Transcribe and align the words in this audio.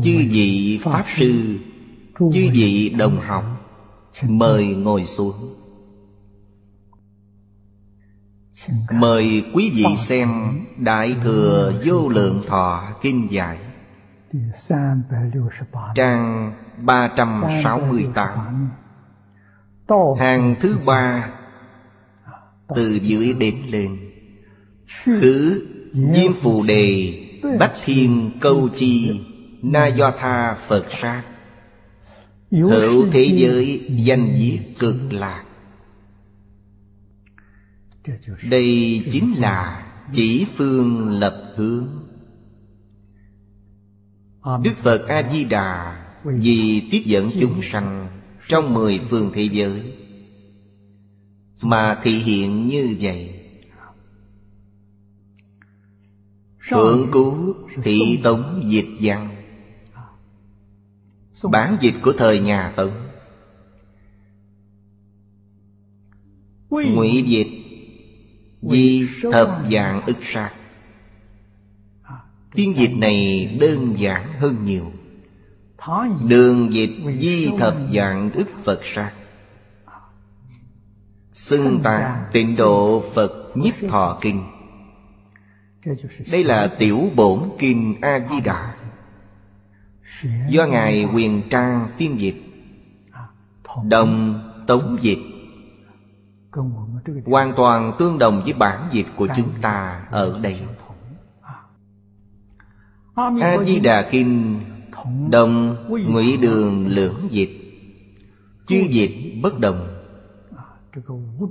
Chư 0.00 0.16
vị 0.30 0.80
Pháp 0.82 1.04
Sư 1.16 1.58
Chư 2.18 2.50
vị 2.52 2.94
đồng 2.98 3.20
học 3.20 3.44
Mời 4.28 4.64
ngồi 4.64 5.06
xuống. 5.06 5.34
Mời 8.92 9.44
quý 9.54 9.70
vị 9.74 9.86
xem 9.98 10.28
Đại 10.76 11.16
Thừa 11.22 11.72
Vô 11.84 12.08
Lượng 12.08 12.40
Thọ 12.46 12.82
Kinh 13.02 13.28
Giải 13.30 13.58
Trang 15.94 16.52
368 16.78 18.70
Hàng 20.18 20.54
thứ 20.60 20.78
ba 20.86 21.30
Từ 22.76 22.98
dưới 23.02 23.32
đếm 23.32 23.54
lên. 23.68 23.98
Khứ 25.04 25.66
Diêm 26.14 26.32
Phù 26.40 26.62
Đề 26.62 27.18
Bách 27.58 27.74
Thiên 27.84 28.30
Câu 28.40 28.68
Chi 28.76 29.20
Na 29.62 29.86
Do 29.86 30.10
Tha 30.18 30.54
Phật 30.54 30.86
Sát. 30.90 31.22
Hữu 32.50 33.06
thế 33.10 33.24
giới 33.24 33.86
danh 34.04 34.34
viết 34.38 34.60
cực 34.78 34.96
lạc. 35.10 35.44
Đây 38.50 39.02
chính 39.12 39.32
là 39.36 39.86
chỉ 40.12 40.46
phương 40.56 41.08
lập 41.08 41.52
hướng. 41.56 41.88
Đức 44.62 44.76
Phật 44.76 45.08
A-di-đà 45.08 46.04
Vì 46.24 46.88
tiếp 46.90 47.02
dẫn 47.04 47.28
chúng 47.40 47.62
sanh 47.62 48.08
Trong 48.48 48.74
mười 48.74 48.98
phương 48.98 49.30
thế 49.34 49.48
giới 49.52 49.94
Mà 51.62 52.00
thị 52.02 52.18
hiện 52.18 52.68
như 52.68 52.96
vậy. 53.00 53.34
Thượng 56.70 57.08
cứu 57.12 57.54
thị 57.82 58.20
tống 58.22 58.62
dịch 58.66 58.88
văn 59.00 59.31
Bản 61.48 61.76
dịch 61.80 61.94
của 62.02 62.12
thời 62.18 62.40
nhà 62.40 62.72
Tống 62.76 62.92
Ngụy 66.70 67.22
dịch 67.26 67.62
Di 68.62 69.08
thập 69.32 69.48
dạng 69.72 70.06
ức 70.06 70.16
sát. 70.22 70.50
Phiên 72.54 72.76
dịch 72.76 72.92
này 72.98 73.46
đơn 73.60 73.94
giản 73.98 74.32
hơn 74.32 74.64
nhiều. 74.64 74.92
Đường 76.26 76.74
dịch 76.74 76.90
di 77.20 77.50
thập 77.58 77.74
dạng 77.94 78.30
ức 78.30 78.48
Phật 78.64 78.80
sát. 78.84 79.12
Xưng 81.32 81.80
tạng 81.82 82.24
tịnh 82.32 82.56
độ 82.56 83.04
Phật 83.14 83.50
nhiếp 83.54 83.74
thọ 83.88 84.18
kinh. 84.20 84.44
Đây 86.32 86.44
là 86.44 86.66
tiểu 86.66 87.10
bổn 87.16 87.50
kinh 87.58 87.94
A-di-đà 88.00 88.74
Do 90.48 90.66
Ngài 90.66 91.04
Quyền 91.14 91.42
Trang 91.50 91.88
phiên 91.96 92.20
dịch 92.20 92.42
Đồng 93.84 94.40
tống 94.66 94.98
dịch. 95.00 95.18
Hoàn 97.26 97.52
toàn 97.56 97.92
tương 97.98 98.18
đồng 98.18 98.42
với 98.44 98.52
bản 98.52 98.88
dịch 98.92 99.06
của 99.16 99.28
chúng 99.36 99.48
ta 99.60 100.06
ở 100.10 100.40
đây. 100.42 100.60
A-di-đà 103.14 104.02
Kinh 104.10 104.60
Đồng 105.30 105.76
ngụy 105.88 106.36
đường 106.36 106.86
lưỡng 106.86 107.28
dịch 107.30 107.50
Chư 108.66 108.76
dịch 108.90 109.38
bất 109.42 109.58
đồng. 109.58 109.88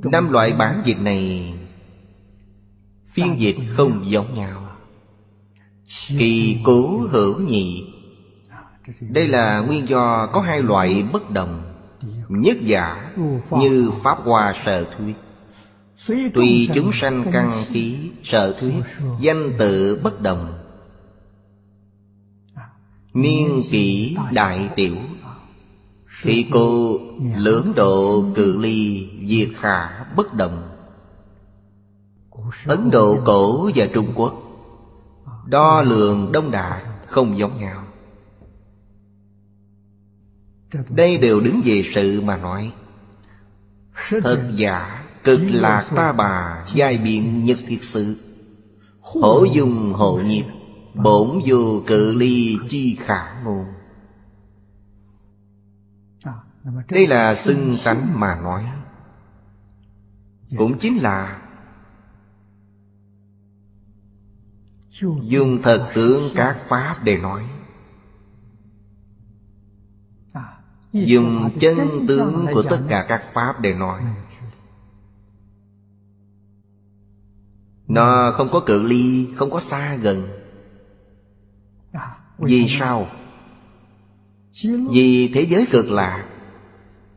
Năm 0.04 0.30
loại 0.30 0.54
bản 0.54 0.82
dịch 0.86 1.00
này 1.00 1.54
Phiên 3.10 3.40
dịch 3.40 3.58
không 3.70 4.06
giống 4.06 4.36
nhau. 4.36 4.68
Kỳ 6.08 6.58
cố 6.64 7.08
hữu 7.12 7.40
nhị 7.40 7.91
đây 9.00 9.28
là 9.28 9.60
nguyên 9.60 9.90
do 9.90 10.28
có 10.34 10.42
hai 10.42 10.62
loại 10.62 11.04
bất 11.14 11.30
đồng, 11.32 11.64
Nhất 12.30 12.58
giả 12.62 13.12
như 13.52 13.92
Pháp 14.04 14.18
Hoa 14.24 14.54
Sở 14.66 14.86
Thuyết 14.98 15.16
Tùy 16.34 16.70
chúng 16.74 16.92
sanh 16.92 17.26
căn 17.32 17.52
khí 17.68 18.12
Sở 18.24 18.56
Thuyết 18.60 18.84
Danh 19.20 19.52
tự 19.60 20.02
bất 20.04 20.22
đồng. 20.22 20.54
Niên 23.14 23.62
kỷ 23.72 24.18
đại 24.32 24.70
tiểu 24.76 24.96
Thị 26.24 26.48
cô, 26.52 26.98
lưỡng 27.36 27.74
độ, 27.76 28.24
cự 28.36 28.58
ly, 28.58 29.10
Diệt 29.28 29.50
khả 29.60 30.04
bất 30.16 30.34
đồng. 30.34 30.68
Ấn 32.66 32.92
Độ 32.92 33.18
cổ 33.26 33.70
và 33.76 33.88
Trung 33.94 34.12
Quốc, 34.16 34.34
Đo 35.46 35.82
lường 35.82 36.32
đông 36.32 36.52
đại 36.52 36.82
không 37.08 37.38
giống 37.38 37.62
nhau 37.62 37.84
đây 40.90 41.18
đều 41.18 41.42
đứng 41.42 41.62
về 41.66 41.84
sự 41.94 42.22
mà 42.22 42.38
nói. 42.38 42.74
Thật 44.24 44.52
giả 44.56 45.02
Cực 45.24 45.40
lạc 45.44 45.84
ta 45.96 46.14
bà 46.14 46.66
Giai 46.74 46.98
biện 46.98 47.46
nhất 47.46 47.58
thiết 47.68 47.84
sự. 47.84 48.18
Hổ 49.00 49.46
dung 49.54 49.94
hộ 49.94 50.20
nhiệt 50.28 50.46
Bổn 50.94 51.42
vô 51.46 51.84
cự 51.88 52.14
ly 52.14 52.58
chi 52.70 52.98
khả 53.00 53.42
ngôn 53.44 53.66
Đây 56.90 57.08
là 57.08 57.36
xưng 57.36 57.78
tánh 57.84 58.20
mà 58.20 58.40
nói. 58.42 58.66
Cũng 60.58 60.80
chính 60.80 60.98
là 60.98 61.42
Dùng 65.22 65.62
thật 65.64 65.92
tướng 65.94 66.32
các 66.36 66.58
pháp 66.68 67.04
để 67.04 67.18
nói 67.18 67.44
Dùng 70.94 71.50
chân 71.60 71.78
tướng 72.08 72.46
của 72.54 72.62
tất 72.62 72.80
cả 72.90 73.06
các 73.10 73.24
Pháp 73.34 73.62
để 73.62 73.74
nói. 73.74 74.02
Nó 77.88 78.32
không 78.32 78.48
có 78.52 78.60
cự 78.60 78.82
ly, 78.82 79.30
không 79.36 79.52
có 79.52 79.60
xa 79.60 79.96
gần. 79.96 80.28
Vì 82.38 82.68
sao? 82.70 83.08
Vì 84.90 85.32
thế 85.34 85.42
giới 85.42 85.66
cực 85.72 85.92
lạc 85.92 86.28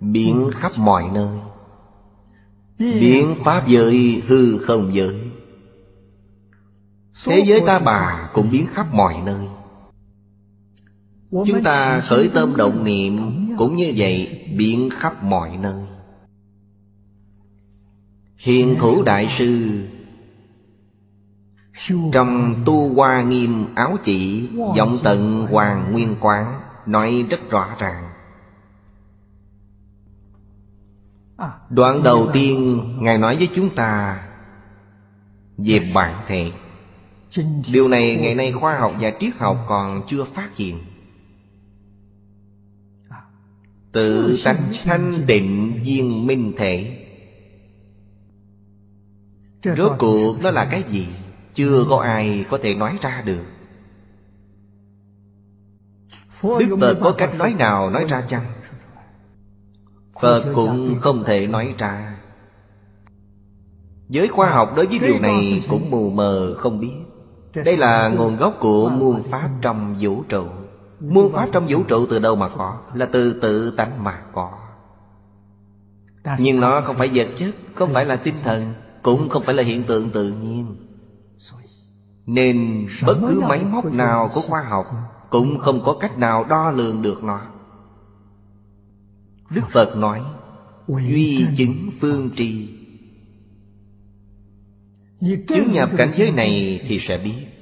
Biến 0.00 0.50
khắp 0.52 0.72
mọi 0.76 1.10
nơi. 1.14 1.38
Biến 2.78 3.34
Pháp 3.44 3.68
giới 3.68 4.22
hư 4.26 4.58
không 4.58 4.94
giới. 4.94 5.30
Thế 7.26 7.44
giới 7.46 7.60
ta 7.66 7.78
bà 7.78 8.30
cũng 8.34 8.50
biến 8.50 8.66
khắp 8.72 8.94
mọi 8.94 9.20
nơi. 9.24 9.48
Chúng 11.30 11.62
ta 11.64 12.00
khởi 12.00 12.30
tâm 12.34 12.56
động 12.56 12.84
niệm 12.84 13.20
cũng 13.58 13.76
như 13.76 13.92
vậy, 13.96 14.44
biến 14.56 14.90
khắp 14.90 15.22
mọi 15.22 15.56
nơi. 15.56 15.84
Hiền 18.36 18.76
thủ 18.78 19.02
đại 19.02 19.28
sư 19.28 19.82
Trong 22.12 22.62
tu 22.66 22.94
hoa 22.94 23.22
nghiêm 23.22 23.74
áo 23.74 23.96
chỉ, 24.04 24.50
Giọng 24.76 24.98
tận 25.02 25.46
hoàng 25.50 25.92
nguyên 25.92 26.16
quán, 26.20 26.60
Nói 26.86 27.24
rất 27.30 27.50
rõ 27.50 27.76
ràng. 27.78 28.10
Đoạn 31.70 32.02
đầu 32.02 32.28
tiên, 32.32 32.80
Ngài 33.00 33.18
nói 33.18 33.36
với 33.36 33.48
chúng 33.54 33.74
ta 33.74 34.22
Về 35.56 35.90
bản 35.94 36.24
thể 36.26 36.52
Điều 37.72 37.88
này 37.88 38.16
ngày 38.16 38.34
nay 38.34 38.52
khoa 38.52 38.78
học 38.78 38.92
và 39.00 39.12
triết 39.20 39.34
học 39.38 39.64
còn 39.68 40.02
chưa 40.06 40.24
phát 40.24 40.56
hiện. 40.56 40.78
Tự 43.94 44.38
tánh 44.44 44.72
thanh 44.84 45.26
định 45.26 45.80
viên 45.82 46.26
minh 46.26 46.52
thể. 46.56 47.06
Rốt 49.76 49.92
cuộc 49.98 50.36
nó 50.42 50.50
là 50.50 50.64
cái 50.64 50.82
gì? 50.88 51.08
Chưa 51.54 51.84
có 51.90 51.96
ai 51.96 52.44
có 52.50 52.58
thể 52.62 52.74
nói 52.74 52.98
ra 53.02 53.22
được. 53.26 53.44
Đức 56.42 56.76
Phật 56.80 56.98
có 57.00 57.14
cách 57.18 57.30
nói 57.38 57.54
nào 57.58 57.90
nói 57.90 58.04
ra 58.08 58.20
chăng? 58.28 58.46
Phật 60.20 60.52
cũng 60.54 61.00
không 61.00 61.24
thể 61.26 61.46
nói 61.46 61.74
ra. 61.78 62.16
Giới 64.08 64.28
khoa 64.28 64.50
học 64.50 64.72
đối 64.76 64.86
với 64.86 64.98
điều 64.98 65.20
này 65.20 65.62
cũng 65.68 65.90
mù 65.90 66.10
mờ 66.10 66.54
không 66.54 66.80
biết. 66.80 66.94
Đây 67.64 67.76
là 67.76 68.08
nguồn 68.08 68.36
gốc 68.36 68.56
của 68.60 68.88
muôn 68.88 69.22
pháp 69.30 69.50
trong 69.60 69.96
vũ 70.00 70.22
trụ 70.28 70.46
Muôn 71.08 71.32
pháp 71.32 71.48
trong 71.52 71.66
vũ 71.68 71.82
trụ 71.82 72.06
từ 72.06 72.18
đâu 72.18 72.36
mà 72.36 72.48
có? 72.48 72.78
Là 72.94 73.06
từ 73.12 73.40
tự 73.40 73.70
tánh 73.76 74.04
mà 74.04 74.22
có. 74.32 74.58
Nhưng 76.38 76.60
nó 76.60 76.80
không 76.80 76.96
phải 76.96 77.10
vật 77.14 77.28
chất 77.36 77.54
Không 77.74 77.92
phải 77.92 78.04
là 78.04 78.16
tinh 78.16 78.34
thần 78.44 78.74
Cũng 79.02 79.28
không 79.28 79.42
phải 79.42 79.54
là 79.54 79.62
hiện 79.62 79.82
tượng 79.82 80.10
tự 80.10 80.32
nhiên. 80.32 80.76
Nên 82.26 82.86
bất 83.06 83.18
cứ 83.28 83.40
máy 83.40 83.64
móc 83.64 83.84
nào 83.84 84.30
của 84.34 84.40
khoa 84.40 84.62
học 84.62 84.86
Cũng 85.30 85.58
không 85.58 85.84
có 85.84 85.96
cách 86.00 86.18
nào 86.18 86.44
đo 86.44 86.70
lường 86.70 87.02
được 87.02 87.24
nó. 87.24 87.40
Đức 89.54 89.62
Phật 89.70 89.96
nói 89.96 90.22
Duy 90.88 91.46
chứng 91.56 91.90
phương 92.00 92.30
tri 92.36 92.68
Chứng 95.48 95.72
nhập 95.72 95.90
cảnh 95.96 96.12
giới 96.16 96.32
này 96.32 96.80
thì 96.88 96.98
sẽ 96.98 97.18
biết 97.18 97.53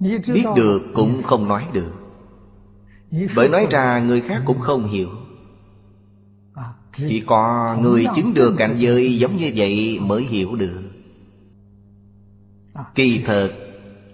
Biết 0.00 0.46
được 0.56 0.82
cũng 0.94 1.22
không 1.22 1.48
nói 1.48 1.66
được. 1.72 1.92
Bởi 3.36 3.48
nói 3.48 3.66
ra 3.70 3.98
người 3.98 4.20
khác 4.20 4.42
cũng 4.44 4.60
không 4.60 4.88
hiểu. 4.88 5.08
Chỉ 6.92 7.22
có 7.26 7.76
người 7.80 8.06
chứng 8.16 8.34
được 8.34 8.54
cảnh 8.58 8.74
giới 8.78 9.18
giống 9.18 9.36
như 9.36 9.52
vậy 9.56 9.98
mới 10.00 10.22
hiểu 10.22 10.56
được. 10.56 10.82
Kỳ 12.94 13.22
thật 13.26 13.50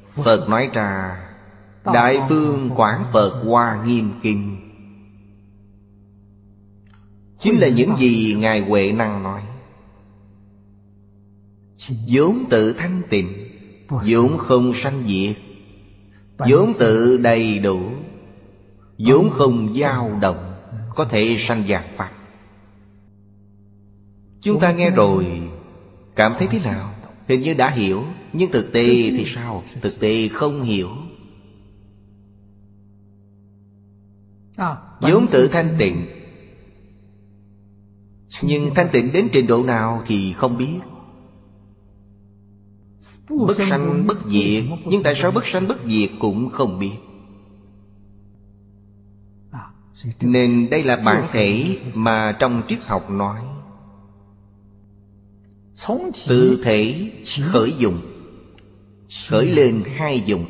Phật 0.06 0.48
nói 0.48 0.70
ra 0.72 1.20
Đại 1.84 2.20
phương 2.28 2.70
Quảng 2.76 3.04
Phật 3.12 3.42
Hoa 3.44 3.84
Nghiêm 3.86 4.10
Kinh. 4.22 4.56
Chính 7.40 7.60
là 7.60 7.68
những 7.68 7.96
gì 7.98 8.36
Ngài 8.38 8.60
Huệ 8.60 8.92
Năng 8.92 9.22
nói. 9.22 9.42
Vốn 12.08 12.44
tự 12.50 12.72
thanh 12.72 13.02
tịnh 13.10 13.48
vốn 13.88 14.38
không 14.38 14.74
sanh 14.74 15.02
diệt 15.06 15.36
vốn 16.48 16.72
tự 16.78 17.16
đầy 17.22 17.58
đủ 17.58 17.80
vốn 18.98 19.30
không 19.30 19.74
dao 19.74 20.18
động 20.20 20.54
có 20.94 21.04
thể 21.04 21.36
sanh 21.38 21.68
giác 21.68 21.84
pháp 21.96 22.12
chúng 24.40 24.60
ta 24.60 24.72
nghe 24.72 24.90
rồi 24.90 25.40
cảm 26.16 26.32
thấy 26.38 26.48
thế 26.50 26.60
nào? 26.64 26.94
hình 27.28 27.42
như 27.42 27.54
đã 27.54 27.70
hiểu 27.70 28.04
nhưng 28.32 28.52
thực 28.52 28.72
tế 28.72 28.84
thì 28.86 29.24
sao? 29.26 29.64
Thực 29.82 30.00
tế 30.00 30.28
không 30.28 30.62
hiểu. 30.62 30.88
Vốn 35.00 35.26
tự 35.30 35.48
thanh 35.48 35.74
tịnh. 35.78 36.06
Nhưng 38.42 38.74
thanh 38.74 38.88
tịnh 38.92 39.12
đến 39.12 39.28
trình 39.32 39.46
độ 39.46 39.62
nào 39.62 40.02
thì 40.06 40.32
không 40.32 40.58
biết 40.58 40.78
Bất 43.30 43.56
sanh 43.56 44.06
bất 44.06 44.18
diệt. 44.30 44.64
Nhưng 44.84 45.02
tại 45.02 45.14
sao 45.14 45.30
bất 45.30 45.46
sanh 45.46 45.68
bất 45.68 45.78
diệt 45.86 46.10
cũng 46.18 46.50
không 46.50 46.78
biết? 46.78 46.92
Nên 50.20 50.70
đây 50.70 50.84
là 50.84 50.96
bản 50.96 51.24
thể 51.32 51.78
mà 51.94 52.36
trong 52.40 52.62
triết 52.68 52.78
học 52.82 53.10
nói. 53.10 53.40
Từ 56.28 56.60
thể 56.64 57.10
khởi 57.52 57.74
dụng 57.78 58.00
Khởi 59.28 59.46
lên 59.46 59.82
hai 59.96 60.20
dụng 60.26 60.46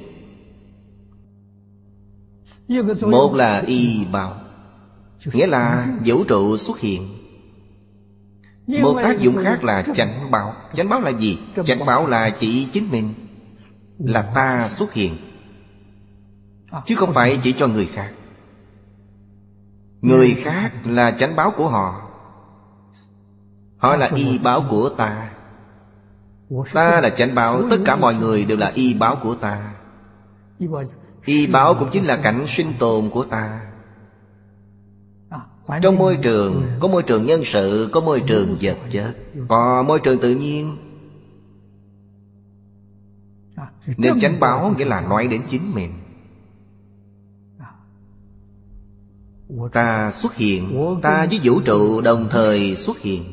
Một 3.10 3.34
là 3.34 3.60
y 3.60 4.04
bào 4.12 4.40
Nghĩa 5.32 5.46
là 5.46 5.98
vũ 6.04 6.24
trụ 6.24 6.56
xuất 6.56 6.80
hiện 6.80 7.08
một 8.82 9.00
tác 9.02 9.20
dụng 9.20 9.36
khác 9.44 9.64
là 9.64 9.82
chánh 9.82 10.30
báo. 10.30 10.54
Chánh 10.74 10.88
báo 10.88 11.00
là 11.00 11.10
gì? 11.10 11.38
Chánh 11.64 11.86
báo 11.86 12.06
là 12.06 12.30
chỉ 12.30 12.68
chính 12.72 12.90
mình 12.90 13.14
Là 13.98 14.22
ta 14.22 14.68
xuất 14.68 14.92
hiện 14.92 15.16
Chứ 16.86 16.94
không 16.94 17.12
phải 17.12 17.38
chỉ 17.42 17.52
cho 17.52 17.66
người 17.66 17.86
khác. 17.86 18.12
Người 20.00 20.34
khác 20.34 20.70
là 20.84 21.10
chánh 21.10 21.36
báo 21.36 21.52
của 21.56 21.68
họ. 21.68 22.02
Họ 23.76 23.96
là 23.96 24.10
y 24.14 24.38
báo 24.38 24.64
của 24.70 24.88
ta. 24.88 25.30
Ta 26.72 27.00
là 27.00 27.10
chánh 27.10 27.34
báo. 27.34 27.62
Tất 27.70 27.76
cả 27.84 27.96
mọi 27.96 28.14
người 28.14 28.44
đều 28.44 28.56
là 28.56 28.72
y 28.74 28.94
báo 28.94 29.16
của 29.22 29.34
ta. 29.34 29.74
Y 31.24 31.46
báo. 31.46 31.74
Cũng 31.74 31.88
chính 31.92 32.04
là 32.04 32.16
cảnh 32.16 32.44
sinh 32.46 32.72
tồn 32.78 33.10
của 33.10 33.24
ta 33.24 33.69
trong 35.82 35.96
môi 35.96 36.16
trường 36.16 36.62
Có 36.80 36.88
môi 36.88 37.02
trường 37.02 37.26
nhân 37.26 37.42
sự 37.44 37.88
Có 37.92 38.00
môi 38.00 38.22
trường 38.26 38.56
vật 38.60 38.78
chất. 38.90 39.14
Có 39.48 39.82
môi 39.82 40.00
trường 40.00 40.18
tự 40.18 40.34
nhiên. 40.34 40.76
Nên 43.96 44.20
chánh 44.20 44.40
báo 44.40 44.74
nghĩa 44.78 44.84
là 44.84 45.00
nói 45.00 45.26
đến 45.26 45.40
chính 45.50 45.74
mình. 45.74 45.92
Ta 49.72 50.12
xuất 50.12 50.34
hiện 50.34 50.98
Ta 51.02 51.26
với 51.26 51.40
vũ 51.42 51.60
trụ 51.60 52.00
đồng 52.00 52.28
thời 52.30 52.76
xuất 52.76 52.98
hiện. 52.98 53.24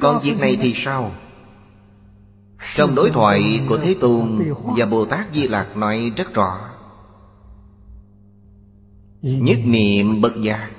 Còn 0.00 0.20
việc 0.22 0.36
này 0.40 0.58
thì 0.62 0.72
sao? 0.76 1.12
Trong 2.74 2.94
đối 2.94 3.10
thoại 3.10 3.60
của 3.68 3.76
Thế 3.76 3.96
Tôn 4.00 4.52
Và 4.76 4.86
Bồ 4.86 5.04
Tát 5.04 5.26
Di 5.34 5.48
Lạc 5.48 5.76
nói 5.76 6.12
rất 6.16 6.34
rõ 6.34 6.69
Nhất 9.22 9.58
niệm 9.64 10.20
bất 10.20 10.36
giác 10.42 10.70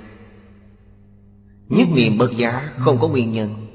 Nhất 1.68 1.88
niệm 1.94 2.18
bất 2.18 2.36
giác 2.36 2.72
không 2.78 2.98
có 3.00 3.08
nguyên 3.08 3.32
nhân. 3.32 3.66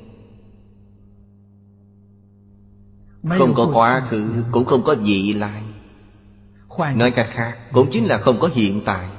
Không 3.30 3.54
có 3.56 3.70
quá 3.74 4.00
khứ 4.00 4.44
Cũng 4.52 4.66
không 4.66 4.84
có 4.84 4.96
vị 4.96 5.34
lai. 5.34 5.64
Nói 6.96 7.12
cách 7.12 7.28
khác 7.30 7.58
Cũng 7.74 7.88
chính 7.92 8.06
là 8.06 8.18
không 8.18 8.40
có 8.40 8.50
hiện 8.54 8.82
tại. 8.86 9.10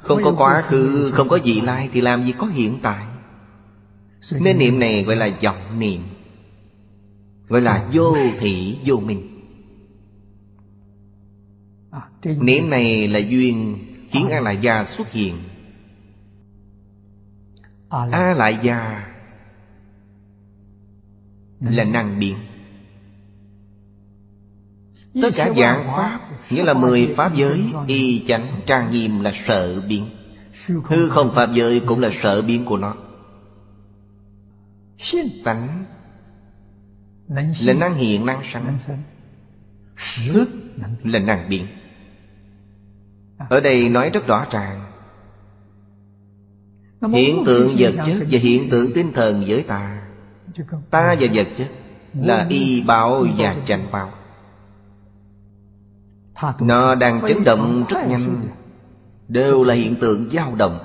Không 0.00 0.20
có 0.24 0.34
quá 0.38 0.62
khứ 0.62 1.10
Không 1.14 1.28
có 1.28 1.38
vị 1.44 1.60
lai 1.60 1.88
Thì 1.92 2.00
làm 2.00 2.24
gì 2.24 2.32
có 2.38 2.46
hiện 2.46 2.78
tại? 2.82 3.06
Nên 4.40 4.58
niệm 4.58 4.78
này 4.78 5.04
gọi 5.04 5.16
là 5.16 5.30
vọng 5.42 5.78
niệm. 5.78 6.02
Gọi 7.48 7.60
là 7.60 7.88
vô 7.92 8.16
thị 8.38 8.78
vô 8.84 8.96
minh 8.96 9.31
Niệm 12.24 12.70
này 12.70 13.08
là 13.08 13.18
duyên 13.18 13.78
khiến 14.10 14.28
A 14.28 14.40
Lại 14.40 14.58
Gia 14.62 14.84
xuất 14.84 15.12
hiện. 15.12 15.38
A 17.88 18.34
Lại 18.34 18.58
Gia 18.62 19.08
là 21.60 21.84
năng 21.84 22.20
biến 22.20 22.36
Tất 25.22 25.30
cả 25.36 25.52
dạng 25.56 25.84
Pháp 25.86 26.20
Nghĩa 26.50 26.64
là 26.64 26.74
mười 26.74 27.14
Pháp 27.16 27.34
giới 27.36 27.64
Y 27.86 28.24
chánh 28.26 28.42
trang 28.66 28.90
nghiêm 28.90 29.20
là 29.20 29.32
sợ 29.34 29.80
biến 29.88 30.10
Hư 30.88 31.08
không 31.08 31.30
Pháp 31.34 31.52
giới 31.54 31.80
cũng 31.80 32.00
là 32.00 32.10
sợ 32.12 32.42
biến 32.42 32.64
của 32.64 32.76
nó. 32.76 32.94
Tánh 35.44 35.84
Là 37.60 37.72
năng 37.72 37.94
hiện 37.94 38.26
năng 38.26 38.44
sanh. 38.52 38.78
Thức 40.32 40.50
là 41.02 41.18
năng 41.18 41.48
biến 41.48 41.66
ở 43.50 43.60
đây 43.60 43.88
nói 43.88 44.10
rất 44.10 44.26
rõ 44.26 44.46
ràng. 44.50 44.92
Hiện 47.12 47.42
tượng 47.46 47.68
vật 47.78 47.94
chất 48.06 48.26
và 48.30 48.38
hiện 48.38 48.70
tượng 48.70 48.92
tinh 48.94 49.12
thần 49.12 49.44
với 49.46 49.62
ta. 49.62 50.02
Ta 50.90 51.16
và 51.20 51.26
vật 51.34 51.46
chất 51.56 51.68
Là 52.14 52.46
y 52.50 52.82
báo 52.82 53.26
và 53.38 53.56
chánh 53.66 53.86
báo 53.92 54.10
Nó 56.60 56.94
đang 56.94 57.20
chấn 57.20 57.44
động 57.44 57.84
rất 57.88 57.98
nhanh. 58.08 58.48
Đều 59.28 59.64
là 59.64 59.74
hiện 59.74 59.96
tượng 60.00 60.30
dao 60.30 60.54
động. 60.54 60.78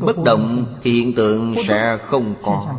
Bất 0.00 0.16
động 0.24 0.74
thì 0.82 0.92
hiện 0.92 1.12
tượng 1.12 1.54
sẽ 1.68 1.98
không 2.02 2.34
có 2.42 2.74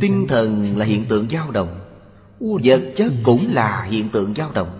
Tinh 0.00 0.26
thần 0.28 0.76
là 0.76 0.84
hiện 0.84 1.04
tượng 1.08 1.28
dao 1.28 1.50
động 1.50 1.85
Vật 2.40 2.92
chất 2.96 3.12
cũng 3.22 3.46
là 3.48 3.82
hiện 3.82 4.08
tượng 4.08 4.34
dao 4.34 4.52
động. 4.52 4.78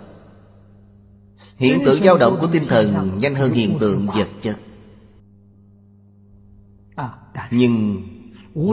Hiện 1.56 1.82
tượng 1.84 2.02
dao 2.04 2.18
động 2.18 2.38
của 2.40 2.46
tinh 2.52 2.64
thần 2.68 3.18
nhanh 3.18 3.34
hơn 3.34 3.52
hiện 3.52 3.76
tượng 3.80 4.06
vật 4.06 4.28
chất. 4.42 4.58
Nhưng 7.50 8.02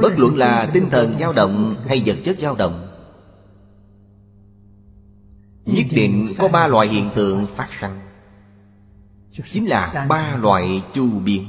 Bất 0.01 0.19
luận 0.19 0.37
là 0.37 0.69
tinh 0.73 0.89
thần 0.91 1.15
dao 1.19 1.33
động 1.33 1.75
hay 1.87 2.03
vật 2.05 2.17
chất 2.23 2.37
dao 2.39 2.55
động 2.55 2.87
Nhất 5.65 5.85
định 5.91 6.27
có 6.37 6.47
ba 6.47 6.67
loại 6.67 6.87
hiện 6.87 7.09
tượng 7.15 7.45
phát 7.55 7.67
sinh 7.79 7.99
Chính 9.51 9.65
là 9.65 10.05
ba 10.09 10.35
loại 10.35 10.83
chu 10.93 11.19
biện. 11.19 11.45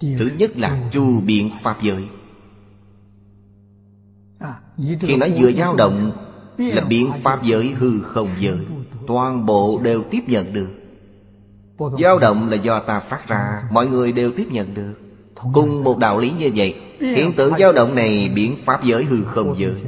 Thứ 0.00 0.30
nhất 0.38 0.56
là 0.56 0.88
chu 0.92 1.20
biện 1.20 1.50
Pháp 1.62 1.82
giới 1.82 2.08
khi 5.00 5.16
nói 5.16 5.32
vừa 5.38 5.52
dao 5.52 5.76
động, 5.76 6.12
Là 6.58 6.84
biện 6.84 7.12
pháp 7.22 7.42
giới 7.42 7.68
hư 7.68 8.02
không 8.02 8.28
giới. 8.38 8.66
Toàn 9.06 9.46
bộ 9.46 9.80
đều 9.82 10.02
tiếp 10.10 10.20
nhận 10.26 10.52
được. 10.52 10.68
Dao 11.98 12.18
động 12.18 12.48
là 12.48 12.56
do 12.56 12.80
ta 12.80 13.00
phát 13.00 13.28
ra, 13.28 13.62
Mọi 13.70 13.86
người 13.86 14.12
đều 14.12 14.30
tiếp 14.36 14.46
nhận 14.50 14.74
được. 14.74 14.94
Cùng 15.52 15.84
một 15.84 15.98
đạo 15.98 16.18
lý 16.18 16.30
như 16.30 16.50
vậy, 16.56 16.74
Hiện 17.00 17.32
tượng 17.32 17.54
dao 17.58 17.72
động 17.72 17.94
này 17.94 18.30
biến 18.34 18.56
pháp 18.64 18.84
giới 18.84 19.04
hư 19.04 19.24
không 19.24 19.54
giới. 19.58 19.82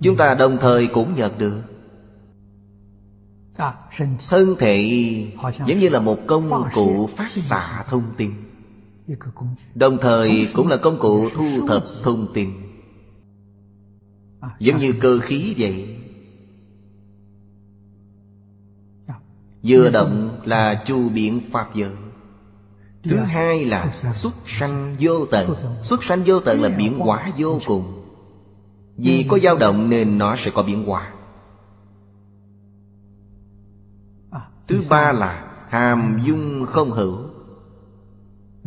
Chúng 0.00 0.16
ta 0.16 0.34
đồng 0.34 0.58
thời 0.60 0.86
cũng 0.86 1.14
nhận 1.16 1.32
được. 1.38 1.60
Thân 4.28 4.56
thể, 4.58 4.82
giống 5.66 5.78
như 5.78 5.88
là 5.88 6.00
một 6.00 6.18
công 6.26 6.64
cụ 6.74 7.08
phát 7.16 7.30
xạ 7.30 7.84
thông 7.90 8.02
tin. 8.16 8.30
Đồng 9.74 9.98
thời 10.02 10.48
cũng 10.54 10.68
là 10.68 10.76
công 10.76 10.98
cụ 10.98 11.28
thu 11.34 11.66
thập 11.68 11.84
thông 12.02 12.32
tin. 12.34 12.63
Giống 14.58 14.78
như 14.78 14.92
cơ 15.00 15.18
khí 15.18 15.54
vậy. 15.58 16.00
Vừa 19.62 19.90
động 19.90 20.40
là 20.44 20.82
chu 20.86 21.08
biện 21.08 21.40
Pháp 21.52 21.74
giới 21.74 21.90
Thứ 23.02 23.16
hai 23.16 23.64
là 23.64 23.92
xuất 23.92 24.34
sanh 24.46 24.96
vô 25.00 25.26
tận. 25.26 25.54
Xuất 25.82 26.04
sanh 26.04 26.22
vô 26.26 26.40
tận 26.40 26.62
là 26.62 26.68
biến 26.68 26.98
hóa 26.98 27.32
vô 27.38 27.58
cùng. 27.66 28.04
Vì 28.96 29.26
có 29.28 29.38
dao 29.38 29.56
động 29.56 29.90
nên 29.90 30.18
nó 30.18 30.36
sẽ 30.36 30.50
có 30.54 30.62
biến 30.62 30.84
hóa. 30.84 31.12
Thứ 34.68 34.80
ba 34.90 35.12
là 35.12 35.44
hàm 35.68 36.20
dung 36.26 36.66
không 36.66 36.90
hữu. 36.90 37.18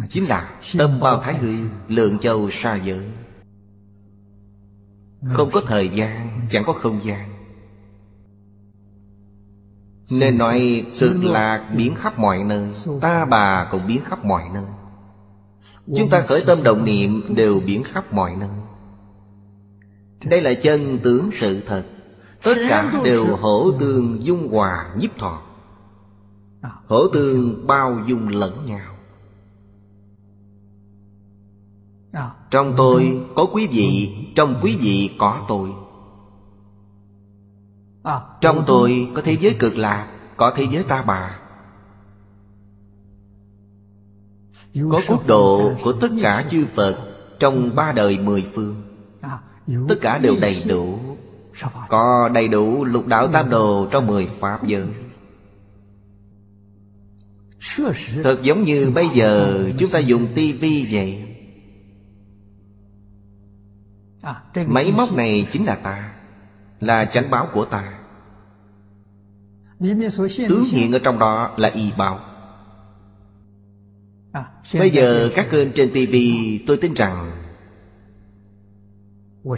Chính 0.09 0.25
là 0.25 0.59
tâm 0.77 0.99
bao 0.99 1.21
thái 1.21 1.37
hư, 1.37 1.53
Lượng 1.87 2.19
châu 2.19 2.49
xa 2.51 2.75
giới 2.75 3.05
không 5.25 5.49
có 5.51 5.61
thời 5.67 5.89
gian, 5.89 6.41
Chẳng 6.51 6.63
có 6.67 6.73
không 6.73 7.03
gian. 7.03 7.29
Nên 10.11 10.37
nói 10.37 10.85
cực 10.99 11.23
lạc 11.23 11.71
biến 11.77 11.95
khắp 11.95 12.19
mọi 12.19 12.43
nơi, 12.43 12.73
Ta 13.01 13.25
bà 13.25 13.67
cũng 13.71 13.87
biến 13.87 14.01
khắp 14.05 14.25
mọi 14.25 14.43
nơi. 14.53 14.65
Chúng 15.97 16.09
ta 16.09 16.21
khởi 16.21 16.43
tâm 16.45 16.63
động 16.63 16.85
niệm 16.85 17.35
Đều 17.35 17.59
biến 17.59 17.83
khắp 17.83 18.13
mọi 18.13 18.35
nơi. 18.35 18.49
Đây 20.25 20.41
là 20.41 20.53
chân 20.53 20.99
tướng 21.03 21.29
sự 21.33 21.61
thật. 21.67 21.83
Tất 22.43 22.55
cả 22.69 23.01
đều 23.03 23.35
hỗ 23.35 23.71
tương 23.71 24.23
dung 24.23 24.51
hòa, 24.51 24.95
nhiếp 24.97 25.17
thọ. 25.17 25.41
Hỗ 26.87 27.07
tương 27.07 27.67
bao 27.67 27.99
dung 28.07 28.27
lẫn 28.27 28.65
nhau. 28.65 28.96
Trong 32.51 32.73
tôi 32.77 33.21
có 33.35 33.45
quý 33.53 33.67
vị 33.67 34.15
Trong 34.35 34.59
quý 34.61 34.77
vị 34.77 35.15
có 35.19 35.45
tôi. 35.47 35.69
Trong 38.41 38.63
tôi 38.67 39.09
có 39.15 39.21
thế 39.21 39.37
giới 39.37 39.55
cực 39.59 39.77
lạc 39.77 40.07
Có 40.37 40.53
thế 40.55 40.67
giới 40.71 40.83
ta 40.83 41.01
bà. 41.01 41.39
Có 44.91 45.01
quốc 45.07 45.27
độ 45.27 45.71
của 45.83 45.93
tất 45.93 46.11
cả 46.21 46.45
chư 46.49 46.65
Phật 46.75 46.97
Trong 47.39 47.75
ba 47.75 47.91
đời 47.91 48.17
mười 48.17 48.47
phương. 48.53 48.83
Tất 49.87 49.95
cả 50.01 50.17
đều 50.17 50.35
đầy 50.41 50.63
đủ. 50.67 50.99
Có 51.89 52.29
đầy 52.33 52.47
đủ 52.47 52.85
lục 52.85 53.07
đạo 53.07 53.27
tam 53.27 53.49
đồ 53.49 53.87
Trong 53.91 54.07
mười 54.07 54.25
Pháp 54.39 54.67
giới. 54.67 54.87
Thật 58.23 58.39
giống 58.41 58.63
như 58.63 58.91
bây 58.95 59.09
giờ 59.09 59.63
chúng 59.77 59.89
ta 59.89 59.99
dùng 59.99 60.27
tivi 60.35 60.87
vậy 60.91 61.36
Máy 64.67 64.93
móc 64.97 65.13
này 65.13 65.47
chính 65.51 65.65
là 65.65 65.75
ta 65.75 66.13
Là 66.79 67.05
chánh 67.05 67.29
báo 67.29 67.47
của 67.53 67.65
ta. 67.65 67.93
Tướng 70.49 70.65
hiện 70.71 70.91
ở 70.91 70.99
trong 70.99 71.19
đó 71.19 71.53
là 71.57 71.69
y 71.69 71.91
báo 71.97 72.19
Bây 74.73 74.89
giờ 74.89 75.29
các 75.35 75.47
kênh 75.51 75.71
trên 75.71 75.89
TV 75.89 76.15
tôi 76.67 76.77
tin 76.77 76.93
rằng 76.93 77.31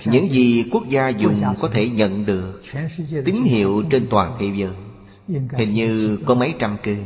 Những 0.06 0.30
gì 0.32 0.70
quốc 0.72 0.84
gia 0.90 1.10
dùng 1.10 1.44
có 1.62 1.70
thể 1.74 1.90
nhận 1.90 2.26
được 2.26 2.62
Tín 3.26 3.36
hiệu 3.44 3.84
trên 3.90 4.08
toàn 4.10 4.38
thế 4.40 4.52
giới. 4.56 4.74
Hình 5.54 5.74
như 5.74 6.20
có 6.26 6.36
mấy 6.36 6.56
trăm 6.60 6.78
kênh. 6.84 7.00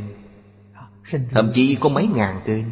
Thậm 1.30 1.50
chí 1.52 1.76
có 1.80 1.88
mấy 1.88 2.08
ngàn 2.14 2.40
kênh. 2.44 2.64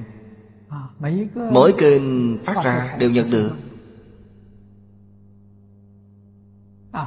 Mỗi 1.53 1.75
kênh 1.79 2.39
phát 2.45 2.65
ra 2.65 2.97
đều 2.99 3.11
nhận 3.11 3.31
được 3.31 3.53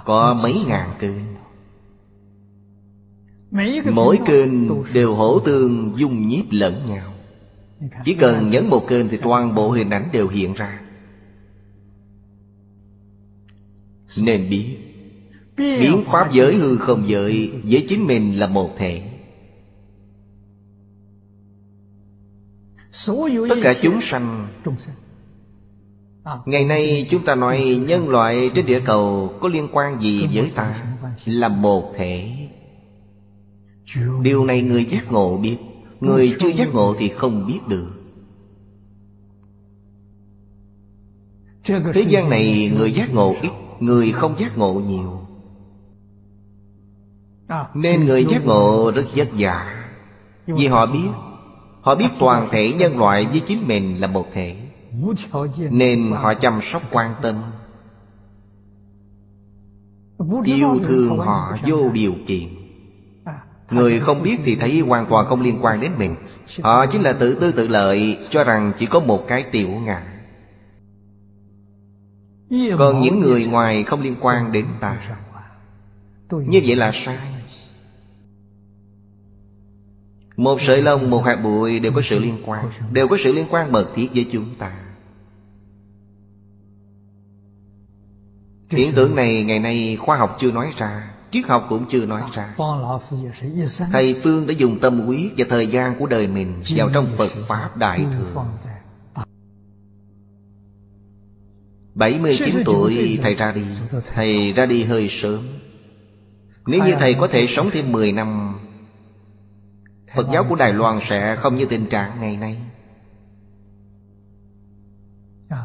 Có 0.06 0.40
mấy 0.44 0.56
ngàn 0.68 0.90
kênh 1.00 1.16
Mỗi 3.92 4.20
kênh 4.26 4.50
đều 4.94 5.16
hỗ 5.16 5.40
tương 5.40 5.94
dung 5.96 6.28
nhiếp 6.28 6.46
lẫn 6.52 6.82
nhau. 6.88 7.14
Chỉ 8.04 8.14
cần 8.14 8.50
nhấn 8.50 8.68
một 8.68 8.86
kênh 8.88 9.10
thì 9.10 9.18
toàn 9.18 9.56
bộ 9.56 9.72
hình 9.72 9.90
ảnh 9.90 10.10
đều 10.14 10.28
hiện 10.28 10.54
ra. 10.54 10.82
Nên 14.22 14.50
biết 14.50 14.78
Biến 15.58 16.04
pháp 16.06 16.32
giới 16.34 16.56
hư 16.56 16.78
không 16.78 17.10
giới 17.10 17.52
Với 17.64 17.86
chính 17.90 18.08
mình 18.08 18.40
là 18.40 18.48
một 18.48 18.70
thể. 18.78 19.12
Tất 23.50 23.56
cả 23.62 23.74
chúng 23.82 24.02
sanh 24.02 24.48
Ngày 26.46 26.66
nay 26.66 27.08
chúng 27.10 27.26
ta 27.26 27.36
nói 27.36 27.84
nhân 27.88 28.10
loại 28.10 28.52
trên 28.54 28.66
địa 28.66 28.80
cầu 28.80 29.34
Có 29.42 29.48
liên 29.48 29.68
quan 29.72 30.02
gì 30.02 30.28
với 30.34 30.52
ta? 30.56 30.76
Là 31.26 31.50
một 31.50 31.94
thể. 31.96 32.32
Điều 34.22 34.46
này 34.46 34.62
người 34.62 34.86
giác 34.86 35.12
ngộ 35.12 35.38
biết. 35.38 35.58
Người 36.00 36.36
chưa 36.40 36.48
giác 36.48 36.74
ngộ 36.74 36.96
thì 37.00 37.10
không 37.10 37.48
biết 37.48 37.60
được. 37.68 37.92
Thế 41.94 42.06
gian 42.08 42.30
này 42.30 42.72
người 42.78 42.92
giác 42.92 43.14
ngộ 43.14 43.36
ít 43.42 43.52
Người 43.80 44.12
không 44.12 44.36
giác 44.38 44.58
ngộ 44.58 44.74
nhiều. 44.74 45.20
Nên 47.74 48.06
người 48.06 48.26
giác 48.26 48.46
ngộ 48.46 48.92
rất 48.96 49.06
vất 49.16 49.28
vả. 49.38 49.88
Vì 50.48 50.68
họ 50.68 50.86
biết 50.86 51.10
Họ 51.82 51.96
biết 51.96 52.10
toàn 52.20 52.48
thể 52.52 52.74
nhân 52.74 52.98
loại 52.98 53.26
với 53.26 53.40
chính 53.40 53.68
mình 53.68 54.02
là 54.02 54.08
một 54.08 54.26
thể 54.34 54.65
Nên 55.70 56.12
họ 56.12 56.34
chăm 56.34 56.60
sóc 56.62 56.82
quan 56.92 57.16
tâm. 57.22 57.36
Yêu 60.46 60.80
thương 60.84 61.18
họ 61.18 61.58
vô 61.68 61.90
điều 61.94 62.14
kiện. 62.28 62.50
Người 63.72 64.00
không 64.00 64.18
biết 64.24 64.38
thì 64.44 64.56
thấy 64.56 64.80
hoàn 64.80 65.06
toàn 65.10 65.26
không 65.26 65.42
liên 65.42 65.58
quan 65.62 65.80
đến 65.80 65.92
mình. 65.98 66.16
Họ 66.62 66.86
chính 66.86 67.02
là 67.02 67.14
tự 67.14 67.36
tư 67.36 67.52
tự 67.52 67.68
lợi 67.68 68.18
Cho 68.30 68.44
rằng 68.44 68.72
chỉ 68.78 68.86
có 68.86 69.00
một 69.00 69.26
cái 69.28 69.44
tiểu 69.52 69.70
ngã 69.70 70.04
Còn 72.78 73.02
những 73.02 73.20
người 73.20 73.46
ngoài 73.46 73.84
không 73.84 74.02
liên 74.02 74.16
quan 74.22 74.52
đến 74.52 74.66
ta. 74.80 75.02
Như 76.32 76.62
vậy 76.66 76.76
là 76.76 76.92
sai. 76.94 77.18
Một 80.38 80.62
sợi 80.62 80.82
lông, 80.82 81.10
một 81.10 81.26
hạt 81.26 81.36
bụi 81.36 81.80
đều 81.80 81.92
có 81.92 82.02
sự 82.04 82.20
liên 82.20 82.38
quan 82.46 82.70
Đều 82.92 83.08
có 83.08 83.18
sự 83.24 83.34
liên 83.34 83.46
quan 83.50 83.72
mật 83.72 83.92
thiết 83.96 84.10
với 84.14 84.28
chúng 84.32 84.56
ta 84.56 84.85
Hiện 88.70 88.94
tượng 88.96 89.16
này 89.16 89.44
ngày 89.44 89.60
nay 89.60 89.98
khoa 90.02 90.18
học 90.18 90.36
chưa 90.40 90.52
nói 90.52 90.74
ra 90.78 91.12
Triết 91.32 91.46
học 91.46 91.66
cũng 91.70 91.86
chưa 91.90 92.06
nói 92.06 92.22
ra. 92.34 92.54
Thầy 93.92 94.16
Phương 94.24 94.48
đã 94.48 94.54
dùng 94.54 94.80
tâm 94.80 95.00
huyết 95.00 95.32
và 95.38 95.46
thời 95.50 95.68
gian 95.68 95.96
của 96.00 96.06
đời 96.06 96.28
mình 96.28 96.62
Vào 96.76 96.90
trong 96.94 97.06
Phật 97.18 97.32
Pháp 97.48 97.78
Đại 97.78 98.06
Thừa. 98.14 98.46
79 101.94 102.64
tuổi 102.66 103.20
thầy 103.22 103.36
ra 103.36 103.52
đi. 103.52 103.62
Thầy 104.14 104.54
ra 104.54 104.66
đi 104.66 104.84
hơi 104.84 105.08
sớm. 105.10 105.48
Nếu 106.68 106.86
như 106.86 106.96
thầy 107.00 107.14
có 107.14 107.28
thể 107.28 107.48
sống 107.48 107.70
thêm 107.72 107.92
10 107.92 108.12
năm 108.12 108.60
Phật 110.16 110.28
giáo 110.34 110.46
của 110.50 110.56
Đài 110.56 110.74
Loan 110.74 111.00
sẽ 111.08 111.36
không 111.36 111.56
như 111.56 111.66
tình 111.66 111.90
trạng 111.90 112.20
ngày 112.20 112.38
nay. 112.38 112.58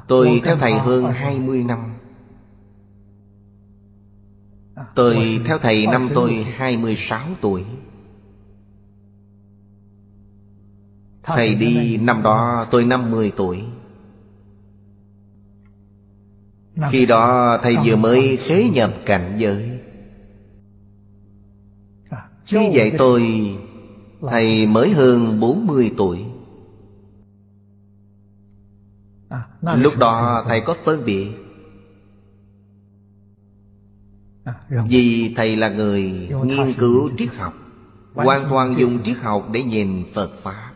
Tôi 0.08 0.40
theo 0.44 0.56
thầy 0.56 0.72
hơn 0.72 1.04
20 1.04 1.64
năm 1.64 1.99
Tôi 4.94 5.40
theo 5.44 5.58
thầy 5.58 5.86
năm 5.86 6.08
tôi 6.14 6.34
26 6.34 7.26
tuổi. 7.40 7.64
Thầy 11.22 11.54
đi 11.54 11.96
năm 11.96 12.22
đó 12.22 12.66
tôi 12.70 12.84
50 12.84 13.32
tuổi. 13.36 13.62
Khi 16.90 17.06
đó 17.06 17.58
thầy 17.62 17.76
vừa 17.84 17.96
mới 17.96 18.36
khế 18.36 18.68
nhập 18.68 18.92
cảnh 19.06 19.36
giới. 19.38 19.80
Khi 22.46 22.70
vậy 22.74 22.92
tôi 22.98 23.22
Thầy 24.20 24.66
mới 24.66 24.90
hơn 24.90 25.40
40 25.40 25.94
tuổi. 25.96 26.24
Lúc 29.60 29.92
đó 29.98 30.44
thầy 30.46 30.60
có 30.60 30.76
phân 30.84 31.04
biệt 31.04 31.32
Vì 34.88 35.34
thầy 35.36 35.56
là 35.56 35.68
người 35.68 36.02
nghiên 36.44 36.72
cứu 36.78 37.10
triết 37.18 37.28
học 37.34 37.54
Hoàn 38.14 38.50
toàn 38.50 38.74
dùng 38.78 39.02
triết 39.02 39.16
học 39.18 39.48
để 39.52 39.62
nhìn 39.62 40.04
Phật 40.14 40.30
Pháp. 40.42 40.72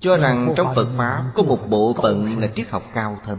Cho 0.00 0.16
rằng 0.16 0.54
trong 0.56 0.74
Phật 0.74 0.88
Pháp 0.96 1.24
có 1.34 1.42
một 1.42 1.70
bộ 1.70 1.94
phận 2.02 2.38
là 2.38 2.46
triết 2.56 2.70
học 2.70 2.90
cao 2.94 3.18
thâm. 3.26 3.38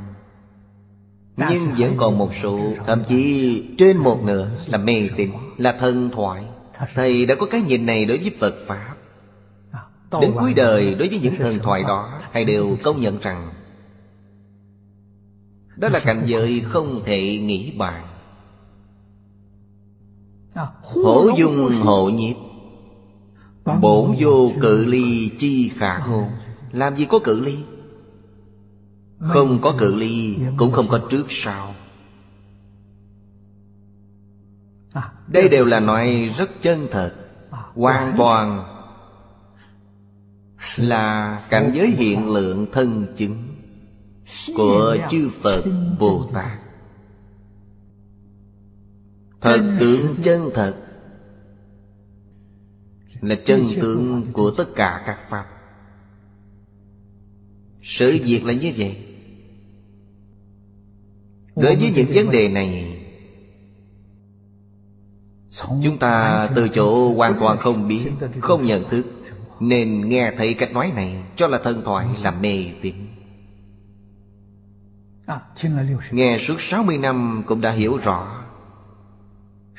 Nhưng 1.38 1.72
vẫn 1.78 1.94
còn 1.98 2.18
một 2.18 2.32
số 2.44 2.60
Thậm 2.88 3.04
chí 3.08 3.64
trên 3.78 3.98
một 3.98 4.24
nửa 4.24 4.50
là 4.68 4.78
mê 4.78 5.10
tín 5.18 5.32
Là 5.58 5.78
thân 5.80 6.10
thoại. 6.14 6.44
Thầy 6.94 7.26
đã 7.26 7.36
có 7.36 7.46
cái 7.46 7.62
nhìn 7.62 7.86
này 7.86 8.06
đối 8.06 8.18
với 8.18 8.36
Phật 8.40 8.56
Pháp. 8.68 8.96
Đến 10.22 10.32
cuối 10.40 10.54
đời 10.54 10.96
đối 11.00 11.10
với 11.10 11.20
những 11.20 11.36
thần 11.36 11.60
thoại 11.60 11.84
đó 11.84 12.20
Thầy 12.34 12.46
đều 12.46 12.78
công 12.84 13.02
nhận 13.02 13.20
rằng 13.20 13.54
Đó 15.76 15.90
là 15.90 16.00
cảnh 16.00 16.24
giới 16.26 16.60
không 16.60 17.02
thể 17.06 17.38
nghĩ 17.38 17.74
bàn 17.78 18.11
Hổ 20.82 21.30
dung 21.38 21.72
hộ 21.84 22.10
nhiếp. 22.10 22.36
Bổn 23.82 24.16
vô 24.20 24.52
cự 24.62 24.86
ly 24.86 25.32
chi 25.40 25.70
khả. 25.70 26.00
Hôn 26.00 26.30
Làm 26.72 26.96
gì 26.96 27.06
có 27.06 27.20
cự 27.20 27.40
ly? 27.40 27.58
Không 29.20 29.60
có 29.62 29.74
cự 29.78 29.96
ly 29.96 30.40
Cũng 30.58 30.72
không 30.72 30.88
có 30.88 31.00
trước 31.10 31.26
sau. 31.30 31.76
Đây 35.28 35.50
đều 35.50 35.66
là 35.66 35.80
nói 35.80 36.34
rất 36.38 36.50
chân 36.62 36.88
thật. 36.92 37.14
Hoàn 37.76 38.14
toàn 38.18 38.64
Là 40.78 41.40
cảnh 41.50 41.72
giới 41.76 41.88
hiện 41.88 42.34
lượng 42.34 42.66
thân 42.74 43.08
chứng 43.18 43.48
Của 44.56 44.98
chư 45.10 45.30
Phật 45.44 45.64
Bồ 46.00 46.30
Tát 46.34 46.71
Thật 49.42 49.78
tướng 49.80 50.16
chân 50.24 50.50
thật 50.54 50.76
Là 53.22 53.36
chân 53.46 53.64
tướng 53.82 54.32
của 54.34 54.52
tất 54.58 54.66
cả 54.76 55.04
các 55.06 55.30
Pháp. 55.30 55.46
Sự 57.84 58.20
việc 58.24 58.46
là 58.46 58.54
như 58.54 58.72
vậy. 58.78 59.06
Đối 61.56 61.76
với 61.76 61.92
những 61.96 62.08
vấn 62.14 62.32
đề 62.32 62.50
này 62.50 62.98
Chúng 65.84 65.98
ta 66.00 66.48
từ 66.56 66.68
chỗ 66.68 67.14
hoàn 67.14 67.40
toàn 67.40 67.58
không 67.58 67.88
biết 67.88 68.12
Không 68.42 68.66
nhận 68.66 68.90
thức 68.90 69.06
Nên 69.60 70.10
nghe 70.10 70.34
thấy 70.38 70.54
cách 70.54 70.74
nói 70.74 70.92
này 70.96 71.24
Cho 71.36 71.48
là 71.48 71.60
thân 71.64 71.82
thoại 71.86 72.08
là 72.24 72.32
mê 72.32 72.66
tín. 72.82 72.96
Nghe 76.12 76.38
suốt 76.40 76.62
60 76.62 76.98
năm 76.98 77.44
cũng 77.48 77.62
đã 77.62 77.72
hiểu 77.72 77.98
rõ 77.98 78.41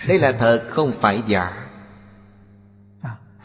đây 0.09 0.19
là 0.19 0.33
thật, 0.33 0.65
không 0.69 0.93
phải 1.01 1.23
giả. 1.27 1.69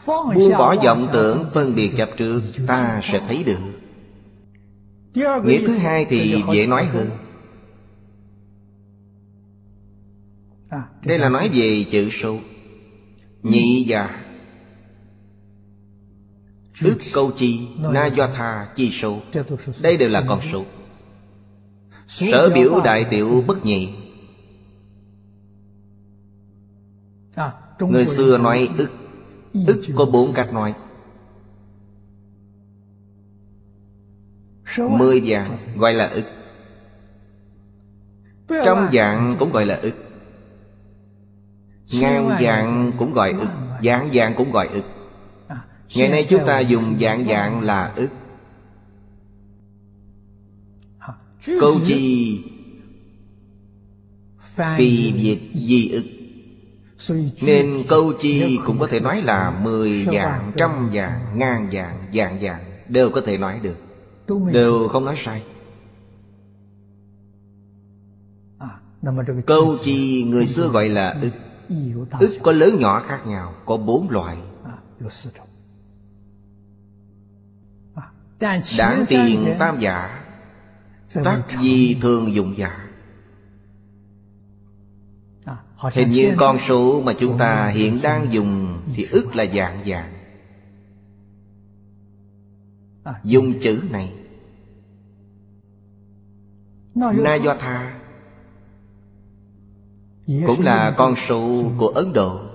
Buông 0.06 0.50
bỏ 0.50 0.76
vọng 0.84 1.08
tưởng, 1.12 1.44
phân 1.54 1.74
biệt 1.74 1.92
chấp 1.96 2.10
trước 2.16 2.42
Ta 2.66 3.00
sẽ 3.04 3.20
thấy 3.28 3.44
được. 3.44 3.58
Nghĩa 5.44 5.66
thứ 5.66 5.76
hai 5.78 6.04
thì 6.04 6.42
dễ 6.52 6.66
nói 6.66 6.84
hơn. 6.86 7.10
Đây 11.04 11.18
là 11.18 11.28
nói 11.28 11.48
về 11.48 11.84
chữ 11.90 12.10
số 12.10 12.38
Nhị 13.42 13.84
già. 13.84 14.24
Ước 16.82 16.98
câu 17.14 17.30
chi, 17.30 17.68
Na 17.78 18.06
do 18.06 18.28
tha, 18.34 18.68
chi 18.76 18.90
số 18.90 19.20
Đây 19.82 19.96
đều 19.96 20.08
là 20.08 20.24
con 20.28 20.40
số 20.52 20.64
Sở 22.06 22.50
biểu 22.54 22.80
đại 22.84 23.04
tiểu 23.04 23.44
bất 23.46 23.64
nhị. 23.64 24.07
Người 27.80 28.06
xưa 28.06 28.38
nói 28.38 28.68
ức 28.78 28.90
Ức 29.66 29.82
có 29.96 30.06
bốn 30.06 30.32
cách 30.32 30.52
nói. 30.52 30.74
Mười 34.78 35.20
dạng 35.20 35.58
gọi 35.76 35.94
là 35.94 36.06
ức. 36.08 36.24
Trăm 38.64 38.90
dạng 38.92 39.36
cũng 39.38 39.52
gọi 39.52 39.66
là 39.66 39.76
ức. 39.76 39.94
Ngàn 41.92 42.30
dạng 42.42 42.92
cũng 42.98 43.12
gọi 43.12 43.32
ức 43.32 43.48
Dạng 43.84 44.14
dạng 44.14 44.34
cũng 44.36 44.52
gọi 44.52 44.68
ức. 44.68 44.84
Ngày 45.94 46.08
nay 46.08 46.26
chúng 46.28 46.46
ta 46.46 46.60
dùng 46.60 46.98
dạng 47.00 47.28
dạng 47.28 47.60
là 47.60 47.92
ức. 47.96 48.08
Câu 51.60 51.72
chi 51.86 52.44
Kỳ 54.78 55.12
việt 55.12 55.50
di 55.54 55.90
ức 55.90 56.17
Nên 57.42 57.76
câu 57.88 58.12
chi 58.12 58.58
cũng 58.66 58.78
có 58.78 58.86
thể 58.86 59.00
nói 59.00 59.22
là 59.22 59.60
Mười 59.62 60.04
dạng, 60.12 60.52
trăm 60.56 60.90
dạng, 60.94 61.38
ngàn 61.38 61.68
dạng, 61.72 62.04
dạng 62.14 62.40
dạng 62.40 62.64
Đều 62.88 63.10
có 63.10 63.20
thể 63.20 63.38
nói 63.38 63.60
được. 63.62 63.76
Đều 64.52 64.88
không 64.88 65.04
nói 65.04 65.14
sai. 65.16 65.42
Câu 69.46 69.76
chi 69.82 70.24
người 70.24 70.46
xưa 70.46 70.68
gọi 70.68 70.88
là 70.88 71.16
ức. 71.22 71.30
Ức 72.20 72.38
có 72.42 72.52
lớn 72.52 72.70
nhỏ 72.78 73.00
khác 73.00 73.26
nhau 73.26 73.54
Có 73.66 73.76
bốn 73.76 74.10
loại. 74.10 74.36
Đảng 78.78 79.04
tiền 79.08 79.54
tam 79.58 79.80
giả 79.80 80.24
Tác 81.24 81.42
di 81.60 81.96
thường 82.00 82.34
dụng 82.34 82.58
giả 82.58 82.87
Hình 85.78 86.10
như 86.10 86.34
con 86.36 86.58
số 86.68 87.00
mà 87.04 87.12
chúng 87.18 87.38
ta 87.38 87.68
hiện 87.68 87.98
đang 88.02 88.32
dùng 88.32 88.78
Thì 88.94 89.06
ức 89.10 89.36
là 89.36 89.46
dạng 89.54 89.84
dạng. 89.86 90.12
Dùng 93.24 93.60
chữ 93.60 93.82
này. 93.90 94.12
Na 96.94 97.34
do 97.34 97.54
tha. 97.54 98.00
Cũng 100.46 100.60
là 100.60 100.90
con 100.90 101.14
số 101.28 101.64
của 101.78 101.88
Ấn 101.88 102.12
Độ 102.12 102.47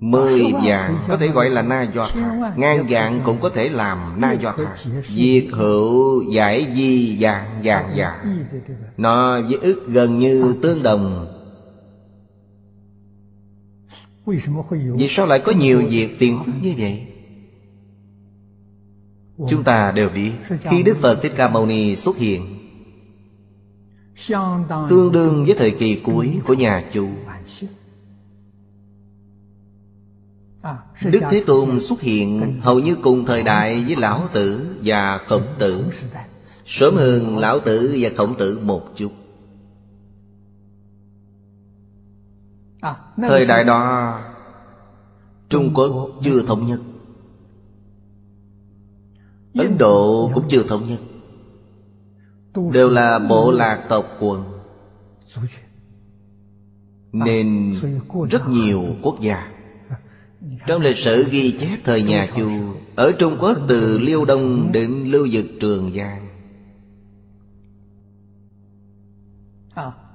Mười 0.00 0.52
vạn 0.64 0.98
có 1.08 1.16
thể 1.16 1.28
gọi 1.28 1.50
là 1.50 1.62
na 1.62 1.82
do. 1.82 2.06
Tha 2.12 2.52
Ngàn 2.56 2.86
vạn 2.88 3.20
cũng 3.24 3.40
có 3.40 3.50
thể 3.54 3.68
làm 3.68 3.98
na 4.16 4.32
do 4.32 4.52
tha 4.52 4.74
Diệt 5.02 5.44
hữu 5.52 6.22
giải 6.32 6.66
di 6.74 7.18
dạng 7.20 7.62
dạng 7.64 7.94
dạng 7.96 8.44
Nó 8.96 9.40
với 9.40 9.58
ức 9.62 9.84
gần 9.88 10.18
như 10.18 10.54
tương 10.62 10.82
đồng. 10.82 11.26
Vì 14.96 15.08
sao 15.08 15.26
lại 15.26 15.38
có 15.38 15.52
nhiều 15.52 15.82
việc 15.88 16.18
phiền 16.18 16.38
phức 16.46 16.54
như 16.62 16.74
vậy? 16.78 17.06
Chúng 19.48 19.64
ta 19.64 19.92
đều 19.92 20.08
biết 20.08 20.32
Khi 20.60 20.82
Đức 20.82 20.96
Phật 21.00 21.18
Thích 21.22 21.32
Ca 21.36 21.48
Mâu 21.48 21.66
Ni 21.66 21.96
xuất 21.96 22.16
hiện 22.16 22.56
Tương 24.90 25.12
đương 25.12 25.44
với 25.44 25.54
thời 25.58 25.70
kỳ 25.70 26.00
cuối 26.04 26.38
của 26.46 26.54
nhà 26.54 26.84
Chu 26.92 27.08
Đức 31.04 31.20
Thế 31.30 31.42
Tôn 31.46 31.80
xuất 31.80 32.00
hiện 32.00 32.60
hầu 32.60 32.78
như 32.78 32.96
cùng 33.02 33.26
thời 33.26 33.42
đại 33.42 33.84
với 33.84 33.96
Lão 33.96 34.22
Tử 34.32 34.76
và 34.84 35.18
Khổng 35.18 35.46
Tử. 35.58 35.84
Sớm 36.66 36.94
hơn 36.96 37.38
Lão 37.38 37.60
Tử 37.60 37.96
và 38.00 38.10
Khổng 38.16 38.34
Tử 38.38 38.60
một 38.62 38.82
chút. 38.96 39.12
Thời 43.16 43.46
đại 43.46 43.64
đó 43.64 44.20
Trung 45.48 45.74
Quốc 45.74 46.10
chưa 46.22 46.42
thống 46.42 46.66
nhất. 46.66 46.80
Ấn 49.54 49.78
Độ 49.78 50.30
cũng 50.34 50.44
chưa 50.48 50.62
thống 50.62 50.88
nhất. 50.88 51.00
Đều 52.72 52.90
là 52.90 53.18
bộ 53.18 53.50
lạc 53.50 53.86
tộc 53.88 54.06
quần. 54.20 54.44
Nên 57.12 57.74
rất 58.30 58.48
nhiều 58.48 58.84
quốc 59.02 59.20
gia 59.20 59.49
trong 60.66 60.82
lịch 60.82 60.96
sử 60.96 61.28
ghi 61.30 61.58
chép 61.60 61.78
thời 61.84 62.02
nhà 62.02 62.26
Chu 62.36 62.50
Ở 62.96 63.12
Trung 63.18 63.36
Quốc 63.40 63.58
từ 63.68 63.98
Liêu 63.98 64.24
Đông 64.24 64.72
đến 64.72 65.04
Lưu 65.06 65.28
Dực 65.28 65.46
Trường 65.60 65.92
Giang. 65.94 66.26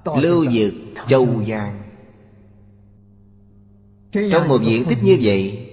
Lưu 0.04 0.50
Dực 0.50 0.74
Châu 1.08 1.44
Giang. 1.48 1.82
Trong 4.12 4.48
một 4.48 4.62
diện 4.62 4.84
tích 4.88 4.98
như 5.02 5.18
vậy, 5.22 5.68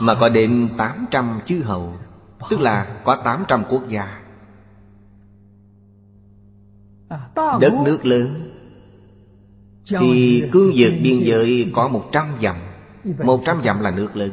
Mà 0.00 0.14
có 0.14 0.28
đến 0.28 0.68
800 0.78 1.40
chư 1.46 1.62
hầu, 1.62 1.94
Tức 2.50 2.60
là 2.60 3.02
có 3.04 3.22
800 3.24 3.64
quốc 3.70 3.88
gia. 3.88 4.22
Đất 7.34 7.72
nước 7.84 8.06
lớn, 8.06 8.50
Thì 9.86 10.42
cương 10.52 10.72
vực 10.74 10.92
biên 11.02 11.24
giới 11.24 11.70
có 11.74 11.88
100 11.88 12.26
dặm. 12.42 12.56
100 13.04 13.62
dặm 13.64 13.80
là 13.80 13.90
nước 13.90 14.16
lớn. 14.16 14.30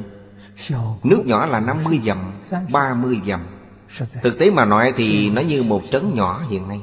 Nước 1.03 1.23
nhỏ 1.25 1.45
là 1.45 1.59
50 1.59 1.99
dặm 2.05 2.33
30 2.71 3.21
dặm. 3.27 3.41
Thực 4.23 4.39
tế 4.39 4.51
mà 4.51 4.65
nói 4.65 4.93
thì 4.95 5.29
nó 5.29 5.41
như 5.41 5.63
một 5.63 5.81
trấn 5.91 6.15
nhỏ 6.15 6.43
hiện 6.49 6.67
nay. 6.67 6.81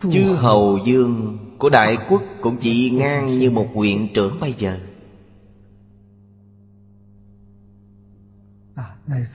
Chư 0.00 0.34
Hầu 0.34 0.78
Dương 0.84 1.38
của 1.58 1.70
Đại 1.70 1.98
Quốc 2.08 2.22
cũng 2.40 2.56
chỉ 2.56 2.90
ngang 2.90 3.38
như 3.38 3.50
một 3.50 3.68
huyện 3.74 4.08
trưởng 4.14 4.40
bây 4.40 4.54
giờ. 4.58 4.78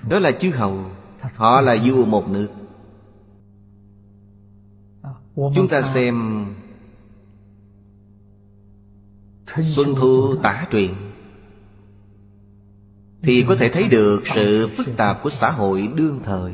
Đó 0.09 0.19
là 0.19 0.31
chư 0.31 0.51
Hầu. 0.51 0.85
Họ 1.35 1.61
là 1.61 1.77
vua 1.85 2.05
một 2.05 2.29
nước. 2.29 2.49
Chúng 5.35 5.67
ta 5.69 5.81
xem 5.81 6.45
Xuân 9.57 9.95
Thu 9.95 10.35
tả 10.43 10.67
truyền. 10.71 10.93
Thì 13.23 13.45
có 13.47 13.55
thể 13.55 13.69
thấy 13.69 13.87
được 13.87 14.23
sự 14.35 14.67
phức 14.67 14.87
tạp 14.97 15.23
của 15.23 15.29
xã 15.29 15.51
hội 15.51 15.89
đương 15.95 16.19
thời. 16.23 16.53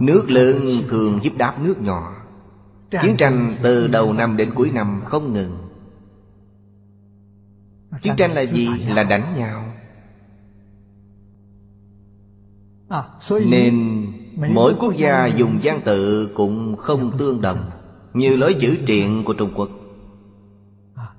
Nước 0.00 0.30
lớn 0.30 0.56
thường 0.88 1.18
giúp 1.22 1.32
đáp 1.38 1.58
nước 1.60 1.82
nhỏ. 1.82 2.16
Chiến 3.02 3.16
tranh 3.18 3.54
từ 3.62 3.86
đầu 3.86 4.12
năm 4.12 4.36
đến 4.36 4.50
cuối 4.54 4.70
năm 4.70 5.02
không 5.04 5.32
ngừng. 5.32 5.68
Chiến 8.02 8.14
tranh 8.16 8.32
là 8.32 8.40
gì? 8.40 8.68
Là 8.88 9.04
đánh 9.04 9.34
nhau. 9.36 9.72
Nên 13.46 14.06
mỗi 14.54 14.74
quốc 14.80 14.96
gia 14.96 15.26
dùng 15.26 15.58
văn 15.62 15.80
tự 15.84 16.30
cũng 16.34 16.76
không 16.76 17.18
tương 17.18 17.40
đồng 17.40 17.70
Như 18.14 18.36
lối 18.36 18.56
chữ 18.60 18.78
triện 18.86 19.22
của 19.24 19.32
Trung 19.32 19.50
Quốc. 19.56 19.68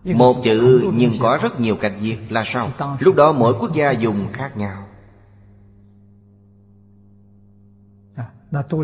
Một 0.03 0.35
chữ 0.43 0.91
nhưng 0.93 1.11
có 1.19 1.39
rất 1.41 1.59
nhiều 1.59 1.75
cách 1.75 1.93
viết 2.01 2.17
là 2.29 2.43
sao? 2.45 2.69
Lúc 2.99 3.15
đó 3.15 3.31
mỗi 3.31 3.53
quốc 3.59 3.75
gia 3.75 3.91
dùng 3.91 4.27
khác 4.33 4.57
nhau. 4.57 4.87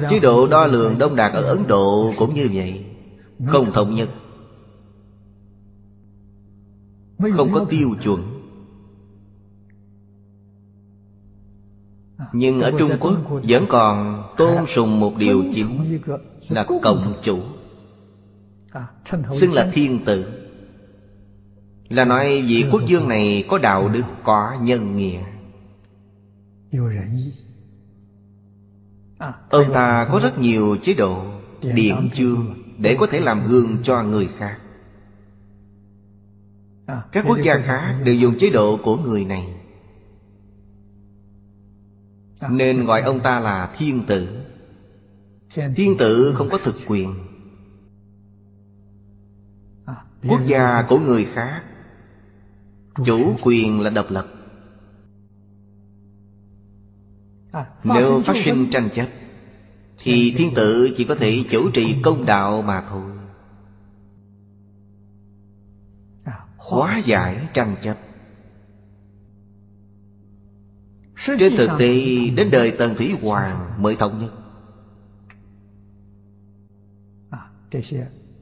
Chế 0.09 0.19
độ 0.19 0.47
đo 0.47 0.65
lường 0.65 0.97
đông 0.97 1.15
đạt 1.15 1.33
ở 1.33 1.41
Ấn 1.41 1.67
Độ 1.67 2.13
cũng 2.17 2.33
như 2.33 2.49
vậy. 2.53 2.85
Không 3.45 3.71
thống 3.71 3.95
nhất. 3.95 4.09
Không 7.33 7.53
có 7.53 7.65
tiêu 7.69 7.95
chuẩn. 8.03 8.23
Nhưng 12.33 12.61
ở 12.61 12.71
Trung 12.79 12.91
Quốc 12.99 13.17
vẫn 13.43 13.65
còn 13.69 14.23
tôn 14.37 14.65
sùng 14.67 14.99
một 14.99 15.17
điều 15.17 15.43
chính 15.55 15.99
Là 16.49 16.65
cộng 16.81 17.13
chủ 17.21 17.39
Xưng 19.39 19.53
là 19.53 19.69
thiên 19.73 20.05
tử. 20.05 20.43
Là 21.89 22.05
nói 22.05 22.41
vị 22.41 22.65
quốc 22.71 22.81
dương 22.87 23.07
này 23.07 23.45
có 23.49 23.57
đạo 23.57 23.89
đức, 23.89 24.03
có 24.23 24.57
nhân 24.61 24.97
nghĩa. 24.97 25.23
Ông 29.49 29.73
ta 29.73 30.07
có 30.11 30.19
rất 30.23 30.39
nhiều 30.39 30.77
chế 30.83 30.93
độ 30.93 31.25
Điện 31.61 32.09
chương 32.13 32.55
Để 32.77 32.95
có 32.99 33.07
thể 33.07 33.19
làm 33.19 33.47
gương 33.47 33.77
cho 33.83 34.03
người 34.03 34.29
khác. 34.37 34.59
Các 37.11 37.25
quốc 37.27 37.37
gia 37.43 37.59
khác 37.59 37.99
đều 38.03 38.15
dùng 38.15 38.37
chế 38.39 38.49
độ 38.49 38.77
của 38.83 38.97
người 38.97 39.25
này. 39.25 39.53
Nên 42.49 42.85
gọi 42.85 43.01
ông 43.01 43.19
ta 43.19 43.39
là 43.39 43.75
thiên 43.77 44.05
tử. 44.05 44.45
Thiên 45.75 45.97
tử 45.97 46.33
không 46.35 46.49
có 46.49 46.57
thực 46.57 46.75
quyền 46.87 47.26
Quốc 50.29 50.41
gia 50.45 50.85
của 50.89 50.99
người 50.99 51.25
khác. 51.25 51.63
Chủ 53.05 53.35
quyền 53.43 53.81
là 53.81 53.89
độc 53.89 54.05
lập. 54.09 54.27
Nếu 57.83 58.21
phát 58.21 58.37
sinh 58.37 58.67
tranh 58.71 58.89
chấp, 58.95 59.07
Thì 59.97 60.33
thiên 60.37 60.53
tử 60.55 60.93
chỉ 60.97 61.03
có 61.03 61.15
thể 61.15 61.43
chủ 61.49 61.69
trì 61.73 62.01
công 62.01 62.25
đạo 62.25 62.61
mà 62.61 62.85
thôi. 62.89 63.11
Hóa 66.57 66.97
giải 66.97 67.47
tranh 67.53 67.75
chấp. 67.83 67.97
Trên 71.39 71.57
thực 71.57 71.69
tế, 71.79 72.27
đến 72.35 72.49
đời 72.51 72.75
Tần 72.79 72.95
Thủy 72.95 73.15
Hoàng 73.21 73.83
mới 73.83 73.95
thống 73.95 74.19
nhất. 74.19 74.31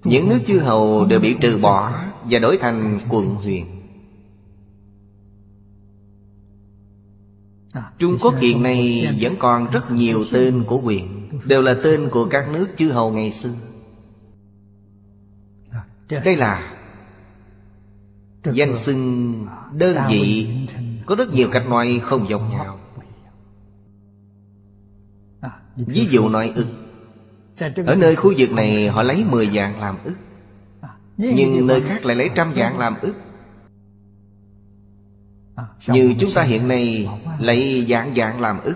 Những 0.05 0.29
nước 0.29 0.39
chư 0.45 0.59
hầu 0.59 1.05
đều 1.05 1.19
bị 1.19 1.35
trừ 1.41 1.57
bỏ 1.57 1.91
Và 2.23 2.39
đổi 2.39 2.57
thành 2.57 2.99
quận 3.09 3.35
huyện 3.35 3.65
Trung 7.99 8.17
Quốc 8.21 8.35
hiện 8.37 8.63
nay 8.63 9.07
vẫn 9.19 9.35
còn 9.39 9.71
rất 9.71 9.91
nhiều 9.91 10.25
tên 10.31 10.63
của 10.67 10.81
quyền 10.83 11.29
Đều 11.45 11.61
là 11.61 11.75
tên 11.83 12.09
của 12.09 12.25
các 12.25 12.49
nước 12.49 12.67
chư 12.77 12.91
hầu 12.91 13.11
ngày 13.11 13.31
xưa. 13.31 13.53
Đây 16.09 16.35
là 16.35 16.77
Danh 18.53 18.77
xưng 18.77 19.33
đơn 19.73 19.97
vị 20.09 20.47
Có 21.05 21.15
rất 21.15 21.33
nhiều 21.33 21.49
cách 21.51 21.69
nói 21.69 21.99
không 22.03 22.29
giống 22.29 22.49
nhau. 22.49 22.79
Ví 25.75 26.07
dụ 26.09 26.29
nói 26.29 26.51
ức 26.55 26.84
Ở 27.85 27.95
nơi 27.95 28.15
khu 28.15 28.33
vực 28.37 28.51
này 28.51 28.87
họ 28.87 29.03
lấy 29.03 29.23
10 29.29 29.49
dạng 29.55 29.79
làm 29.79 29.97
ức. 30.03 30.15
Nhưng 31.17 31.67
nơi 31.67 31.81
khác 31.81 32.05
lại 32.05 32.15
lấy 32.15 32.29
trăm 32.35 32.53
dạng 32.55 32.77
làm 32.77 32.95
ức. 33.01 33.15
Như 35.87 36.13
chúng 36.19 36.31
ta 36.35 36.43
hiện 36.43 36.67
nay 36.67 37.09
lấy 37.39 37.85
dạng 37.89 38.15
dạng 38.15 38.41
làm 38.41 38.61
ức. 38.61 38.75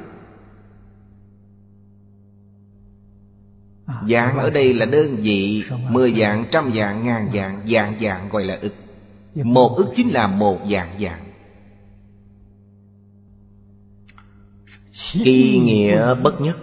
Dạng 4.09 4.37
ở 4.37 4.49
đây 4.49 4.73
là 4.73 4.85
đơn 4.85 5.15
vị 5.15 5.63
Mười 5.89 6.13
dạng, 6.13 6.45
trăm 6.51 6.73
dạng, 6.73 7.03
ngàn 7.03 7.29
dạng 7.33 7.67
Dạng 7.67 7.93
dạng 8.01 8.29
gọi 8.29 8.43
là 8.43 8.57
ức. 8.61 8.73
Một 9.35 9.75
ức 9.77 9.93
chính 9.95 10.09
là 10.09 10.27
một 10.27 10.59
dạng 10.71 10.99
dạng 10.99 11.25
Kỳ 15.23 15.59
nghĩa 15.59 16.15
bất 16.15 16.41
nhất 16.41 16.57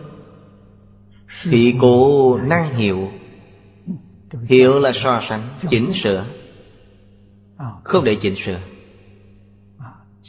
Thị 1.42 1.74
cố 1.80 2.36
năng 2.36 2.74
hiệu 2.74 3.10
Hiệu 4.48 4.80
là 4.80 4.92
so 4.94 5.20
sánh, 5.28 5.48
chỉnh 5.70 5.92
sửa. 5.94 6.26
Không 7.84 8.04
để 8.04 8.14
chỉnh 8.14 8.34
sửa. 8.36 8.60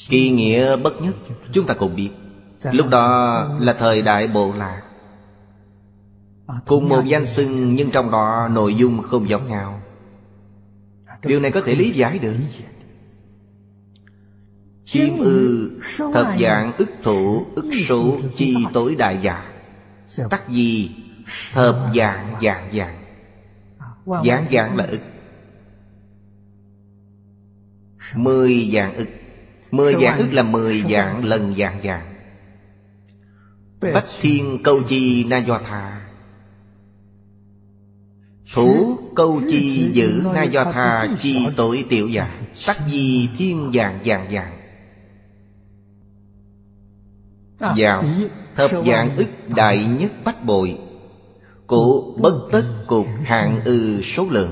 Kỳ 0.09 0.29
nghĩa 0.29 0.75
bất 0.75 1.01
nhất 1.01 1.15
Chúng 1.51 1.65
ta 1.65 1.73
cùng 1.73 1.95
biết. 1.95 2.09
Lúc 2.71 2.87
đó 2.87 3.43
là 3.59 3.73
thời 3.73 4.01
đại 4.01 4.27
bộ 4.27 4.53
lạc. 4.53 4.81
Cùng 6.65 6.89
một 6.89 7.03
danh 7.05 7.25
xưng 7.25 7.75
Nhưng 7.75 7.91
trong 7.91 8.11
đó 8.11 8.49
nội 8.51 8.75
dung 8.75 9.01
không 9.01 9.29
giống 9.29 9.47
nhau. 9.47 9.81
Điều 11.23 11.39
này 11.39 11.51
có 11.51 11.61
thể 11.61 11.75
lý 11.75 11.91
giải 11.91 12.19
được. 12.19 12.35
Chiêm 14.85 15.17
ư 15.19 15.71
Thập 16.13 16.27
dạng 16.39 16.77
ức 16.77 16.89
thủ 17.03 17.45
ức 17.55 17.69
số 17.87 18.17
chi 18.35 18.55
tối 18.73 18.95
đại 18.95 19.19
giả. 19.21 19.56
Tắc 20.29 20.49
gì? 20.49 20.91
Thập 21.53 21.75
dạng 21.95 22.35
dạng 22.41 22.73
dạng 22.73 23.03
Dạng 24.25 24.45
dạng 24.51 24.75
là 24.75 24.83
ức 24.83 25.01
Mười 28.15 28.69
dạng 28.73 28.95
ức 28.95 29.07
Mười 29.71 29.95
dạng 30.01 30.17
ức 30.17 30.33
là 30.33 30.43
mười 30.43 30.81
dạng 30.81 31.25
lần 31.25 31.55
dạng 31.57 31.81
dạng 31.83 32.13
Bách 33.81 34.05
thiên 34.19 34.63
câu 34.63 34.81
chi 34.87 35.23
na 35.23 35.37
do 35.37 35.59
tha. 35.65 36.07
Thủ 38.53 38.99
câu 39.15 39.41
chi 39.49 39.91
giữ 39.93 40.23
na 40.33 40.43
do 40.43 40.63
tha 40.71 41.07
chi 41.19 41.47
tội 41.57 41.85
tiểu 41.89 42.09
dạng 42.15 42.31
Tắc 42.67 42.77
di 42.91 43.29
thiên 43.37 43.71
dạng 43.73 43.99
dạng 44.05 44.31
dạng 44.31 44.57
Dạo 47.77 48.03
Thập 48.57 48.71
dạng 48.85 49.17
ức 49.17 49.29
đại 49.55 49.85
nhất 49.99 50.11
bách 50.23 50.45
bội 50.45 50.77
Cụ 51.67 52.15
bất 52.21 52.47
tất 52.51 52.63
cục 52.87 53.05
hạn 53.23 53.61
ư 53.65 54.01
số 54.01 54.27
lượng. 54.29 54.51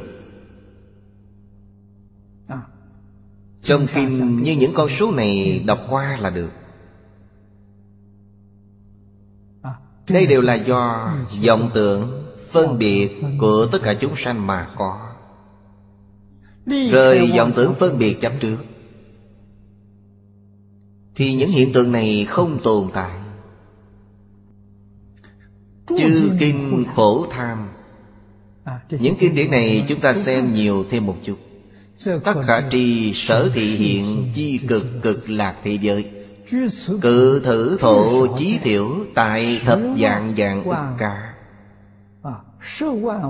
Trong 3.63 3.87
kinh 3.95 4.43
như 4.43 4.55
những 4.55 4.71
con 4.73 4.89
số 4.89 5.11
này 5.11 5.63
đọc 5.65 5.79
qua 5.89 6.17
là 6.21 6.29
được. 6.29 6.49
Đây 10.09 10.25
đều 10.25 10.41
là 10.41 10.53
do 10.53 11.13
vọng 11.47 11.69
tưởng 11.73 12.23
phân 12.51 12.77
biệt 12.77 13.23
của 13.39 13.67
tất 13.71 13.79
cả 13.83 13.93
chúng 13.93 14.15
sanh 14.15 14.47
mà 14.47 14.67
có. 14.75 15.11
Rời 16.65 17.31
vọng 17.37 17.51
tưởng 17.55 17.73
phân 17.73 17.97
biệt 17.97 18.21
chấp 18.21 18.33
trước. 18.39 18.57
Thì 21.15 21.35
những 21.35 21.49
hiện 21.49 21.73
tượng 21.73 21.91
này 21.91 22.25
không 22.29 22.59
tồn 22.63 22.87
tại 22.93 23.24
Chư 25.87 26.31
kinh 26.39 26.83
khổ 26.95 27.27
tham. 27.31 27.69
Những 28.89 29.15
kinh 29.19 29.35
điển 29.35 29.51
này 29.51 29.85
chúng 29.87 29.99
ta 29.99 30.13
xem 30.13 30.53
nhiều 30.53 30.85
thêm 30.91 31.05
một 31.05 31.17
chút. 31.23 31.37
Tất 32.23 32.33
khả 32.47 32.69
tri 32.69 33.11
sở 33.15 33.49
thị 33.53 33.75
hiện 33.75 34.31
chi 34.33 34.59
cực 34.67 34.85
cực 35.01 35.29
lạc 35.29 35.55
thế 35.63 35.77
giới. 35.81 36.05
Cự 37.01 37.39
thử 37.39 37.77
thổ 37.79 38.27
chí 38.37 38.57
thiểu 38.63 39.05
Tại 39.15 39.61
thập 39.65 39.79
dạng 39.99 40.35
dạng 40.37 40.63
ức 40.63 40.75
cả 40.97 41.33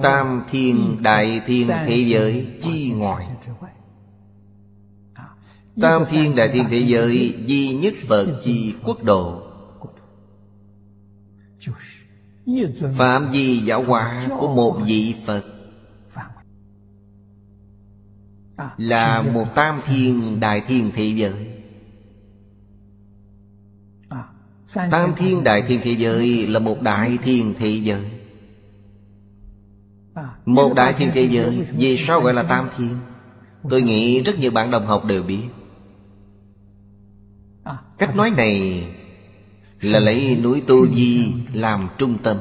Tam 0.03 0.43
thiên 0.51 0.97
đại 1.01 1.41
thiên 1.45 1.67
thế 1.67 1.97
giới 1.97 2.47
chi 2.61 2.91
ngoài. 2.91 3.27
Tam 5.81 6.05
thiên 6.09 6.35
đại 6.35 6.49
thiên 6.53 6.65
thế 6.69 6.79
giới 6.79 7.35
Duy 7.45 7.73
nhất 7.73 7.93
Phật 8.07 8.41
chi 8.43 8.73
quốc 8.83 9.03
độ 9.03 9.41
Phạm 12.97 13.31
vi 13.31 13.57
giáo 13.57 13.83
hóa 13.83 14.27
của 14.39 14.47
một 14.47 14.79
vị 14.85 15.15
Phật 15.25 15.43
là 18.77 19.21
một 19.21 19.45
tam 19.55 19.79
thiên 19.85 20.39
đại 20.39 20.61
thiên 20.67 20.91
thế 20.95 21.05
giới. 21.07 21.61
Tam 24.91 25.15
thiên 25.17 25.43
đại 25.43 25.61
thiên 25.61 25.79
thế 25.83 25.91
giới 25.91 26.47
là 26.47 26.59
một 26.59 26.81
đại 26.81 27.17
thiên 27.23 27.53
thế 27.59 27.69
giới. 27.69 28.05
Một 30.45 30.73
đại 30.75 30.93
thiên 30.93 31.09
thế 31.13 31.27
giới, 31.31 31.65
Vì 31.77 31.97
sao 31.97 32.21
gọi 32.21 32.33
là 32.33 32.43
tam 32.43 32.69
thiên? 32.77 32.97
Tôi 33.69 33.81
nghĩ 33.81 34.21
rất 34.21 34.39
nhiều 34.39 34.51
bạn 34.51 34.71
đồng 34.71 34.85
học 34.85 35.05
đều 35.05 35.23
biết. 35.23 35.43
Cách 37.97 38.15
nói 38.15 38.31
này 38.37 38.83
là 39.81 39.99
lấy 39.99 40.37
núi 40.43 40.61
Tu 40.67 40.95
Di 40.95 41.33
làm 41.53 41.87
trung 41.97 42.17
tâm. 42.23 42.37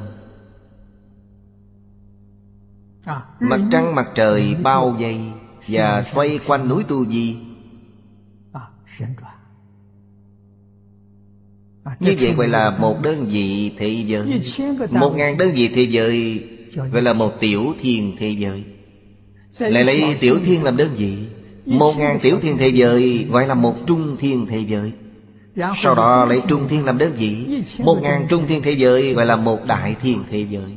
Mặt 3.40 3.60
trăng, 3.72 3.94
mặt 3.94 4.06
trời 4.14 4.54
bao 4.54 4.90
vây 4.90 5.20
Và 5.68 6.02
xoay 6.02 6.38
quanh 6.46 6.68
núi 6.68 6.84
Tu 6.88 7.06
Di. 7.06 7.36
Như 12.00 12.16
vậy 12.20 12.34
gọi 12.36 12.48
là 12.48 12.78
một 12.78 13.02
đơn 13.02 13.26
vị 13.26 13.72
thế 13.78 14.04
giới. 14.06 14.40
Một 14.90 15.12
ngàn 15.16 15.38
đơn 15.38 15.52
vị 15.54 15.68
thế 15.68 15.82
giới 15.82 16.44
Gọi 16.92 17.02
là 17.02 17.12
một 17.12 17.40
tiểu 17.40 17.74
thiên 17.80 18.16
thế 18.18 18.30
giới. 18.30 18.64
Lại 19.60 19.84
lấy 19.84 20.16
tiểu 20.20 20.38
thiên 20.44 20.62
làm 20.62 20.76
đơn 20.76 20.90
vị. 20.96 21.16
Một 21.66 21.94
ngàn 21.98 22.18
tiểu 22.22 22.38
thiên 22.40 22.58
thế 22.58 22.68
giới 22.68 23.26
Gọi 23.30 23.46
là 23.46 23.54
một 23.54 23.74
trung 23.86 24.16
thiên 24.20 24.46
thế 24.46 24.58
giới. 24.58 24.92
Sau 25.76 25.94
đó 25.94 26.24
lấy 26.24 26.42
trung 26.48 26.68
thiên 26.68 26.84
làm 26.84 26.98
đơn 26.98 27.12
vị. 27.12 27.62
Một 27.78 27.98
ngàn 28.02 28.26
trung 28.28 28.46
thiên 28.46 28.62
thế 28.62 28.72
giới 28.72 29.14
Gọi 29.14 29.26
là 29.26 29.36
một 29.36 29.58
đại 29.66 29.96
thiên 30.02 30.24
thế 30.30 30.46
giới. 30.50 30.76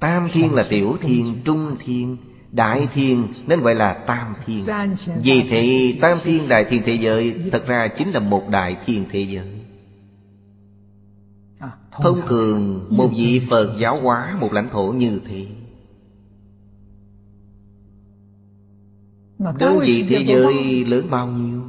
Tam 0.00 0.28
thiên 0.32 0.54
là 0.54 0.66
tiểu 0.68 0.96
thiên 1.00 1.40
Trung 1.44 1.76
thiên 1.78 2.16
Đại 2.52 2.88
thiên 2.94 3.26
nên 3.46 3.60
gọi 3.60 3.74
là 3.74 4.04
tam 4.06 4.34
thiên. 4.46 4.64
Vì 5.22 5.42
thế 5.50 5.94
tam 6.00 6.18
thiên 6.24 6.48
đại 6.48 6.64
thiên 6.64 6.82
thế 6.86 6.94
giới 6.94 7.34
Thật 7.52 7.66
ra 7.66 7.88
chính 7.88 8.10
là 8.10 8.20
một 8.20 8.48
đại 8.48 8.76
thiên 8.86 9.04
thế 9.10 9.20
giới. 9.20 9.46
Thông 12.02 12.26
thường. 12.26 12.86
một 12.90 13.10
vị 13.16 13.42
Phật 13.50 13.76
giáo 13.78 14.00
hóa 14.00 14.36
một 14.40 14.52
lãnh 14.52 14.68
thổ 14.72 14.92
như 14.92 15.20
thế 15.28 15.46
Đơn 19.40 19.78
vị 19.78 20.04
thế 20.08 20.24
giới 20.26 20.84
lớn 20.84 21.06
bao 21.10 21.26
nhiêu? 21.26 21.62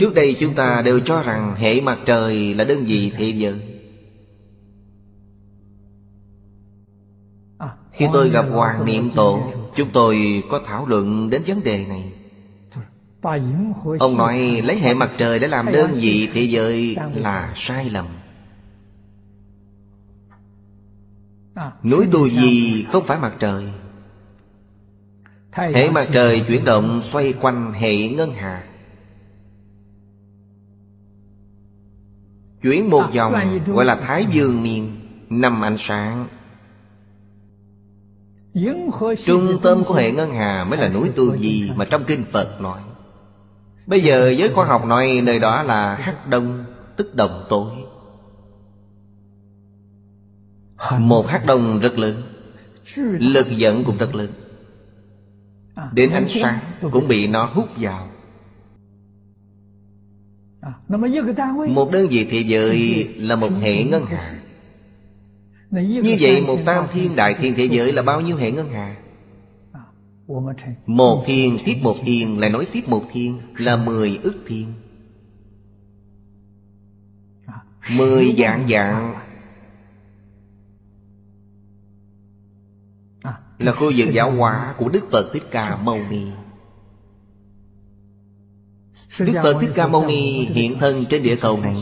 Trước 0.00 0.14
đây 0.14 0.36
chúng 0.40 0.54
ta 0.54 0.82
đều 0.82 1.00
cho 1.00 1.22
rằng 1.22 1.54
hệ 1.56 1.80
mặt 1.80 1.98
trời 2.06 2.54
là 2.54 2.64
đơn 2.64 2.84
vị 2.84 3.12
thế 3.16 3.28
giới. 3.28 3.60
Khi 7.92 8.06
tôi 8.12 8.30
gặp 8.30 8.46
Hoàng 8.50 8.84
Niệm 8.84 9.10
Tổ 9.14 9.52
Chúng 9.76 9.90
tôi 9.92 10.42
có 10.50 10.60
thảo 10.66 10.86
luận 10.86 11.30
đến 11.30 11.42
vấn 11.46 11.62
đề 11.64 11.86
này. 11.86 12.12
Ông 13.98 14.16
nói 14.16 14.62
lấy 14.64 14.78
hệ 14.78 14.94
mặt 14.94 15.10
trời 15.16 15.38
để 15.38 15.48
làm 15.48 15.72
đơn 15.72 15.90
vị 15.94 16.28
thế 16.32 16.42
giới 16.42 16.96
là 17.14 17.52
sai 17.56 17.90
lầm. 17.90 18.06
Núi 21.82 22.08
Tu 22.12 22.28
Di 22.28 22.82
không 22.92 23.04
phải 23.06 23.18
mặt 23.18 23.34
trời 23.38 23.64
Hệ 25.54 25.90
mặt 25.90 26.08
trời 26.12 26.44
chuyển 26.48 26.64
động 26.64 27.02
xoay 27.02 27.34
quanh 27.40 27.72
hệ 27.72 28.08
ngân 28.08 28.32
hà. 28.32 28.64
Chuyển 32.62 32.90
một 32.90 33.04
vòng 33.14 33.34
gọi 33.66 33.84
là 33.84 33.96
Thái 33.96 34.26
Dương 34.30 34.62
Niên 34.62 35.00
Năm 35.30 35.64
ánh 35.64 35.76
sáng. 35.78 36.26
Trung 39.24 39.58
tâm 39.62 39.84
của 39.84 39.94
hệ 39.94 40.12
ngân 40.12 40.32
hà 40.32 40.64
mới 40.70 40.78
là 40.78 40.88
núi 40.88 41.10
Tu 41.16 41.36
Di 41.36 41.70
Mà 41.76 41.84
trong 41.84 42.04
kinh 42.04 42.24
Phật 42.32 42.60
nói. 42.60 42.80
Bây 43.86 44.00
giờ 44.00 44.30
giới 44.30 44.48
khoa 44.48 44.64
học 44.64 44.84
nói 44.86 45.20
nơi 45.24 45.38
đó 45.38 45.62
là 45.62 45.94
Hắc 45.94 46.28
Đông 46.28 46.64
Tức 46.96 47.14
đồng 47.14 47.46
tối. 47.48 47.70
Một 50.98 51.26
hắc 51.26 51.46
đông 51.46 51.80
rất 51.80 51.98
lớn 51.98 52.22
Lực 53.18 53.46
dẫn 53.50 53.84
cũng 53.84 53.98
rất 53.98 54.14
lớn 54.14 54.30
Đến 55.92 56.10
ánh 56.10 56.26
sáng 56.28 56.58
cũng 56.92 57.08
bị 57.08 57.28
nó 57.28 57.44
hút 57.44 57.68
vào. 57.76 58.08
Một 61.68 61.90
đơn 61.92 62.08
vị 62.08 62.26
thế 62.30 62.40
giới 62.40 63.08
là 63.16 63.36
một 63.36 63.50
hệ 63.60 63.84
ngân 63.84 64.04
hà. 64.06 64.40
Như 65.70 66.16
vậy 66.20 66.44
một 66.46 66.58
tam 66.66 66.84
thiên 66.92 67.16
đại 67.16 67.34
thiên 67.34 67.54
thế 67.56 67.64
giới 67.64 67.92
là 67.92 68.02
bao 68.02 68.20
nhiêu 68.20 68.36
hệ 68.36 68.50
ngân 68.50 68.70
hà? 68.70 68.96
Một 70.86 71.22
thiên 71.26 71.58
tiếp 71.64 71.76
một 71.82 71.96
thiên 72.02 72.38
lại 72.38 72.50
nói 72.50 72.66
tiếp 72.72 72.82
một 72.86 73.04
thiên 73.12 73.38
Là 73.58 73.76
mười 73.76 74.18
ức 74.22 74.44
thiên. 74.46 74.72
Mười 77.98 78.34
dạng 78.38 78.68
dạng 78.68 79.14
Là 83.58 83.72
khu 83.72 83.92
vực 83.96 84.08
giáo 84.12 84.30
hóa 84.30 84.74
của 84.78 84.88
Đức 84.88 85.10
Phật 85.10 85.32
Thích 85.32 85.44
Ca 85.50 85.76
Mâu 85.76 85.98
Ni. 86.10 86.26
Đức 89.18 89.32
Phật 89.42 89.56
Thích 89.60 89.70
Ca 89.74 89.86
Mâu 89.86 90.06
Ni 90.06 90.44
hiện 90.44 90.78
thân 90.78 91.04
trên 91.04 91.22
địa 91.22 91.36
cầu 91.36 91.60
này 91.62 91.76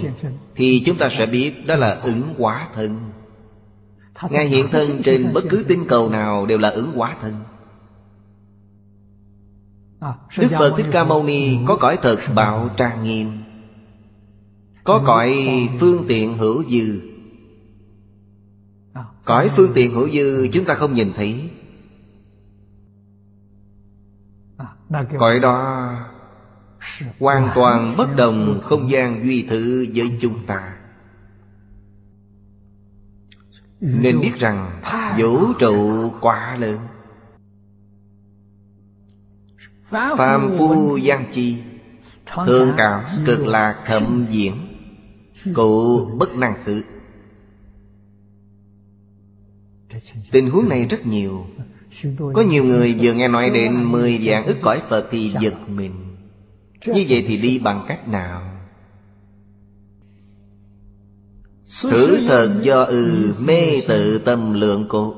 Thì 0.54 0.82
chúng 0.86 0.96
ta 0.96 1.08
sẽ 1.10 1.26
biết 1.26 1.66
đó 1.66 1.76
là 1.76 1.90
ứng 1.90 2.34
hóa 2.38 2.68
thân. 2.74 2.98
Ngài 4.30 4.48
hiện 4.48 4.66
thân 4.70 5.02
trên 5.04 5.32
bất 5.32 5.44
cứ 5.50 5.64
tinh 5.68 5.84
cầu 5.88 6.08
nào 6.08 6.46
đều 6.46 6.58
là 6.58 6.68
ứng 6.68 6.92
hóa 6.92 7.16
thân. 7.22 7.34
Đức 10.38 10.48
Phật 10.50 10.74
Thích 10.76 10.86
Ca 10.90 11.04
Mâu 11.04 11.22
Ni 11.22 11.58
có 11.66 11.76
cõi 11.76 11.98
thật 12.02 12.18
bảo 12.34 12.70
trang 12.76 13.04
nghiêm, 13.04 13.42
Có 14.84 15.02
cõi 15.06 15.48
phương 15.80 16.04
tiện 16.08 16.38
hữu 16.38 16.64
dư. 16.70 17.00
Cõi 19.24 19.50
phương 19.56 19.70
tiện 19.74 19.94
hữu 19.94 20.10
dư 20.10 20.48
chúng 20.52 20.64
ta 20.64 20.74
không 20.74 20.94
nhìn 20.94 21.12
thấy. 21.16 21.50
Cõi 25.18 25.40
đó 25.40 25.92
Hoàn 27.18 27.50
toàn 27.54 27.94
bất 27.96 28.16
đồng 28.16 28.60
không 28.62 28.90
gian 28.90 29.24
duy 29.24 29.46
thử 29.50 29.86
với 29.94 30.18
chúng 30.20 30.46
ta. 30.46 30.76
Nên 33.80 34.20
biết 34.20 34.32
rằng 34.38 34.80
vũ 35.18 35.52
trụ 35.58 36.10
quá 36.20 36.56
lớn. 36.56 36.78
Phàm 40.16 40.50
phu 40.58 40.96
gian 40.96 41.24
chi 41.32 41.62
Thương 42.46 42.72
cảm 42.76 43.04
cực 43.26 43.46
lạc 43.46 43.82
thậm 43.86 44.26
diễn 44.30 44.54
Cụ 45.54 46.04
bất 46.18 46.36
năng 46.36 46.64
khử. 46.64 46.82
Tình 50.30 50.50
huống 50.50 50.68
này 50.68 50.86
rất 50.86 51.06
nhiều 51.06 51.46
có 52.34 52.42
nhiều 52.42 52.64
người 52.64 52.94
vừa 53.00 53.12
nghe 53.12 53.28
nói 53.28 53.50
đến 53.50 53.84
mười 53.84 54.18
dạng 54.26 54.46
ức 54.46 54.58
cõi 54.62 54.82
Phật 54.88 55.08
thì 55.10 55.32
giật 55.40 55.54
mình. 55.68 55.92
Như 56.86 57.04
vậy 57.08 57.24
thì 57.28 57.36
đi 57.36 57.58
bằng 57.58 57.84
cách 57.88 58.08
nào? 58.08 58.42
Thử 61.82 62.26
thật 62.28 62.60
do 62.62 62.82
ư 62.82 63.34
mê 63.46 63.80
tự 63.88 64.18
tâm 64.18 64.54
lượng 64.54 64.86
cô 64.88 65.14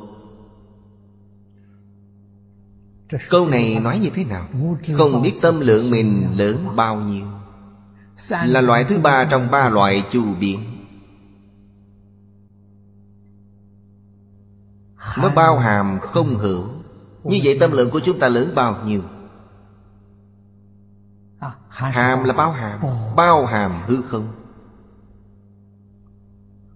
Câu 3.30 3.48
này 3.48 3.80
nói 3.80 3.98
như 3.98 4.10
thế 4.14 4.24
nào? 4.24 4.48
Không 4.92 5.22
biết 5.22 5.32
tâm 5.42 5.60
lượng 5.60 5.90
mình 5.90 6.22
lớn 6.36 6.56
bao 6.76 6.96
nhiêu. 6.96 7.26
Là 8.44 8.60
loại 8.60 8.84
thứ 8.84 8.98
ba 8.98 9.28
trong 9.30 9.50
ba 9.50 9.68
loại 9.68 10.04
chu 10.12 10.34
biến 10.40 10.73
Nó 15.18 15.28
bao 15.28 15.58
hàm 15.58 15.98
không 16.00 16.36
hữu. 16.36 16.64
Như 17.24 17.40
vậy 17.44 17.56
tâm 17.60 17.72
lượng 17.72 17.90
của 17.90 18.00
chúng 18.00 18.18
ta 18.18 18.28
lớn 18.28 18.52
bao 18.54 18.84
nhiêu? 18.84 19.02
Hàm 21.68 22.24
là 22.24 22.32
bao 22.32 22.52
hàm. 22.52 22.80
Bao 23.16 23.46
hàm 23.46 23.72
hư 23.86 24.02
không? 24.02 24.28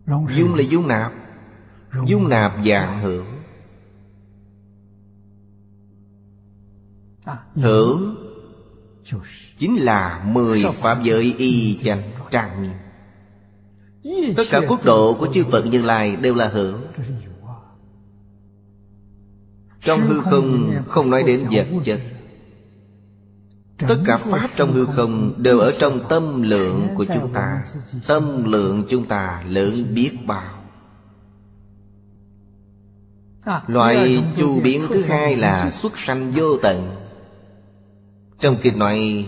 Dung 0.06 0.54
là 0.54 0.62
dung 0.62 0.88
nạp. 0.88 1.12
Dung 2.06 2.28
nạp 2.28 2.52
dạng 2.64 3.00
hữu. 3.00 3.24
Hữu 7.54 7.98
Chính 9.58 9.76
là 9.76 10.24
mười 10.26 10.64
Pháp 10.80 11.02
giới 11.02 11.34
y 11.38 11.78
chánh 11.84 12.02
trang 12.30 12.62
nghiêm 12.62 14.34
Tất 14.36 14.44
cả 14.50 14.60
quốc 14.68 14.84
độ 14.84 15.14
của 15.14 15.28
chư 15.32 15.44
Phật 15.44 15.66
Như 15.66 15.82
Lai 15.82 16.16
đều 16.16 16.34
là 16.34 16.48
hữu 16.48 16.78
trong 19.80 20.00
hư 20.00 20.20
không 20.20 20.74
không 20.86 21.10
nói 21.10 21.22
đến 21.22 21.46
vật 21.50 21.66
chất. 21.84 22.00
Tất 23.78 23.96
cả 24.04 24.16
Pháp 24.16 24.48
trong 24.56 24.72
hư 24.72 24.86
không 24.86 25.34
đều 25.42 25.58
ở 25.58 25.72
trong 25.78 26.08
tâm 26.08 26.42
lượng 26.42 26.88
của 26.96 27.04
chúng 27.04 27.32
ta. 27.32 27.62
Tâm 28.06 28.52
lượng 28.52 28.84
chúng 28.88 29.06
ta 29.06 29.42
lớn 29.46 29.94
biết 29.94 30.10
bao. 30.26 30.54
Loại 33.66 34.24
chu 34.36 34.60
biến 34.60 34.82
thứ 34.88 35.02
hai 35.02 35.36
là 35.36 35.70
xuất 35.70 35.98
sanh 35.98 36.32
vô 36.32 36.56
tận. 36.62 36.96
Trong 38.38 38.56
kinh 38.62 38.78
nói, 38.78 39.26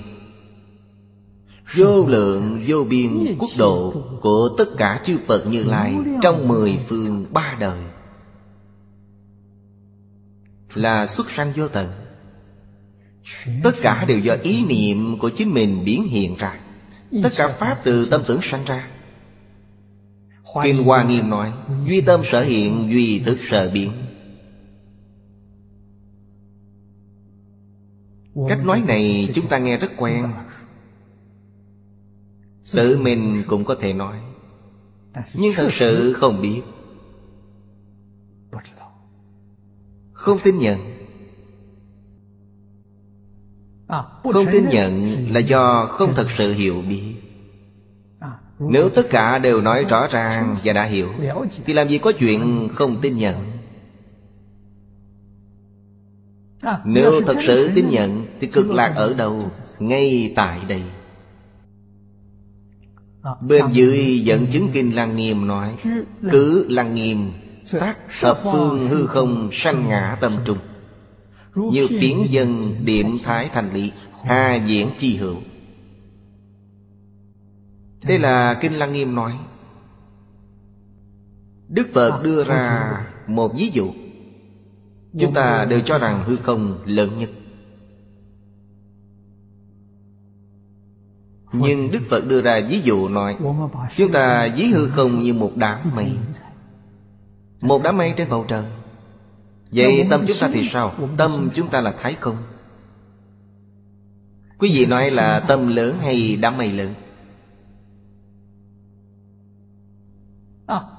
Vô 1.74 2.06
lượng, 2.06 2.62
vô 2.66 2.84
biên 2.84 3.36
quốc 3.38 3.50
độ 3.58 3.94
Của 4.20 4.48
tất 4.58 4.64
cả 4.76 5.00
chư 5.04 5.18
Phật 5.26 5.46
Như 5.46 5.64
Lai 5.64 5.96
Trong 6.22 6.48
mười 6.48 6.78
phương 6.88 7.26
ba 7.32 7.56
đời. 7.60 7.78
Là 10.74 11.06
xuất 11.06 11.30
sanh 11.30 11.52
vô 11.56 11.68
tận 11.68 11.92
Tất 13.62 13.72
cả 13.82 14.04
đều 14.04 14.18
do 14.18 14.36
ý 14.42 14.64
niệm 14.66 15.18
của 15.18 15.30
chính 15.30 15.54
mình 15.54 15.84
biến 15.84 16.08
hiện 16.08 16.36
ra. 16.36 16.60
Tất 17.22 17.28
cả 17.36 17.48
Pháp 17.48 17.78
từ 17.84 18.06
tâm 18.06 18.22
tưởng 18.26 18.42
sanh 18.42 18.64
ra. 18.64 18.90
Kinh 20.64 20.84
Hoa 20.84 21.04
Nghiêm 21.04 21.30
nói 21.30 21.52
Duy 21.86 22.00
tâm 22.00 22.20
sở 22.24 22.42
hiện, 22.42 22.92
duy 22.92 23.18
thức 23.18 23.38
sở 23.40 23.70
biến. 23.70 23.92
Cách 28.48 28.64
nói 28.64 28.82
này 28.86 29.28
chúng 29.34 29.48
ta 29.48 29.58
nghe 29.58 29.76
rất 29.76 29.90
quen. 29.96 30.32
Tự 32.72 32.98
mình 32.98 33.42
cũng 33.46 33.64
có 33.64 33.76
thể 33.80 33.92
nói 33.92 34.20
Nhưng 35.34 35.52
thật 35.56 35.68
sự 35.72 36.12
không 36.12 36.42
biết. 36.42 36.62
Không 40.20 40.38
tin 40.38 40.58
nhận. 40.58 40.78
Không 44.32 44.46
tin 44.52 44.68
nhận 44.68 45.06
là 45.30 45.40
do 45.40 45.86
không 45.86 46.14
thật 46.14 46.30
sự 46.30 46.52
hiểu 46.52 46.82
biết. 46.88 47.14
Nếu 48.58 48.90
tất 48.90 49.06
cả 49.10 49.38
đều 49.38 49.60
nói 49.60 49.84
rõ 49.84 50.06
ràng 50.10 50.56
và 50.64 50.72
đã 50.72 50.84
hiểu 50.84 51.08
Thì 51.64 51.72
làm 51.72 51.88
gì 51.88 51.98
có 51.98 52.12
chuyện 52.12 52.68
không 52.74 53.00
tin 53.00 53.16
nhận? 53.16 53.36
Nếu 56.84 57.20
thật 57.26 57.36
sự 57.46 57.70
tin 57.74 57.88
nhận 57.88 58.26
Thì 58.40 58.46
cực 58.46 58.70
lạc 58.70 58.92
ở 58.96 59.14
đâu? 59.14 59.50
Ngay 59.78 60.32
tại 60.36 60.60
đây. 60.68 60.82
Bên 63.40 63.64
dưới 63.72 64.20
dẫn 64.20 64.46
chứng 64.52 64.68
kinh 64.72 64.96
Lăng 64.96 65.16
Nghiêm 65.16 65.46
nói 65.46 65.76
Cứ 66.30 66.66
Lăng 66.68 66.94
Nghiêm 66.94 67.32
thập 68.20 68.38
phương 68.42 68.88
hư 68.88 69.06
không 69.06 69.48
sanh 69.52 69.88
ngã 69.88 70.18
tâm 70.20 70.32
trung. 70.44 70.58
Như 71.54 71.86
phiến 71.88 72.16
dân 72.30 72.74
điểm 72.84 73.18
thái 73.24 73.50
thành 73.52 73.72
lý 73.72 73.92
Hà 74.24 74.54
diễn 74.54 74.88
chi 74.98 75.16
hữu. 75.16 75.36
Đây 78.04 78.18
là 78.18 78.58
Kinh 78.60 78.72
Lăng 78.72 78.92
Nghiêm 78.92 79.14
nói 79.14 79.32
Đức 81.68 81.88
Phật 81.94 82.22
đưa 82.22 82.44
ra 82.44 82.92
một 83.26 83.52
ví 83.56 83.70
dụ. 83.70 83.90
Chúng 85.20 85.34
ta 85.34 85.64
đều 85.64 85.80
cho 85.80 85.98
rằng 85.98 86.24
hư 86.26 86.36
không 86.36 86.78
lớn 86.84 87.18
nhất. 87.18 87.30
Nhưng 91.52 91.90
Đức 91.90 92.00
Phật 92.10 92.26
đưa 92.28 92.42
ra 92.42 92.60
ví 92.68 92.80
dụ 92.80 93.08
nói 93.08 93.36
Chúng 93.96 94.12
ta 94.12 94.48
ví 94.56 94.66
hư 94.66 94.88
không 94.88 95.22
như 95.22 95.34
một 95.34 95.52
đám 95.56 95.78
mây 95.94 96.12
Một 97.62 97.82
đám 97.82 97.96
mây 97.96 98.14
trên 98.16 98.28
bầu 98.28 98.44
trời. 98.48 98.64
Vậy 99.72 100.06
tâm 100.10 100.24
chúng 100.28 100.36
ta 100.40 100.50
thì 100.52 100.68
sao? 100.68 100.94
Tâm 101.16 101.50
chúng 101.54 101.68
ta 101.68 101.80
là 101.80 101.94
thái 102.02 102.14
không? 102.14 102.36
Quý 104.58 104.70
vị 104.74 104.86
nói 104.86 105.10
là 105.10 105.40
tâm 105.40 105.68
lớn 105.68 105.96
hay 106.00 106.36
đám 106.36 106.58
mây 106.58 106.72
lớn? 106.72 106.94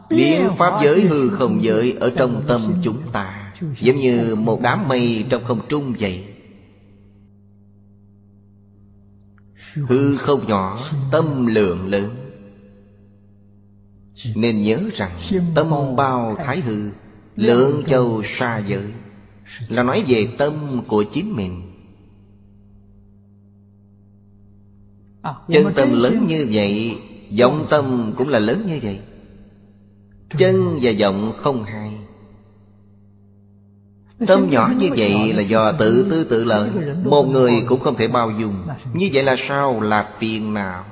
Biến 0.10 0.50
pháp 0.58 0.84
giới 0.84 1.02
hư 1.02 1.30
không 1.30 1.64
giới 1.64 1.98
Ở 2.00 2.10
trong 2.10 2.44
tâm 2.48 2.62
chúng 2.84 2.98
ta. 3.12 3.54
Giống 3.80 3.98
như 3.98 4.36
một 4.36 4.60
đám 4.62 4.88
mây 4.88 5.26
trong 5.30 5.44
không 5.44 5.60
trung 5.70 5.94
vậy. 6.00 6.26
Hư 9.76 10.18
không 10.18 10.48
nhỏ 10.48 10.80
Tâm 11.12 11.46
lượng 11.46 11.88
lớn 11.88 12.21
nên 14.36 14.62
nhớ 14.62 14.80
rằng 14.96 15.20
Tâm 15.56 15.96
bao 15.96 16.36
thái 16.46 16.60
hư, 16.60 16.90
Lượng 17.36 17.84
châu 17.88 18.24
xa 18.24 18.58
giới, 18.68 18.84
Là 19.70 19.84
nói 19.84 20.04
về 20.08 20.28
tâm 20.38 20.54
của 20.88 21.04
chính 21.04 21.36
mình. 21.36 21.62
Chân 25.50 25.74
tâm 25.76 26.02
lớn 26.02 26.26
như 26.28 26.48
vậy, 26.52 26.98
Vọng 27.40 27.68
tâm 27.70 28.14
cũng 28.18 28.30
là 28.30 28.40
lớn 28.40 28.64
như 28.68 28.80
vậy. 28.84 29.00
Chân 30.38 30.80
và 30.82 30.92
vọng 31.00 31.34
không 31.38 31.64
hai. 31.64 31.92
Tâm 34.28 34.50
nhỏ 34.50 34.72
như 34.80 34.90
vậy 34.98 35.34
là 35.34 35.42
do 35.42 35.72
tự 35.72 36.08
tư 36.12 36.24
tự 36.24 36.44
lợi, 36.44 36.70
Một 37.04 37.24
người 37.24 37.64
cũng 37.68 37.80
không 37.80 37.96
thể 37.96 38.08
bao 38.08 38.32
dung. 38.32 38.68
Như 38.94 39.10
vậy 39.14 39.24
là 39.24 39.36
sao? 39.38 39.82
Là 39.82 40.14
phiền 40.20 40.54
não. 40.54 40.86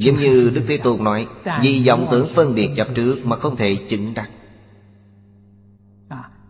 Giống 0.00 0.16
như 0.16 0.50
Đức 0.54 0.62
Thế 0.68 0.76
Tôn 0.76 1.04
nói, 1.04 1.26
Vì 1.62 1.82
vọng 1.86 2.06
tưởng 2.10 2.26
phân 2.34 2.54
biệt 2.54 2.70
chấp 2.76 2.88
trước 2.94 3.16
Mà 3.24 3.36
không 3.36 3.56
thể 3.56 3.74
chứng 3.74 4.14
đắc. 4.14 4.30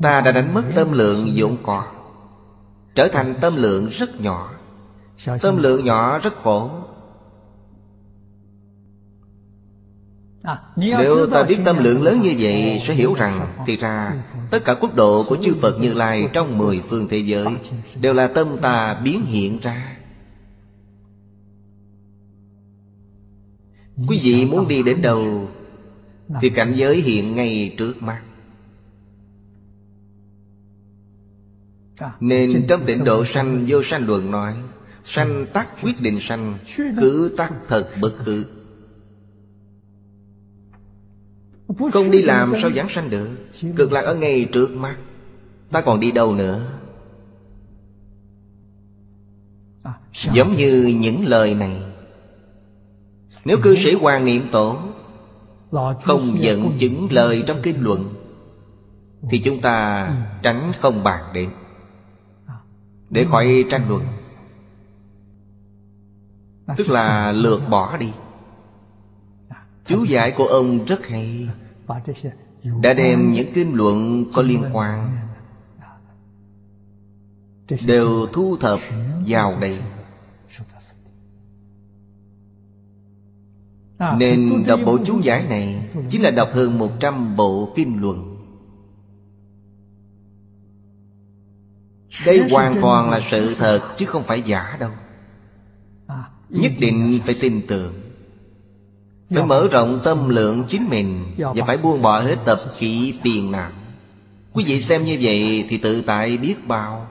Ta 0.03 0.21
đã 0.21 0.33
đánh 0.33 0.55
mất 0.55 0.63
tâm 0.75 0.93
lượng 0.93 1.33
vốn 1.37 1.57
có, 1.63 1.85
Trở 2.95 3.09
thành 3.09 3.35
tâm 3.41 3.57
lượng 3.57 3.89
rất 3.89 4.21
nhỏ. 4.21 4.51
Tâm 5.41 5.57
lượng 5.57 5.85
nhỏ 5.85 6.19
rất 6.19 6.35
khổ. 6.43 6.71
Nếu 10.77 11.27
ta 11.27 11.43
biết 11.43 11.59
tâm 11.65 11.85
lượng 11.85 12.03
lớn 12.03 12.21
như 12.21 12.35
vậy, 12.39 12.83
Sẽ 12.87 12.95
hiểu 12.95 13.15
rằng 13.15 13.53
Thì 13.67 13.77
ra, 13.77 14.13
tất 14.51 14.65
cả 14.65 14.75
quốc 14.75 14.95
độ 14.95 15.25
của 15.29 15.37
chư 15.43 15.55
Phật 15.63 15.79
Như 15.81 15.95
Lai 15.95 16.29
Trong 16.33 16.59
mười 16.59 16.83
phương 16.89 17.09
thế 17.09 17.19
giới 17.19 17.47
Đều 18.01 18.13
là 18.13 18.27
tâm 18.27 18.57
ta 18.63 18.95
biến 18.95 19.25
hiện 19.25 19.59
ra. 19.63 20.00
Quý 24.09 24.21
vị 24.23 24.47
muốn 24.47 24.69
đi 24.69 24.83
đến 24.83 25.03
đâu 25.03 25.49
Thì 26.41 26.51
cảnh 26.51 26.73
giới 26.77 27.01
hiện 27.01 27.35
ngay 27.35 27.75
trước 27.79 28.03
mắt. 28.03 28.23
Nên 32.21 32.67
trong 32.69 32.87
tịnh 32.87 33.05
độ 33.05 33.25
sanh 33.25 33.65
vô 33.69 33.83
sanh 33.83 34.07
luận 34.07 34.31
nói 34.31 34.55
Sanh 35.05 35.47
tắc 35.53 35.83
quyết 35.83 36.01
định 36.01 36.19
sanh 36.21 36.59
Khứ 36.97 37.35
tắc 37.37 37.53
thật 37.69 37.91
bất 38.01 38.13
khứ. 38.17 38.45
Không 41.93 42.11
đi 42.11 42.23
làm 42.23 42.53
sao 42.63 42.71
giảng 42.71 42.89
sanh 42.89 43.11
được. 43.11 43.29
Cực 43.77 43.93
lạc 43.93 44.01
ở 44.01 44.15
ngay 44.15 44.49
trước 44.53 44.71
mắt. 44.71 44.97
Ta 45.71 45.81
còn 45.81 46.01
đi 46.01 46.11
đâu 46.11 46.35
nữa? 46.35 46.81
Giống 50.33 50.57
như 50.57 50.97
những 51.01 51.27
lời 51.27 51.55
này 51.55 51.83
Nếu 53.45 53.59
cư 53.63 53.77
sĩ 53.77 53.95
Hoàng 53.95 54.25
Niệm 54.25 54.49
Tổ 54.53 54.79
Không 56.03 56.43
dẫn 56.43 56.73
chứng 56.79 57.09
lời 57.11 57.43
trong 57.47 57.61
kinh 57.63 57.83
luận 57.83 58.15
Thì 59.31 59.39
chúng 59.39 59.61
ta 59.61 60.09
tránh 60.43 60.73
không 60.79 61.03
bàn 61.03 61.25
đến. 61.35 61.51
Để 63.11 63.27
khỏi 63.31 63.65
tranh 63.71 63.89
luận. 63.89 64.05
Tức 66.77 66.89
là 66.89 67.33
lược 67.33 67.69
bỏ 67.69 67.97
đi. 67.97 68.13
Chú 69.87 70.05
giải 70.05 70.33
của 70.37 70.45
ông 70.45 70.85
rất 70.85 71.07
hay. 71.07 71.49
Đã 72.83 72.95
đem 72.95 73.33
những 73.33 73.53
kinh 73.55 73.75
luận 73.75 74.25
có 74.35 74.43
liên 74.43 74.65
quan. 74.73 75.11
Đều 77.87 78.27
thu 78.33 78.57
thập 78.61 78.79
vào 79.27 79.59
đây 79.61 79.79
Nên 84.19 84.65
đọc 84.67 84.81
bộ 84.87 84.99
chú 85.07 85.21
giải 85.21 85.45
này 85.49 85.91
Chính 86.09 86.23
là 86.23 86.31
đọc 86.31 86.49
hơn 86.53 86.79
100 86.79 87.37
bộ 87.37 87.73
kinh 87.77 88.01
luận. 88.01 88.37
Đây 92.27 92.49
hoàn 92.51 92.75
toàn 92.81 93.11
là 93.11 93.21
sự 93.31 93.55
thật 93.55 93.81
Chứ 93.97 94.07
không 94.07 94.25
phải 94.25 94.43
giả 94.47 94.77
đâu. 94.81 94.91
Nhất 96.49 96.73
định 96.79 97.19
phải 97.25 97.35
tin 97.41 97.67
tưởng. 97.67 97.95
Phải 99.31 99.45
mở 99.45 99.69
rộng 99.73 100.01
tâm 100.05 100.29
lượng 100.29 100.65
chính 100.69 100.89
mình 100.89 101.35
Và 101.37 101.65
phải 101.67 101.77
buông 101.83 102.03
bỏ 102.03 102.21
hết 102.21 102.37
tập 102.45 102.59
khí 102.77 103.15
phiền 103.23 103.53
não 103.53 103.71
Quý 104.53 104.65
vị 104.65 104.83
xem 104.83 105.05
như 105.05 105.19
vậy 105.21 105.67
thì 105.69 105.79
tự 105.79 106.03
tại 106.03 106.37
biết 106.37 106.67
bao. 106.67 107.07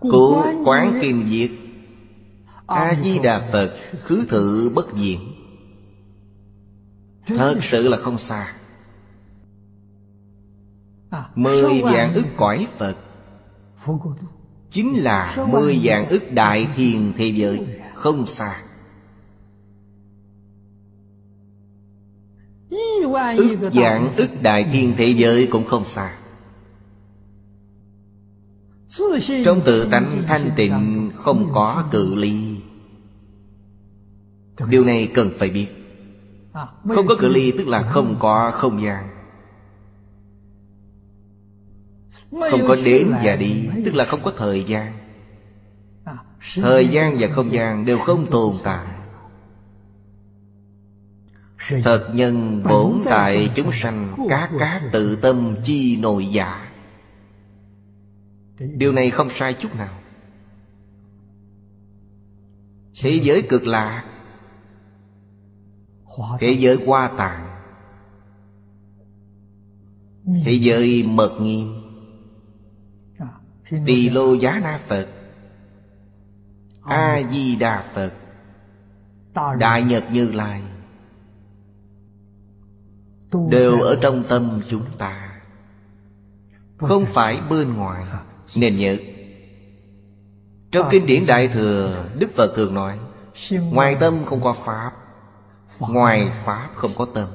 Cụ 0.00 0.42
quán 0.64 0.98
kim 1.02 1.28
diệt 1.28 1.50
A-di-đà 2.68 3.48
Phật 3.52 3.74
khứ 4.00 4.26
thự 4.28 4.72
bất 4.74 4.86
diệt. 4.98 5.18
Thật 7.26 7.58
sự 7.62 7.88
là 7.88 7.96
không 7.96 8.18
xa 8.18 8.54
Mười 11.34 11.82
vạn 11.82 12.14
ức 12.14 12.26
cõi 12.36 12.66
Phật. 12.78 12.96
Chính 14.70 14.98
là 14.98 15.46
mười 15.50 15.80
vạn 15.82 16.08
ức 16.08 16.32
đại 16.32 16.68
thiền 16.76 17.12
thế 17.16 17.26
giới 17.26 17.66
Không 17.94 18.26
xa. 18.26 18.62
Ức 23.36 23.70
vạn 23.72 24.14
ức 24.16 24.30
đại 24.42 24.68
thiên 24.72 24.94
thế 24.96 25.06
giới 25.06 25.48
cũng 25.50 25.64
không 25.64 25.84
xa. 25.84 26.18
Trong 29.44 29.60
tự 29.64 29.88
tánh 29.90 30.22
thanh 30.26 30.50
tịnh 30.56 31.10
không 31.14 31.50
có 31.54 31.88
cự 31.92 32.14
ly 32.14 32.47
Điều 34.66 34.84
này 34.84 35.10
cần 35.14 35.30
phải 35.38 35.50
biết. 35.50 35.68
Không 36.88 37.06
có 37.06 37.16
cự 37.18 37.28
ly 37.28 37.52
tức 37.58 37.68
là 37.68 37.82
không 37.82 38.16
có 38.20 38.50
không 38.54 38.82
gian. 38.82 39.08
Không 42.50 42.68
có 42.68 42.76
đến 42.84 43.12
và 43.24 43.36
đi 43.36 43.68
Tức 43.84 43.94
là 43.94 44.04
không 44.04 44.20
có 44.22 44.32
thời 44.36 44.64
gian. 44.64 44.92
Thời 46.54 46.88
gian 46.88 47.16
và 47.20 47.28
không 47.28 47.52
gian 47.52 47.84
đều 47.84 47.98
không 47.98 48.30
tồn 48.30 48.56
tại. 48.64 48.86
Thật 51.84 52.10
nhân 52.14 52.62
bổn 52.62 52.98
tại 53.04 53.50
chúng 53.54 53.72
sanh 53.72 54.14
Các 54.28 54.50
các 54.58 54.82
tự 54.92 55.16
tâm 55.16 55.54
chi 55.64 55.96
nội 55.96 56.26
giả. 56.26 56.72
Điều 58.58 58.92
này 58.92 59.10
không 59.10 59.30
sai 59.30 59.54
chút 59.54 59.76
nào. 59.76 59.98
Thế 63.00 63.20
giới 63.22 63.42
cực 63.42 63.66
lạc 63.66 64.04
Thế 66.40 66.56
giới 66.60 66.78
hoa 66.86 67.08
tạng 67.08 67.48
Thế 70.44 70.52
giới 70.52 71.04
mật 71.08 71.40
nghiêm 71.40 71.78
Tỳ 73.86 74.10
lô 74.10 74.34
giá 74.34 74.60
na 74.62 74.80
Phật. 74.86 75.08
A-di-đà 76.82 77.84
Phật. 77.94 78.12
Đại 79.58 79.82
Nhật 79.82 80.04
Như 80.12 80.30
Lai. 80.32 80.62
Đều 83.50 83.80
ở 83.80 83.98
trong 84.02 84.24
tâm 84.28 84.60
chúng 84.68 84.84
ta. 84.98 85.40
Không 86.78 87.04
phải 87.04 87.40
bên 87.50 87.74
ngoài. 87.74 88.04
Nên 88.56 88.76
nhớ. 88.76 88.96
Trong 90.70 90.88
kinh 90.90 91.06
điển 91.06 91.26
Đại 91.26 91.48
Thừa 91.48 92.04
Đức 92.18 92.30
Phật 92.34 92.52
thường 92.56 92.74
nói 92.74 92.98
Ngoài 93.50 93.96
tâm 94.00 94.24
không 94.24 94.40
có 94.42 94.56
Pháp 94.64 94.92
Ngoài 95.80 96.32
Pháp 96.44 96.70
không 96.74 96.90
có 96.96 97.06
tâm 97.14 97.28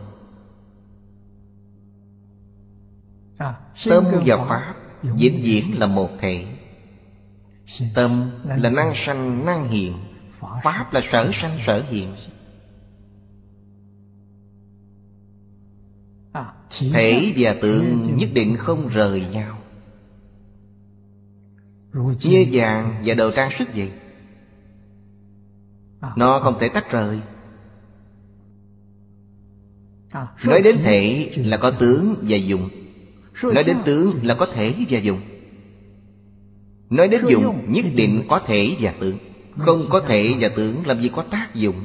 Tâm 3.86 4.04
và 4.26 4.38
Pháp 4.38 4.76
vĩnh 5.04 5.42
viễn 5.44 5.80
là 5.80 5.88
một 5.88 6.10
thể. 6.20 6.46
Tâm 7.96 8.32
là 8.46 8.70
năng 8.70 8.92
sanh 8.96 9.46
năng 9.46 9.68
hiện. 9.68 9.94
Pháp 10.64 10.94
là 10.94 11.02
sở 11.04 11.30
sanh 11.34 11.52
sở 11.66 11.84
hiện. 11.90 12.16
Thể 16.94 17.34
và 17.38 17.56
tượng 17.62 18.18
nhất 18.18 18.30
định 18.34 18.58
không 18.58 18.88
rời 18.88 19.22
nhau. 19.22 19.58
Như 22.24 22.46
vàng 22.52 23.02
và 23.06 23.14
đồ 23.14 23.32
trang 23.32 23.52
sức 23.52 23.70
vậy. 23.76 23.92
Nó 26.16 26.40
không 26.44 26.60
thể 26.60 26.70
tách 26.70 26.92
rời 26.92 27.22
Nói 30.46 30.62
đến 30.62 30.78
thể 30.84 31.32
là 31.36 31.58
có 31.58 31.72
tướng 31.72 32.16
và 32.28 32.38
dụng 32.38 32.70
Nói 33.44 33.64
đến 33.64 33.78
tướng 33.86 34.20
là 34.24 34.34
có 34.36 34.46
thể 34.46 34.74
và 34.90 35.00
dụng 35.00 35.22
Nói 36.90 37.08
đến 37.08 37.22
dụng 37.28 37.72
nhất 37.72 37.86
định 37.96 38.26
có 38.30 38.40
thể 38.40 38.76
và 38.80 38.94
tướng. 39.00 39.18
Không 39.58 39.86
có 39.90 40.00
thể 40.00 40.34
và 40.40 40.50
tướng 40.56 40.88
làm 40.88 41.02
gì 41.02 41.10
có 41.16 41.24
tác 41.32 41.56
dụng? 41.56 41.76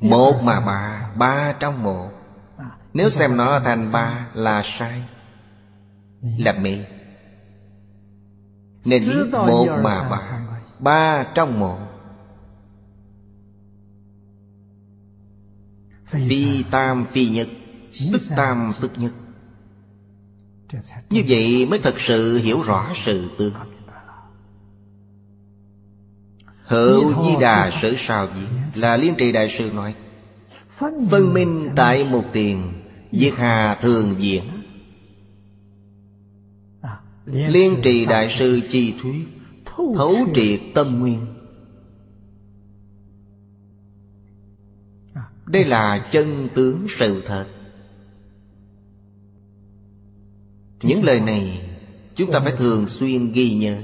Một 0.00 0.40
mà 0.44 0.60
ba, 0.60 1.10
ba 1.16 1.54
trong 1.60 1.82
một. 1.82 2.10
Nếu 2.94 3.10
xem 3.10 3.36
nó 3.36 3.60
thành 3.60 3.92
ba 3.92 4.26
là 4.34 4.62
sai 4.64 5.02
Là 6.38 6.52
mê. 6.52 6.78
Nên 8.84 9.02
biết 9.08 9.30
một 9.32 9.68
mà 9.82 10.08
ba 10.08 10.20
Ba 10.78 11.24
trong 11.34 11.60
một. 11.60 11.78
Phi 16.12 16.62
tam 16.70 17.06
phi 17.12 17.28
nhất 17.28 17.48
Tức 18.12 18.22
tam 18.36 18.70
tức 18.80 18.92
nhất 18.96 19.12
Như 21.10 21.22
vậy 21.28 21.66
mới 21.66 21.78
thật 21.78 22.00
sự 22.00 22.38
hiểu 22.38 22.62
rõ 22.62 22.86
sự 23.04 23.30
tương. 23.38 23.54
Hữu 26.64 27.24
Di 27.24 27.36
Đà 27.40 27.70
Sở 27.82 27.94
Sao 27.98 28.28
Diễn 28.34 28.82
Là 28.82 28.96
Liên 28.96 29.14
Trì 29.18 29.32
Đại 29.32 29.54
Sư 29.58 29.70
nói 29.74 29.94
Phân 30.70 31.08
minh 31.34 31.68
tại 31.76 32.06
một 32.10 32.24
tiền 32.32 32.72
Diệt 33.12 33.34
hà 33.36 33.74
thường 33.74 34.14
diễn. 34.18 34.42
Liên 37.26 37.76
trì 37.82 38.06
Đại 38.06 38.34
Sư 38.38 38.60
Chi 38.70 38.94
Thuyết 39.02 39.26
Thấu 39.64 40.14
triệt 40.34 40.60
tâm 40.74 40.98
nguyên 41.00 41.26
Đây 45.52 45.64
là 45.64 46.08
chân 46.10 46.48
tướng 46.54 46.86
sự 46.88 47.22
thật. 47.26 47.46
Những 50.82 51.04
lời 51.04 51.20
này 51.20 51.72
Chúng 52.14 52.32
ta 52.32 52.40
phải 52.40 52.52
thường 52.52 52.86
xuyên 52.86 53.32
ghi 53.32 53.54
nhớ. 53.54 53.82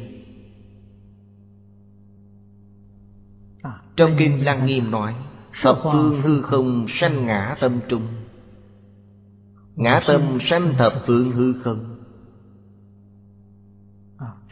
Trong 3.96 4.10
Kinh 4.18 4.44
Lăng 4.44 4.66
Nghiêm 4.66 4.90
nói 4.90 5.14
Thập 5.62 5.78
phương 5.82 6.20
hư 6.20 6.42
không 6.42 6.86
sanh 6.88 7.26
ngã 7.26 7.56
tâm 7.60 7.80
trung. 7.88 8.02
Ngã 9.76 10.00
tâm 10.06 10.22
sanh 10.40 10.74
thập 10.78 10.92
phương 11.06 11.30
hư 11.30 11.52
không. 11.52 12.04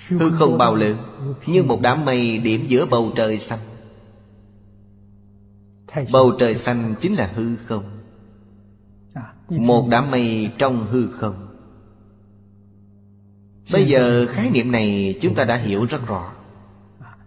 Hư 0.08 0.30
không 0.30 0.58
bao 0.58 0.74
lượng 0.74 0.98
Như 1.46 1.62
một 1.62 1.80
đám 1.82 2.04
mây 2.04 2.38
điểm 2.38 2.66
giữa 2.68 2.86
bầu 2.86 3.12
trời 3.16 3.38
xanh. 3.38 3.75
Bầu 6.12 6.32
trời 6.38 6.54
xanh 6.54 6.94
chính 7.00 7.14
là 7.14 7.32
hư 7.34 7.56
không. 7.56 7.84
Một 9.48 9.88
đám 9.90 10.10
mây 10.10 10.50
trong 10.58 10.86
hư 10.90 11.10
không. 11.10 11.48
Bây 13.72 13.86
giờ 13.86 14.26
khái 14.26 14.50
niệm 14.50 14.72
này 14.72 15.18
chúng 15.22 15.34
ta 15.34 15.44
đã 15.44 15.56
hiểu 15.56 15.84
rất 15.84 16.06
rõ. 16.06 16.32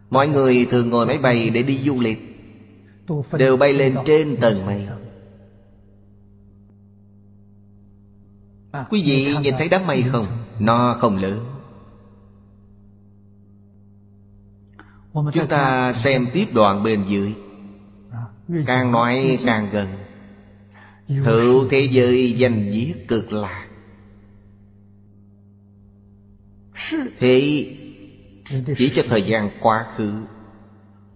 Mọi 0.09 0.29
người 0.29 0.67
thường 0.71 0.89
ngồi 0.89 1.05
máy 1.05 1.17
bay 1.17 1.49
để 1.49 1.63
đi 1.63 1.79
du 1.85 1.99
lịch. 1.99 2.19
Đều 3.31 3.57
bay 3.57 3.73
lên 3.73 3.95
trên 4.05 4.37
tầng 4.41 4.65
mây. 4.65 4.87
Quý 8.89 9.03
vị 9.05 9.35
nhìn 9.43 9.53
thấy 9.57 9.69
đám 9.69 9.87
mây 9.87 10.03
không? 10.11 10.25
Nó 10.59 10.97
không 10.99 11.17
lớn. 11.17 11.45
Chúng 15.13 15.47
ta 15.49 15.93
xem 15.93 16.27
tiếp 16.33 16.45
đoạn 16.53 16.83
bên 16.83 17.03
dưới 17.07 17.35
Càng 18.65 18.91
nói 18.91 19.37
càng 19.45 19.69
gần. 19.71 19.87
Hữu 21.07 21.69
thế 21.69 21.87
giới 21.91 22.31
danh 22.31 22.71
viết 22.71 22.93
cực 23.07 23.33
lạc. 23.33 23.65
Thế 27.19 27.65
chỉ 28.77 28.91
cho 28.95 29.03
thời 29.07 29.21
gian 29.21 29.49
quá 29.61 29.85
khứ 29.95 30.23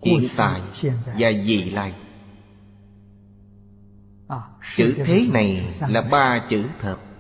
hiện 0.01 0.27
tại 0.35 0.61
và 1.05 1.31
vị 1.45 1.69
lai. 1.69 1.93
Chữ 4.75 4.95
thế 5.05 5.27
này 5.33 5.69
là 5.87 6.01
ba 6.01 6.39
chữ 6.49 6.63
thập 6.81 7.12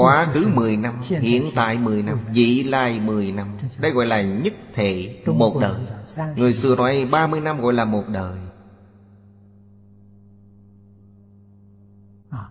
Quá 0.00 0.26
khứ 0.32 0.48
10 0.54 0.76
năm, 0.76 0.94
Hiện 1.02 1.50
tại 1.54 1.78
10 1.78 2.02
năm, 2.02 2.18
Vị 2.32 2.62
lai 2.62 3.00
10 3.00 3.32
năm. 3.32 3.48
Đây 3.78 3.90
gọi 3.90 4.06
là 4.06 4.22
nhất 4.22 4.54
thể 4.74 5.22
một 5.26 5.58
đời. 5.60 5.80
Người 6.36 6.54
xưa 6.54 6.76
nói 6.76 7.08
30 7.10 7.40
năm 7.40 7.60
gọi 7.60 7.72
là 7.72 7.84
một 7.84 8.04
đời. 8.08 8.38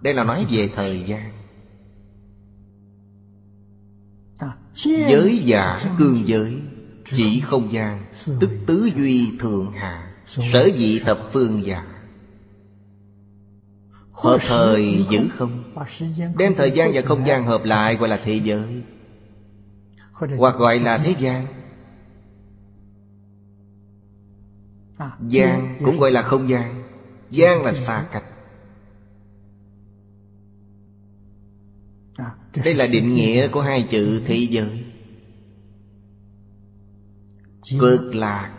Đây 0.02 0.14
là 0.14 0.24
nói 0.24 0.46
về 0.52 0.70
thời 0.76 1.04
gian. 1.04 1.32
Giới 4.84 5.38
giả 5.38 5.80
cương 5.98 6.28
giới, 6.28 6.62
Chỉ 7.06 7.40
không 7.40 7.72
gian, 7.72 8.06
Tức 8.40 8.50
tứ 8.68 8.90
duy 8.96 9.38
thượng 9.40 9.72
hạ, 9.72 10.14
Sở 10.26 10.70
dị 10.78 11.00
thập 11.00 11.18
phương 11.32 11.66
giả 11.66 11.86
Hợp 14.22 14.38
thời 14.48 15.06
giữ 15.10 15.30
không? 15.30 15.64
Đem 16.38 16.56
thời 16.56 16.72
gian 16.72 16.92
và 16.94 17.02
không 17.02 17.28
gian 17.28 17.46
hợp 17.46 17.64
lại 17.64 17.96
gọi 17.96 18.10
là 18.10 18.20
thế 18.24 18.42
giới. 18.44 18.84
Hoặc 20.38 20.56
gọi 20.56 20.80
là 20.80 20.98
thế 20.98 21.16
gian. 21.20 21.48
Gian 25.28 25.78
cũng 25.86 26.00
gọi 26.00 26.12
là 26.12 26.22
không 26.22 26.50
gian. 26.50 26.84
Gian 27.30 27.64
là 27.64 27.74
xa 27.74 28.06
cách. 28.12 28.24
Đây 32.64 32.74
là 32.74 32.88
định 32.92 33.16
nghĩa 33.16 33.48
của 33.48 33.62
hai 33.62 33.84
chữ 33.90 34.22
thế 34.26 34.36
giới. 34.36 34.86
Cực 37.80 38.16
lạc. 38.16 38.59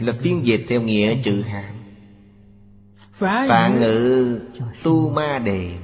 Là 0.00 0.12
phiên 0.20 0.46
dịch 0.46 0.64
theo 0.68 0.82
nghĩa 0.82 1.22
chữ 1.22 1.42
hán. 1.42 1.74
Phản 3.48 3.80
ngữ 3.80 4.40
tu 4.82 5.10
ma 5.10 5.38
đề. 5.38 5.78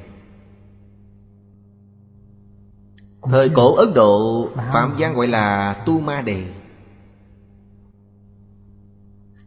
Thời 3.23 3.49
cổ 3.49 3.75
Ấn 3.75 3.95
Độ 3.95 4.49
Phạm 4.57 4.95
gian 4.99 5.15
gọi 5.15 5.29
là 5.29 5.75
Tu 5.87 6.01
Ma 6.01 6.23
Đề. 6.23 6.45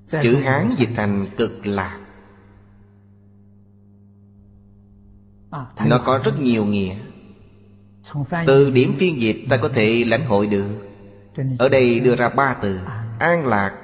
Chữ 0.07 0.35
Hán 0.35 0.75
dịch 0.77 0.89
thành 0.95 1.25
cực 1.37 1.65
lạc. 1.67 1.99
À, 5.51 5.65
Nó 5.85 5.97
có 6.05 6.21
rất 6.23 6.39
nhiều 6.39 6.65
nghĩa. 6.65 6.95
Từ 8.47 8.69
điểm 8.69 8.93
phiên 8.97 9.21
dịch 9.21 9.45
ta 9.49 9.57
có 9.57 9.69
thể 9.73 10.03
lãnh 10.07 10.25
hội 10.25 10.47
được. 10.47 10.67
Ở 11.59 11.69
đây 11.69 11.99
đưa 11.99 12.15
ra 12.15 12.29
ba 12.29 12.53
từ. 12.61 12.79
An 13.19 13.45
lạc, 13.45 13.78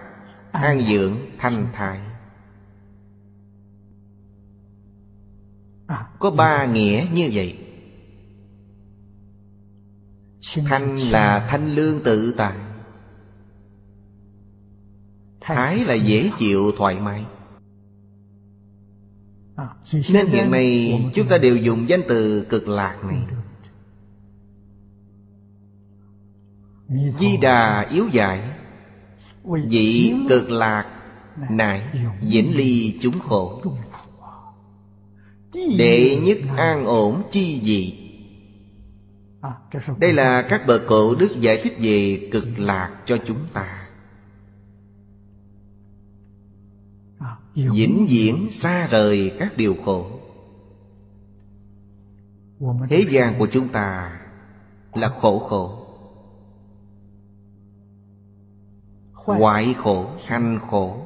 an 0.55 0.87
dưỡng, 0.87 1.17
thanh 1.37 1.67
thái 1.73 1.99
Có 6.19 6.31
ba 6.31 6.65
nghĩa 6.65 7.07
như 7.13 7.29
vậy. 7.33 7.57
Thanh 10.65 10.97
là 10.97 11.47
thanh 11.49 11.75
lương 11.75 11.99
tự 12.03 12.33
tại. 12.37 12.57
Thái 15.41 15.85
là 15.85 15.93
dễ 15.93 16.31
chịu 16.39 16.71
thoải 16.77 16.99
mái. 16.99 17.25
Nên 20.13 20.27
hiện 20.27 20.51
nay 20.51 21.11
chúng 21.13 21.27
ta 21.27 21.37
đều 21.37 21.57
dùng 21.57 21.89
danh 21.89 22.01
từ 22.07 22.45
cực 22.49 22.67
lạc 22.67 22.97
này. 23.03 23.27
Di 27.19 27.37
Đà 27.37 27.81
yếu 27.81 28.07
giải 28.07 28.64
Vị 29.45 30.13
cực 30.29 30.49
lạc 30.49 30.85
Nại 31.49 31.81
vĩnh 32.21 32.55
ly 32.55 32.99
chúng 33.01 33.19
khổ. 33.19 33.61
Đệ 35.77 36.17
nhất 36.23 36.37
an 36.57 36.85
ổn 36.85 37.23
chi 37.31 37.61
dị 37.63 38.05
À, 39.41 39.51
Đây 39.97 40.13
là 40.13 40.41
các 40.41 40.67
bậc 40.67 40.81
cổ 40.87 41.15
đức 41.15 41.31
giải 41.39 41.59
thích 41.63 41.77
về 41.79 42.29
cực 42.31 42.47
lạc 42.57 43.01
cho 43.05 43.17
chúng 43.27 43.47
ta. 43.53 43.69
À, 47.19 47.37
Vĩnh 47.55 48.05
viễn 48.09 48.47
xa 48.51 48.87
rời 48.87 49.31
các 49.39 49.57
điều 49.57 49.75
khổ. 49.85 50.19
Thế 52.89 53.05
gian 53.09 53.39
của 53.39 53.47
chúng 53.51 53.67
ta 53.67 54.19
là 54.93 55.09
khổ 55.09 55.39
khổ 55.39 55.84
Hoại 59.25 59.73
khổ, 59.73 60.05
sanh 60.19 60.59
khổ. 60.69 60.97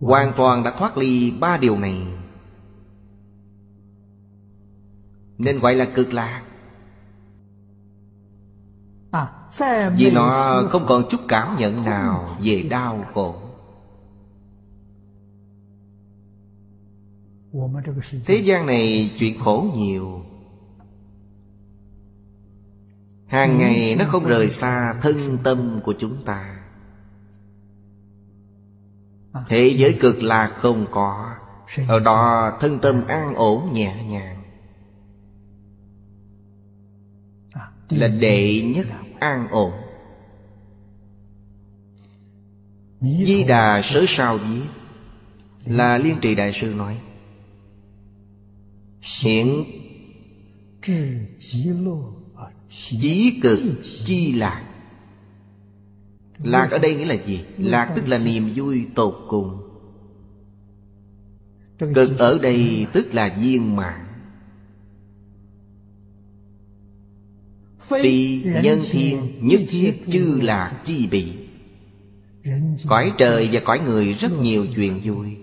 Hoàn 0.00 0.32
toàn 0.36 0.62
đã 0.62 0.70
thoát 0.70 0.98
ly 0.98 1.30
ba 1.30 1.56
điều 1.56 1.78
này. 1.78 2.06
Nên 5.38 5.58
gọi 5.58 5.74
là 5.74 5.84
cực 5.94 6.12
lạc. 6.12 6.42
À, 9.10 9.32
Vì 9.96 10.10
nó 10.10 10.62
không 10.68 10.82
còn 10.88 11.04
chút 11.10 11.20
cảm 11.28 11.56
nhận 11.58 11.84
nào 11.84 12.36
về 12.42 12.62
đau 12.70 13.04
khổ. 13.14 13.34
Thế 18.26 18.36
gian 18.36 18.66
này 18.66 19.10
chuyện 19.18 19.38
khổ 19.38 19.66
nhiều 19.76 20.22
Hàng 23.26 23.58
ngày 23.58 23.96
nó 23.98 24.04
không 24.08 24.26
rời 24.26 24.50
xa 24.50 24.94
thân 25.02 25.38
tâm 25.42 25.80
của 25.84 25.94
chúng 25.98 26.22
ta. 26.24 26.56
Thế 29.46 29.74
giới 29.76 29.96
cực 30.00 30.22
lạc 30.22 30.52
không 30.56 30.86
có. 30.90 31.34
Ở 31.88 31.98
đó 31.98 32.52
thân 32.60 32.78
tâm 32.78 33.06
an 33.08 33.34
ổn 33.34 33.72
nhẹ 33.72 34.04
nhàng. 34.08 34.42
Là 37.90 38.08
đệ 38.08 38.62
nhất 38.62 38.86
an 39.20 39.48
ổn. 39.50 39.72
Di 43.00 43.44
Đà 43.44 43.82
sớ 43.84 44.04
sao 44.08 44.38
viết 44.38 44.62
Là 45.64 45.98
Liên 45.98 46.16
Trì 46.22 46.34
Đại 46.34 46.52
Sư 46.52 46.74
nói. 46.74 47.00
Hiện 49.22 49.64
chí 52.70 53.40
cực 53.42 53.60
chi 54.04 54.32
lạc. 54.32 54.62
Lạc 56.38 56.70
ở 56.70 56.78
đây 56.78 56.94
nghĩa 56.94 57.04
là 57.04 57.16
gì? 57.26 57.40
Lạc 57.58 57.92
tức 57.96 58.08
là 58.08 58.18
niềm 58.18 58.52
vui 58.56 58.86
tột 58.94 59.26
cùng. 59.28 59.62
Cực 61.94 62.18
ở 62.18 62.38
đây 62.38 62.86
tức 62.92 63.14
là 63.14 63.36
viên 63.40 63.76
mãn. 63.76 64.06
Phi 67.80 68.42
nhân 68.42 68.78
thiên, 68.90 69.38
nhất 69.40 69.60
thiết 69.68 70.00
chư 70.10 70.40
lạc 70.40 70.80
chi 70.84 71.06
bị. 71.06 71.32
Cõi 72.88 73.12
trời 73.18 73.48
và 73.52 73.60
cõi 73.60 73.80
người 73.80 74.12
rất 74.12 74.32
nhiều 74.32 74.66
chuyện 74.76 75.00
vui. 75.04 75.36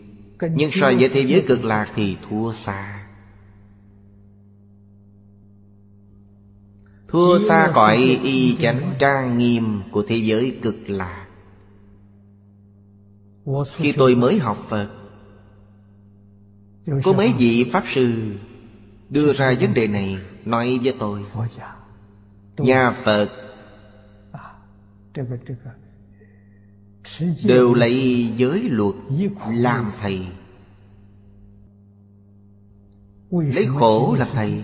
Nhưng 0.55 0.71
so 0.71 0.91
với 0.99 1.09
thế 1.09 1.21
giới 1.21 1.43
cực 1.47 1.63
lạc 1.63 1.91
thì 1.95 2.15
thua 2.29 2.53
xa. 2.53 3.02
Thua 7.13 7.37
xa 7.37 7.71
cõi 7.75 8.19
y 8.23 8.55
chánh 8.55 8.93
trang 8.99 9.37
nghiêm 9.37 9.81
của 9.91 10.03
thế 10.07 10.15
giới 10.15 10.59
cực 10.61 10.75
lạc 10.87 11.27
Khi 13.75 13.91
tôi 13.91 14.15
mới 14.15 14.39
học 14.39 14.57
Phật 14.69 14.89
Có 17.03 17.13
mấy 17.13 17.33
vị 17.37 17.69
Pháp 17.71 17.83
Sư 17.85 18.35
Đưa 19.09 19.33
ra 19.33 19.55
vấn 19.59 19.73
đề 19.73 19.87
này 19.87 20.17
Nói 20.45 20.79
với 20.83 20.95
tôi. 20.99 21.25
Nhà 22.57 22.91
Phật 22.91 23.29
Đều 27.45 27.73
lấy 27.73 28.27
giới 28.37 28.63
luật 28.63 28.95
làm 29.49 29.91
thầy. 30.01 30.27
Lấy 33.31 33.65
khổ 33.79 34.15
làm 34.19 34.27
thầy 34.33 34.63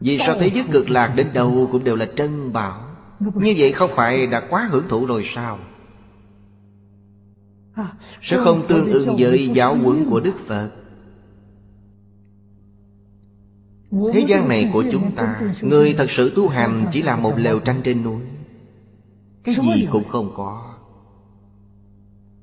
vì 0.00 0.18
sao 0.18 0.36
thế 0.40 0.50
giới 0.54 0.64
cực 0.70 0.90
lạc 0.90 1.12
đến 1.16 1.26
đâu 1.32 1.68
cũng 1.72 1.84
đều 1.84 1.96
là 1.96 2.06
trân 2.16 2.52
bảo? 2.52 2.84
Như 3.20 3.54
vậy 3.58 3.72
không 3.72 3.90
phải 3.94 4.26
đã 4.26 4.42
quá 4.50 4.68
hưởng 4.70 4.88
thụ 4.88 5.06
rồi 5.06 5.24
sao? 5.34 5.58
Sẽ 8.22 8.36
không 8.36 8.62
tương 8.68 8.90
ưng 8.90 9.16
với 9.18 9.48
giáo 9.48 9.74
huấn 9.74 10.10
của 10.10 10.20
Đức 10.20 10.34
Phật. 10.46 10.70
Thế 14.12 14.24
gian 14.28 14.48
này 14.48 14.70
của 14.72 14.84
chúng 14.92 15.12
ta, 15.12 15.40
Người 15.60 15.94
thật 15.98 16.10
sự 16.10 16.32
tu 16.36 16.48
hành 16.48 16.86
chỉ 16.92 17.02
là 17.02 17.16
một 17.16 17.34
lều 17.36 17.58
tranh 17.58 17.80
trên 17.84 18.02
núi. 18.02 18.20
Cái 19.44 19.54
gì 19.54 19.88
cũng 19.92 20.04
không 20.04 20.32
có. 20.36 20.74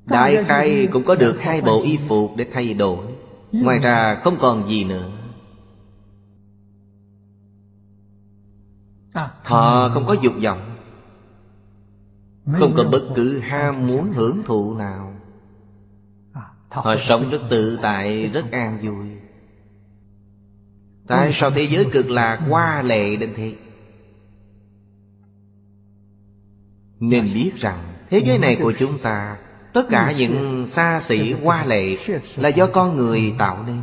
Đại 0.04 0.44
khai 0.44 0.88
cũng 0.92 1.04
có 1.04 1.14
được 1.14 1.40
hai 1.40 1.60
bộ 1.60 1.82
y 1.82 1.98
phục 2.08 2.36
để 2.36 2.46
thay 2.52 2.74
đổi. 2.74 3.06
Ngoài 3.52 3.78
ra 3.78 4.14
không 4.14 4.36
còn 4.40 4.70
gì 4.70 4.84
nữa. 4.84 5.10
Họ 9.44 9.88
không 9.88 10.04
có 10.06 10.16
dục 10.22 10.34
vọng 10.42 10.76
Không 12.52 12.74
có 12.76 12.84
bất 12.84 13.02
cứ 13.16 13.38
ham 13.38 13.86
muốn 13.86 14.12
hưởng 14.12 14.42
thụ 14.44 14.74
nào. 14.74 15.12
Họ 16.68 16.96
sống 16.96 17.30
rất 17.30 17.40
tự 17.50 17.78
tại, 17.82 18.28
rất 18.28 18.52
an 18.52 18.78
vui. 18.82 19.06
Tại 21.06 21.30
sao 21.32 21.50
thế 21.50 21.62
giới 21.70 21.84
cực 21.92 22.10
lạc 22.10 22.36
hoa 22.48 22.82
lệ 22.82 23.16
đến 23.16 23.32
thế? 23.36 23.54
Nên 27.00 27.24
biết 27.34 27.52
rằng 27.56 27.92
Thế 28.10 28.22
giới 28.24 28.38
này 28.38 28.56
của 28.62 28.72
chúng 28.78 28.98
ta 28.98 29.38
Tất 29.72 29.86
cả 29.90 30.12
những 30.18 30.66
xa 30.66 31.00
xỉ 31.00 31.32
hoa 31.32 31.64
lệ 31.64 31.96
Là 32.36 32.48
do 32.48 32.66
con 32.66 32.96
người 32.96 33.34
tạo 33.38 33.64
nên 33.66 33.82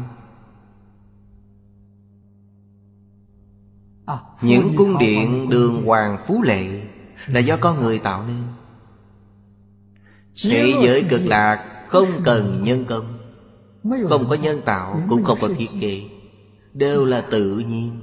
Những 4.41 4.75
cung 4.75 4.97
điện 4.97 5.49
đường 5.49 5.85
hoàng 5.85 6.23
phú 6.27 6.41
lệ 6.41 6.81
Là 7.27 7.39
do 7.39 7.57
con 7.57 7.81
người 7.81 7.99
tạo 7.99 8.25
nên. 8.27 8.43
Thế 10.43 10.73
giới 10.83 11.03
cực 11.09 11.25
lạc 11.25 11.85
Không 11.87 12.07
cần 12.23 12.63
nhân 12.63 12.85
công 12.85 13.17
Không 14.09 14.29
có 14.29 14.35
nhân 14.35 14.61
tạo 14.65 15.01
Cũng 15.09 15.23
không 15.23 15.37
có 15.41 15.49
thiết 15.57 15.69
kế 15.79 16.01
Đều 16.73 17.05
là 17.05 17.21
tự 17.31 17.59
nhiên. 17.59 17.99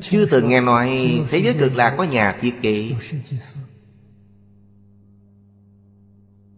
Chưa 0.00 0.26
từng 0.26 0.48
nghe 0.48 0.60
nói 0.60 1.20
Thế 1.30 1.38
giới 1.38 1.54
cực 1.54 1.74
lạc 1.74 1.94
có 1.98 2.04
nhà 2.04 2.38
thiết 2.40 2.54
kế. 2.62 2.92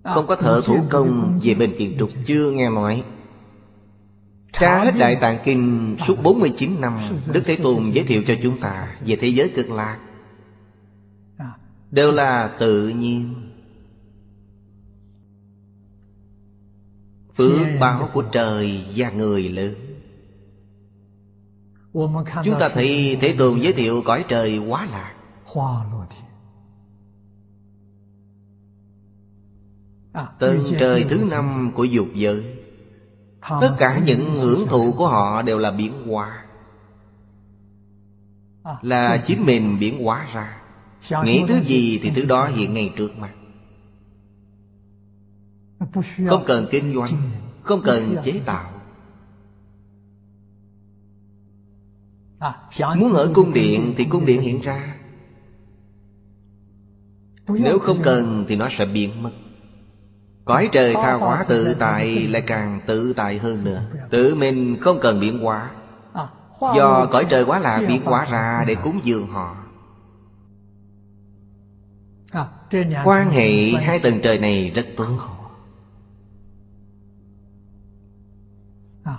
Không 0.04 0.26
có 0.26 0.36
thợ 0.36 0.60
thủ 0.64 0.84
công 0.90 1.40
về 1.42 1.54
bên 1.54 1.74
kiến 1.78 1.96
trúc 1.98 2.10
Chưa 2.26 2.50
nghe 2.50 2.70
nói 2.70 3.04
Hết 4.54 4.94
Đại 4.98 5.16
Tạng 5.16 5.38
Kinh 5.44 5.96
suốt 6.06 6.16
49 6.22 6.80
năm 6.80 6.98
Đức 7.32 7.42
Thế 7.44 7.56
Tôn 7.62 7.90
giới 7.92 8.04
thiệu 8.04 8.22
cho 8.26 8.34
chúng 8.42 8.58
ta 8.58 8.96
Về 9.06 9.16
thế 9.20 9.28
giới 9.28 9.52
cực 9.54 9.70
lạc. 9.70 9.98
Đều 11.90 12.12
là 12.12 12.56
tự 12.60 12.88
nhiên. 12.88 13.34
Phước 17.34 17.66
báo 17.80 18.08
của 18.12 18.22
trời 18.22 18.84
và 18.96 19.10
người 19.10 19.48
lớn. 19.48 19.74
Chúng 22.44 22.58
ta 22.60 22.68
thấy 22.68 23.18
Thế 23.20 23.34
Tôn 23.38 23.60
giới 23.60 23.72
thiệu 23.72 24.02
cõi 24.04 24.24
trời 24.28 24.58
quá 24.58 24.88
lạc. 24.90 25.12
Tầng 30.38 30.64
trời 30.78 31.04
thứ 31.08 31.28
năm 31.30 31.72
của 31.74 31.84
dục 31.84 32.08
giới 32.14 32.65
Tất 33.40 33.74
cả 33.78 34.02
những 34.06 34.36
hưởng 34.36 34.66
thụ 34.68 34.94
của 34.96 35.08
họ 35.08 35.42
đều 35.42 35.58
là 35.58 35.70
biến 35.70 36.06
hóa. 36.06 36.44
Là 38.82 39.16
chính 39.26 39.46
mình 39.46 39.78
biến 39.78 40.04
hóa 40.04 40.28
ra. 40.32 40.62
Nghĩ 41.24 41.44
thứ 41.48 41.60
gì 41.64 42.00
thì 42.02 42.10
thứ 42.10 42.24
đó 42.24 42.46
hiện 42.46 42.74
ngay 42.74 42.92
trước 42.96 43.18
mặt. 43.18 43.32
Không 46.28 46.44
cần 46.46 46.66
kinh 46.70 46.94
doanh 46.94 47.30
Không 47.62 47.82
cần 47.82 48.16
chế 48.24 48.40
tạo. 48.44 48.72
Muốn 52.96 53.12
ở 53.12 53.30
cung 53.34 53.52
điện 53.52 53.94
thì 53.96 54.04
cung 54.04 54.26
điện 54.26 54.40
hiện 54.40 54.60
ra. 54.60 54.96
Nếu 57.48 57.78
không 57.78 58.02
cần 58.02 58.44
thì 58.48 58.56
nó 58.56 58.68
sẽ 58.70 58.86
biến 58.86 59.22
mất 59.22 59.30
Cõi 60.46 60.68
trời 60.72 60.94
tha 60.94 61.14
hóa 61.14 61.44
tự 61.48 61.74
tại 61.78 62.28
lại 62.28 62.42
càng 62.42 62.80
tự 62.86 63.12
tại 63.12 63.38
hơn 63.38 63.64
nữa. 63.64 63.82
Tự 64.10 64.34
mình 64.34 64.76
không 64.80 64.98
cần 65.02 65.20
biến 65.20 65.38
hóa. 65.38 65.70
Do 66.60 67.06
cõi 67.12 67.26
trời 67.30 67.44
quá 67.44 67.58
là 67.58 67.82
biến 67.88 68.02
hóa 68.04 68.24
ra 68.30 68.64
để 68.66 68.74
cúng 68.74 69.00
dường 69.04 69.26
họ. 69.26 69.56
Quan 73.04 73.30
hệ 73.30 73.70
hai 73.70 73.98
tầng 73.98 74.20
trời 74.22 74.38
này 74.38 74.70
rất 74.70 74.86
tốt 74.96 75.18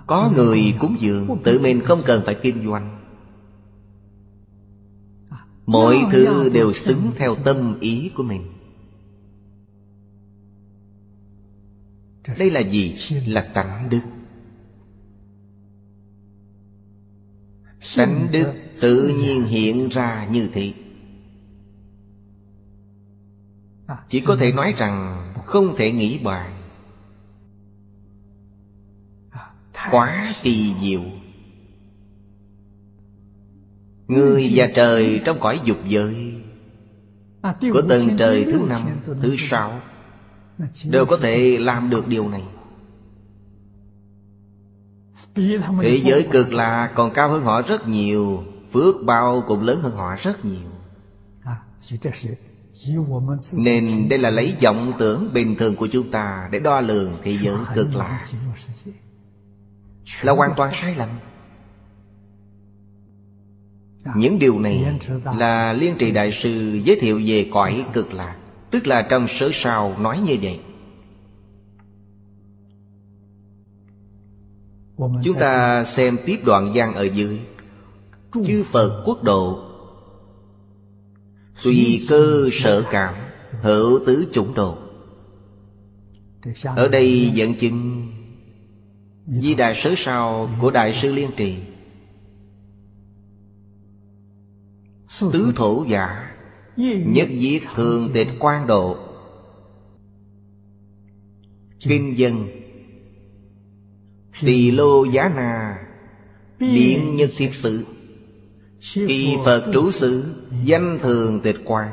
Có 0.07 0.31
người 0.35 0.75
cúng 0.79 0.95
dường 0.99 1.37
Tự 1.43 1.59
mình 1.59 1.81
không 1.81 1.99
cần 2.05 2.21
phải 2.25 2.35
kinh 2.35 2.65
doanh. 2.65 2.97
Mọi 5.65 5.97
thứ 6.11 6.49
đều 6.53 6.73
xứng 6.73 7.01
theo 7.15 7.35
tâm 7.35 7.79
ý 7.79 8.11
của 8.15 8.23
mình 8.23 8.56
Đây 12.37 12.51
là 12.51 12.59
gì? 12.59 12.95
Là 13.25 13.41
tánh 13.53 13.89
đức. 13.89 14.01
Tánh 17.95 18.27
đức 18.31 18.53
tự 18.81 19.13
nhiên 19.19 19.43
hiện 19.43 19.89
ra 19.89 20.27
như 20.31 20.49
thế. 20.53 20.73
Chỉ 24.09 24.21
có 24.21 24.35
thể 24.35 24.51
nói 24.51 24.73
rằng 24.77 25.23
Không 25.45 25.75
thể 25.77 25.91
nghĩ 25.91 26.19
bàn 26.23 26.53
Quá 29.91 30.33
kỳ 30.43 30.73
diệu. 30.81 31.01
Người 34.07 34.51
và 34.55 34.67
trời 34.75 35.21
trong 35.25 35.39
cõi 35.39 35.59
dục 35.65 35.77
giới 35.87 36.41
Của 37.43 37.81
tầng 37.89 38.09
trời 38.17 38.43
thứ 38.43 38.65
năm, 38.69 38.81
thứ 39.21 39.35
sáu 39.37 39.81
Đều 40.83 41.05
có 41.05 41.17
thể 41.17 41.57
làm 41.59 41.89
được 41.89 42.07
điều 42.07 42.29
này. 42.29 42.43
Thế 45.81 46.01
giới 46.03 46.27
cực 46.31 46.53
là 46.53 46.91
còn 46.95 47.13
cao 47.13 47.29
hơn 47.29 47.43
họ 47.43 47.61
rất 47.61 47.87
nhiều 47.87 48.43
Phước 48.73 48.95
bao 49.05 49.43
cũng 49.47 49.63
lớn 49.63 49.81
hơn 49.81 49.95
họ 49.95 50.15
rất 50.15 50.45
nhiều. 50.45 50.69
Nên 53.57 54.09
đây 54.09 54.19
là 54.19 54.29
lấy 54.29 54.55
vọng 54.63 54.93
tưởng 54.99 55.33
bình 55.33 55.55
thường 55.55 55.75
của 55.75 55.87
chúng 55.87 56.11
ta 56.11 56.49
Để 56.51 56.59
đo 56.59 56.81
lường 56.81 57.11
thế 57.23 57.37
giới 57.37 57.55
cực 57.75 57.95
lạ 57.95 58.25
Là. 60.21 60.33
hoàn 60.33 60.51
toàn 60.57 60.73
sai 60.81 60.95
lầm. 60.95 61.09
Những 64.15 64.39
điều 64.39 64.59
này 64.59 64.99
là 65.37 65.73
Liên 65.73 65.95
trì 65.97 66.11
Đại 66.11 66.31
Sư 66.31 66.81
giới 66.85 66.99
thiệu 66.99 67.21
về 67.25 67.49
cõi 67.53 67.85
cực 67.93 68.13
lạc 68.13 68.35
Tức 68.71 68.87
là 68.87 69.07
trong 69.09 69.27
sớ 69.27 69.49
sao 69.53 69.99
nói 69.99 70.19
như 70.19 70.37
vậy. 70.41 70.59
Chúng 74.97 75.35
ta 75.39 75.83
xem 75.85 76.17
tiếp 76.25 76.39
đoạn 76.45 76.71
văn 76.75 76.93
ở 76.93 77.03
dưới. 77.03 77.39
Chư 78.45 78.63
Phật 78.63 79.03
quốc 79.05 79.23
độ. 79.23 79.63
Tùy 81.63 82.05
cơ 82.09 82.49
sở 82.51 82.83
cảm, 82.91 83.15
Hữu 83.61 83.99
tứ 84.05 84.27
chủng 84.33 84.53
độ. 84.53 84.77
Ở 86.63 86.87
đây 86.87 87.31
dẫn 87.33 87.53
chứng, 87.53 88.07
Di 89.27 89.55
Đại 89.55 89.75
Sớ 89.75 89.93
Sao 89.97 90.49
của 90.61 90.71
Đại 90.71 90.93
sư 90.93 91.13
Liên 91.13 91.29
Trì. 91.37 91.57
Tứ 95.19 95.53
thổ 95.55 95.85
giả 95.87 96.26
Nhất 96.77 97.27
dĩ 97.29 97.59
thường 97.75 98.09
tịch 98.13 98.27
quan 98.39 98.67
độ. 98.67 98.97
Kinh 101.79 102.17
dân. 102.17 102.47
Tỳ 104.41 104.71
lô 104.71 105.05
giá 105.05 105.31
na. 105.35 105.83
Điện 106.59 107.15
nhất 107.15 107.29
thiết 107.37 107.53
sự. 107.53 107.85
Kỳ 108.93 109.35
Phật 109.45 109.71
trú 109.73 109.91
sự, 109.91 110.35
Danh 110.63 110.99
thường 111.01 111.39
tịch 111.43 111.57
quan. 111.65 111.91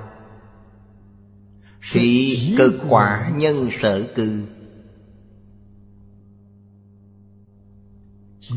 Sĩ 1.81 2.37
cực 2.59 2.75
quả 2.89 3.33
nhân 3.37 3.69
sở 3.81 4.13
cư. 4.15 4.47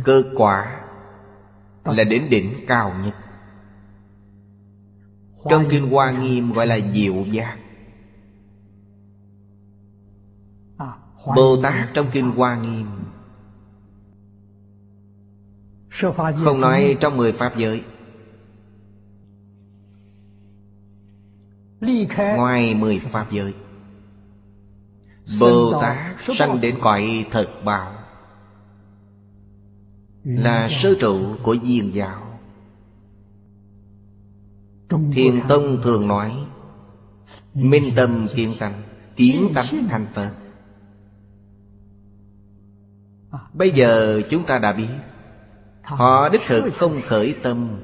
Cơ 0.04 0.24
quả 0.36 0.84
Là 1.86 2.04
đến 2.04 2.30
đỉnh 2.30 2.54
cao 2.68 2.96
nhất 3.06 3.16
trong 5.50 5.66
Kinh 5.70 5.90
Hoa 5.90 6.12
Nghiêm 6.12 6.52
gọi 6.52 6.68
là 6.68 6.80
diệu 6.94 7.24
giác. 7.32 7.58
Bồ 11.36 11.62
Tát 11.64 11.90
trong 11.94 12.08
Kinh 12.12 12.32
Hoa 12.32 12.62
Nghiêm. 12.62 12.88
Không 16.44 16.62
nói 16.62 16.98
trong 17.02 17.18
mười 17.18 17.32
Pháp 17.32 17.58
giới. 17.58 17.84
Ngoài 22.18 22.76
mười 22.76 23.00
Pháp 23.00 23.32
giới 23.32 23.54
Bồ 25.40 25.82
Tát 25.82 26.16
sanh 26.20 26.62
đến 26.62 26.76
cõi 26.82 27.26
thật 27.32 27.50
bảo, 27.66 27.94
Là 30.24 30.70
sơ 30.72 30.96
trụ 31.00 31.36
của 31.44 31.56
diên 31.64 31.92
giáo. 31.92 32.27
Thiền 34.90 35.36
Tông 35.48 35.82
thường 35.84 36.08
nói 36.08 36.46
Minh 37.54 37.92
tâm 37.96 38.28
kiến 38.36 38.54
tánh 38.60 38.84
Tiến 39.16 39.52
tánh 39.56 39.88
thành 39.90 40.08
Phật. 40.14 40.32
Bây 43.54 43.72
giờ 43.72 44.22
chúng 44.30 44.46
ta 44.46 44.60
đã 44.60 44.74
biết 44.74 44.88
Họ 45.84 46.30
đích 46.30 46.42
thực 46.48 46.74
không 46.74 47.02
khởi 47.04 47.36
tâm. 47.44 47.80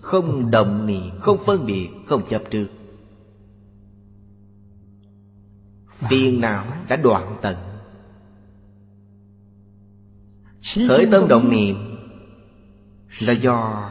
Không 0.00 0.50
động 0.50 0.86
niệm 0.86 1.20
Không 1.20 1.38
phân 1.46 1.66
biệt 1.66 1.88
Không 2.06 2.28
chấp 2.28 2.42
trước. 2.50 2.68
Phiền 5.88 6.40
não 6.40 6.66
đã 6.88 6.96
đoạn 6.96 7.38
tận. 7.42 7.56
Khởi 10.88 11.06
tâm 11.10 11.28
động 11.28 11.50
niệm 11.50 11.91
là 13.20 13.32
do 13.32 13.90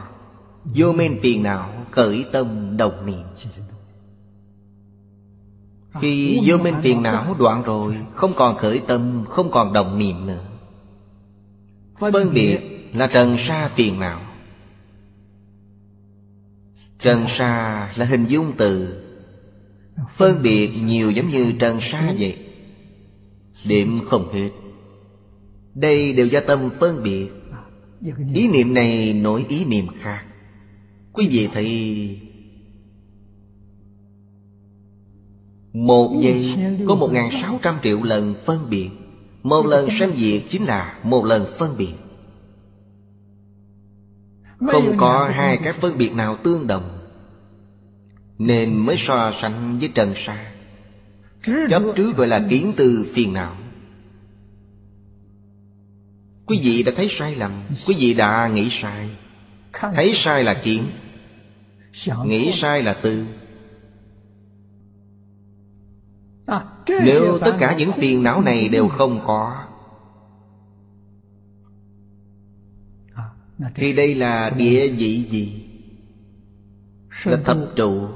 vô 0.64 0.92
minh 0.92 1.18
phiền 1.22 1.42
não 1.42 1.82
khởi 1.90 2.24
tâm 2.32 2.76
đồng 2.76 3.06
niệm. 3.06 3.24
Khi 6.00 6.40
vô 6.44 6.58
minh 6.58 6.74
phiền 6.82 7.02
não 7.02 7.36
đoạn 7.38 7.62
rồi, 7.62 7.96
Không 8.12 8.32
còn 8.36 8.56
khởi 8.56 8.78
tâm, 8.86 9.24
Không 9.28 9.50
còn 9.50 9.72
đồng 9.72 9.98
niệm 9.98 10.26
nữa. 10.26 10.44
Phân 11.98 12.34
biệt 12.34 12.58
là 12.92 13.06
trần 13.06 13.36
sa 13.38 13.68
phiền 13.68 14.00
não. 14.00 14.20
Trần 16.98 17.24
sa 17.28 17.92
là 17.96 18.06
hình 18.06 18.26
dung 18.26 18.52
từ 18.56 18.98
Phân 20.10 20.42
biệt 20.42 20.70
nhiều 20.82 21.10
giống 21.10 21.28
như 21.28 21.52
trần 21.58 21.80
sa 21.80 22.14
vậy. 22.18 22.38
Điểm 23.64 24.00
không 24.08 24.32
hết. 24.32 24.50
Đây 25.74 26.12
đều 26.12 26.26
do 26.26 26.40
tâm 26.40 26.70
phân 26.80 27.02
biệt. 27.02 27.41
Ý 28.34 28.48
niệm 28.48 28.74
này 28.74 29.12
nổi 29.12 29.46
ý 29.48 29.64
niệm 29.64 29.86
khác. 30.00 30.24
Quý 31.12 31.28
vị 31.28 31.48
thấy 31.54 32.20
Một 35.72 36.20
giây 36.22 36.54
có 36.88 36.94
một 36.94 37.12
ngàn 37.12 37.30
sáu 37.42 37.58
trăm 37.62 37.74
triệu 37.82 38.02
lần 38.02 38.34
phân 38.44 38.70
biệt. 38.70 38.90
Một 39.42 39.66
lần 39.66 39.90
sanh 39.90 40.16
diệt 40.16 40.42
chính 40.48 40.64
là 40.64 40.98
một 41.04 41.24
lần 41.24 41.44
phân 41.58 41.76
biệt. 41.76 41.92
Không 44.58 44.96
có 44.96 45.30
hai 45.34 45.56
cái 45.56 45.72
phân 45.72 45.98
biệt 45.98 46.12
nào 46.12 46.36
tương 46.36 46.66
đồng. 46.66 46.98
Nên 48.38 48.76
mới 48.76 48.96
so 48.98 49.32
sánh 49.40 49.78
với 49.78 49.88
trần 49.94 50.12
sa. 50.16 50.52
Chấp 51.68 51.82
trước 51.96 52.16
gọi 52.16 52.26
là 52.26 52.46
kiến 52.50 52.72
từ 52.76 53.10
phiền 53.14 53.32
não 53.32 53.56
Quý 56.52 56.60
vị 56.62 56.82
đã 56.82 56.92
thấy 56.96 57.08
sai 57.10 57.34
lầm. 57.34 57.52
Quý 57.86 57.94
vị 57.98 58.14
đã 58.14 58.48
nghĩ 58.48 58.68
sai. 58.70 59.10
Thấy 59.72 60.12
sai 60.14 60.44
là 60.44 60.54
kiến. 60.54 60.84
Nghĩ 62.24 62.52
sai 62.52 62.82
là 62.82 62.94
tư. 63.02 63.26
À, 66.46 66.64
Nếu 67.04 67.38
tất 67.38 67.56
cả 67.58 67.76
những 67.78 67.92
phiền 67.92 68.22
não 68.22 68.42
này 68.42 68.68
đều 68.68 68.88
không 68.88 69.20
có 69.26 69.64
À, 73.14 73.24
Thì 73.74 73.92
đây 73.92 74.14
là 74.14 74.50
địa 74.50 74.88
vị 74.88 75.26
gì? 75.30 75.64
Là 77.24 77.36
thập 77.44 77.58
trụ. 77.76 78.08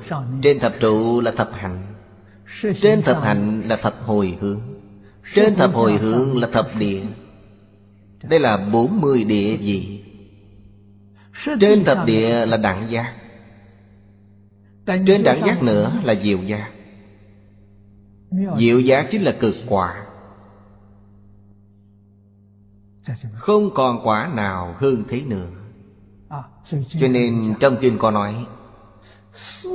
Trên 0.43 0.59
thập 0.59 0.74
trụ 0.80 1.20
là 1.20 1.30
thập 1.30 1.51
hạnh. 1.53 1.95
Trên 2.82 3.03
thập 3.03 3.22
hạnh 3.22 3.62
là 3.66 3.76
thập 3.76 3.95
hồi 4.05 4.39
hướng. 4.41 4.61
Trên 5.34 5.55
thập 5.55 5.74
hồi 5.74 5.93
hướng 5.93 6.37
là 6.37 6.49
thập 6.53 6.68
địa 6.78 7.03
đây 8.29 8.41
là 8.41 8.57
bốn 8.57 9.01
mươi 9.01 9.24
địa 9.24 9.57
vị 9.57 10.05
Trên 11.61 11.85
thập 11.85 12.07
địa 12.07 12.47
là 12.47 12.57
đẳng 12.57 12.91
giác. 12.91 13.14
Trên 14.87 15.22
đẳng 15.24 15.47
giác 15.47 15.62
nữa 15.62 15.93
là 16.05 16.14
diệu 16.14 16.39
giác. 16.43 16.70
Diệu 18.59 18.81
giác 18.81 19.07
chính 19.11 19.22
là 19.22 19.33
cực 19.41 19.55
quả. 19.68 20.07
Không 23.35 23.70
còn 23.74 24.01
quả 24.05 24.31
nào 24.35 24.74
hơn 24.79 25.05
thế 25.09 25.20
nữa. 25.20 25.49
Cho 26.89 27.09
nên 27.09 27.55
trong 27.61 27.77
kinh 27.81 27.99
có 27.99 28.11
nói, 28.11 28.47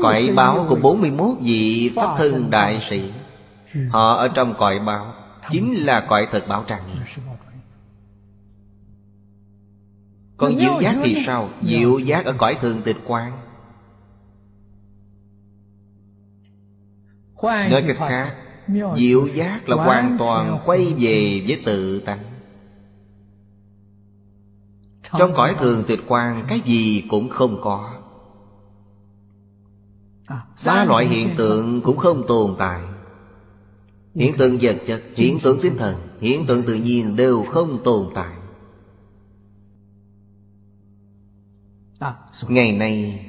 Cõi 0.02 0.32
báo 0.36 0.66
của 0.70 0.76
41 0.76 1.38
vị 1.42 1.92
Pháp 1.96 2.16
thân 2.18 2.50
đại 2.50 2.82
sĩ, 2.90 3.12
Họ 3.90 4.14
ở 4.14 4.28
trong 4.28 4.54
cõi 4.58 4.80
báo, 4.80 5.14
Chính 5.50 5.86
là 5.86 6.02
cõi 6.02 6.28
thật 6.32 6.48
báo 6.48 6.64
tràng. 6.68 6.84
Còn 10.42 10.60
diệu 10.60 10.82
giác 10.82 10.98
thì 11.04 11.24
sao? 11.26 11.50
Diệu 11.62 12.00
giác 12.00 12.26
ở 12.26 12.34
cõi 12.38 12.58
thường 12.62 12.82
tịch 12.86 12.98
quan 13.08 13.32
Nói 17.44 17.84
cách 17.88 17.98
khác 18.00 18.36
Diệu 18.98 19.28
giác 19.28 19.70
là 19.70 19.76
hoàn 19.76 20.18
toàn 20.20 20.60
quay 20.66 20.94
về 21.00 21.42
với 21.48 21.62
tự 21.66 22.00
tánh. 22.00 22.20
Trong 25.18 25.34
cõi 25.36 25.56
thường 25.60 25.84
tuyệt 25.88 26.00
quan 26.08 26.46
Cái 26.48 26.60
gì 26.60 27.04
cũng 27.10 27.30
không 27.30 27.62
có. 27.62 27.94
Ba 30.66 30.86
loại 30.86 31.06
hiện 31.06 31.30
tượng 31.38 31.82
cũng 31.82 31.98
không 31.98 32.24
tồn 32.28 32.56
tại. 32.60 32.82
Hiện 34.16 34.34
tượng 34.38 34.58
vật 34.62 34.78
chất, 34.86 35.04
hiện 35.16 35.40
tượng 35.40 35.60
tinh 35.62 35.78
thần 35.78 35.96
Hiện 36.20 36.46
tượng 36.46 36.64
tự 36.64 36.74
nhiên 36.74 37.16
đều 37.16 37.44
không 37.44 37.84
tồn 37.84 38.08
tại 38.16 38.41
ngày 42.48 42.72
nay 42.72 43.26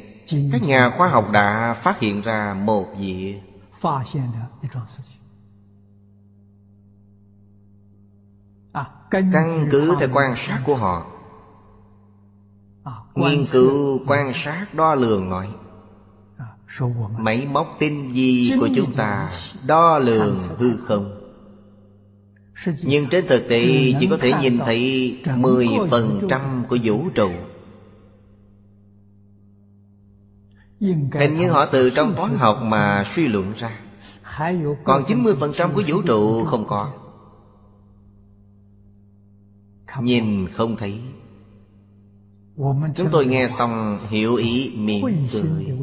các 0.53 0.63
nhà 0.63 0.91
khoa 0.97 1.09
học 1.09 1.31
đã 1.33 1.75
phát 1.75 1.99
hiện 2.01 2.23
ra 2.23 2.55
một 2.55 2.87
việc 2.99 3.41
căn 9.11 9.69
cứ 9.71 9.97
theo 10.01 10.09
quan 10.13 10.37
sát 10.37 10.63
của 10.67 10.77
họ. 10.77 11.07
Nghiên 13.15 13.45
cứu 13.53 14.01
quan 14.07 14.33
sát 14.35 14.67
đo 14.75 14.95
lường 14.95 15.31
nói 15.31 15.49
máy 17.19 17.47
móc 17.47 17.77
tinh 17.79 18.13
vi 18.13 18.53
của 18.61 18.69
chúng 18.77 18.93
ta 18.95 19.29
đo 19.67 19.99
lường 19.99 20.39
hư 20.59 20.77
không? 20.77 21.19
Nhưng 22.83 23.09
trên 23.09 23.27
thực 23.27 23.49
tế 23.49 23.93
chỉ 24.01 24.07
có 24.11 24.17
thể 24.21 24.33
nhìn 24.41 24.59
thấy 24.59 25.17
10% 25.25 26.65
của 26.69 26.79
vũ 26.85 27.09
trụ. 27.15 27.31
Hình 31.13 31.37
như 31.39 31.51
họ 31.51 31.67
từ 31.67 31.91
trong 31.91 32.15
toán 32.15 32.39
học 32.39 32.59
mà 32.63 33.05
suy 33.07 33.29
luận 33.29 33.53
ra. 33.57 33.81
Còn 34.85 35.03
90% 35.03 35.75
của 35.75 35.83
vũ 35.87 36.03
trụ 36.03 36.45
không 36.45 36.67
có. 36.69 36.93
Nhìn 40.01 40.49
không 40.53 40.77
thấy. 40.77 41.01
Chúng 42.95 43.09
tôi 43.13 43.27
nghe 43.27 43.49
xong 43.49 43.99
hiểu 44.09 44.35
ý 44.35 44.77
mỉm 44.77 45.07
cười. 45.33 45.79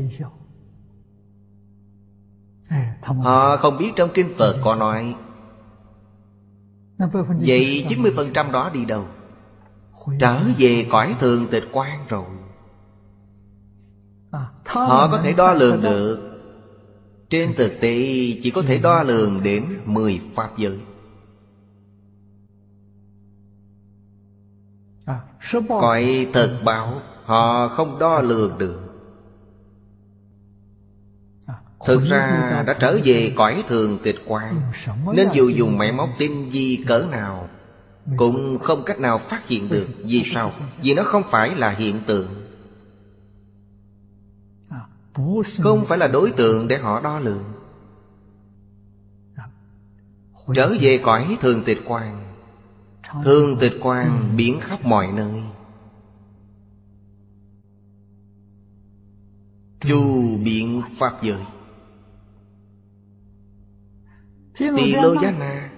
Họ 3.03 3.57
không 3.57 3.77
biết 3.77 3.91
trong 3.95 4.09
kinh 4.13 4.29
Phật 4.37 4.61
có 4.63 4.75
nói. 4.75 5.15
Vậy 7.39 7.85
90% 7.89 8.51
đó 8.51 8.69
đi 8.73 8.85
đâu? 8.85 9.05
Trở 10.19 10.39
về 10.57 10.87
cõi 10.91 11.15
thường 11.19 11.47
tịch 11.51 11.63
quan 11.71 12.05
rồi 12.07 12.25
Họ 14.65 15.07
có 15.11 15.19
thể 15.23 15.33
đo 15.33 15.53
lường 15.53 15.81
được. 15.81 16.19
Trên 17.29 17.53
thực 17.55 17.73
tế 17.81 17.95
chỉ 18.43 18.51
có 18.55 18.61
thể 18.61 18.77
đo 18.77 19.03
lường 19.03 19.43
đến 19.43 19.65
10 19.85 20.21
Pháp 20.35 20.57
giới. 20.57 20.79
Cõi 25.69 26.27
thật 26.33 26.59
báo 26.65 27.01
Họ 27.25 27.67
không 27.67 27.99
đo 27.99 28.21
lường 28.21 28.57
được. 28.57 28.81
Thực 31.85 32.03
ra 32.03 32.63
đã 32.67 32.73
trở 32.73 32.99
về 33.03 33.33
cõi 33.35 33.63
thường 33.67 33.97
tịch 34.03 34.19
quan 34.25 34.61
Nên 35.13 35.29
dù 35.33 35.49
dùng 35.49 35.77
máy 35.77 35.91
móc 35.91 36.09
tinh 36.17 36.49
vi 36.49 36.83
cỡ 36.87 37.05
nào 37.11 37.49
Cũng 38.17 38.59
không 38.59 38.83
cách 38.83 38.99
nào 38.99 39.17
phát 39.17 39.47
hiện 39.47 39.69
được 39.69 39.87
Vì 40.03 40.23
sao? 40.33 40.51
Vì 40.81 40.93
nó 40.93 41.03
không 41.03 41.23
phải 41.31 41.55
là 41.55 41.69
hiện 41.69 42.01
tượng 42.07 42.48
Không 45.57 45.85
phải 45.85 45.97
là 45.97 46.07
đối 46.07 46.31
tượng 46.31 46.67
để 46.67 46.77
họ 46.77 46.99
đo 47.01 47.19
lường. 47.19 47.43
Trở 50.55 50.75
về 50.81 50.99
cõi 51.03 51.37
thường 51.41 51.63
tịch 51.65 51.81
quan 51.85 52.29
Thường 53.23 53.57
tịch 53.59 53.73
quan 53.81 54.33
biến 54.35 54.59
khắp 54.59 54.85
mọi 54.85 55.07
nơi. 55.11 55.43
Chu 59.79 60.37
biện 60.43 60.81
Pháp 60.97 61.23
giới. 61.23 61.43
Tỳ 64.57 64.93
lô 64.95 65.21
giá 65.21 65.31
na 65.31 65.69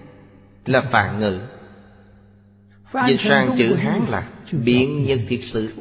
Là 0.66 0.80
phạn 0.80 1.18
ngữ. 1.18 1.40
Dịch 3.08 3.20
sang 3.20 3.54
chữ 3.58 3.74
Hán 3.74 4.02
là 4.08 4.28
Biện 4.64 5.06
nhân 5.06 5.18
thiết 5.28 5.44
sự 5.44 5.72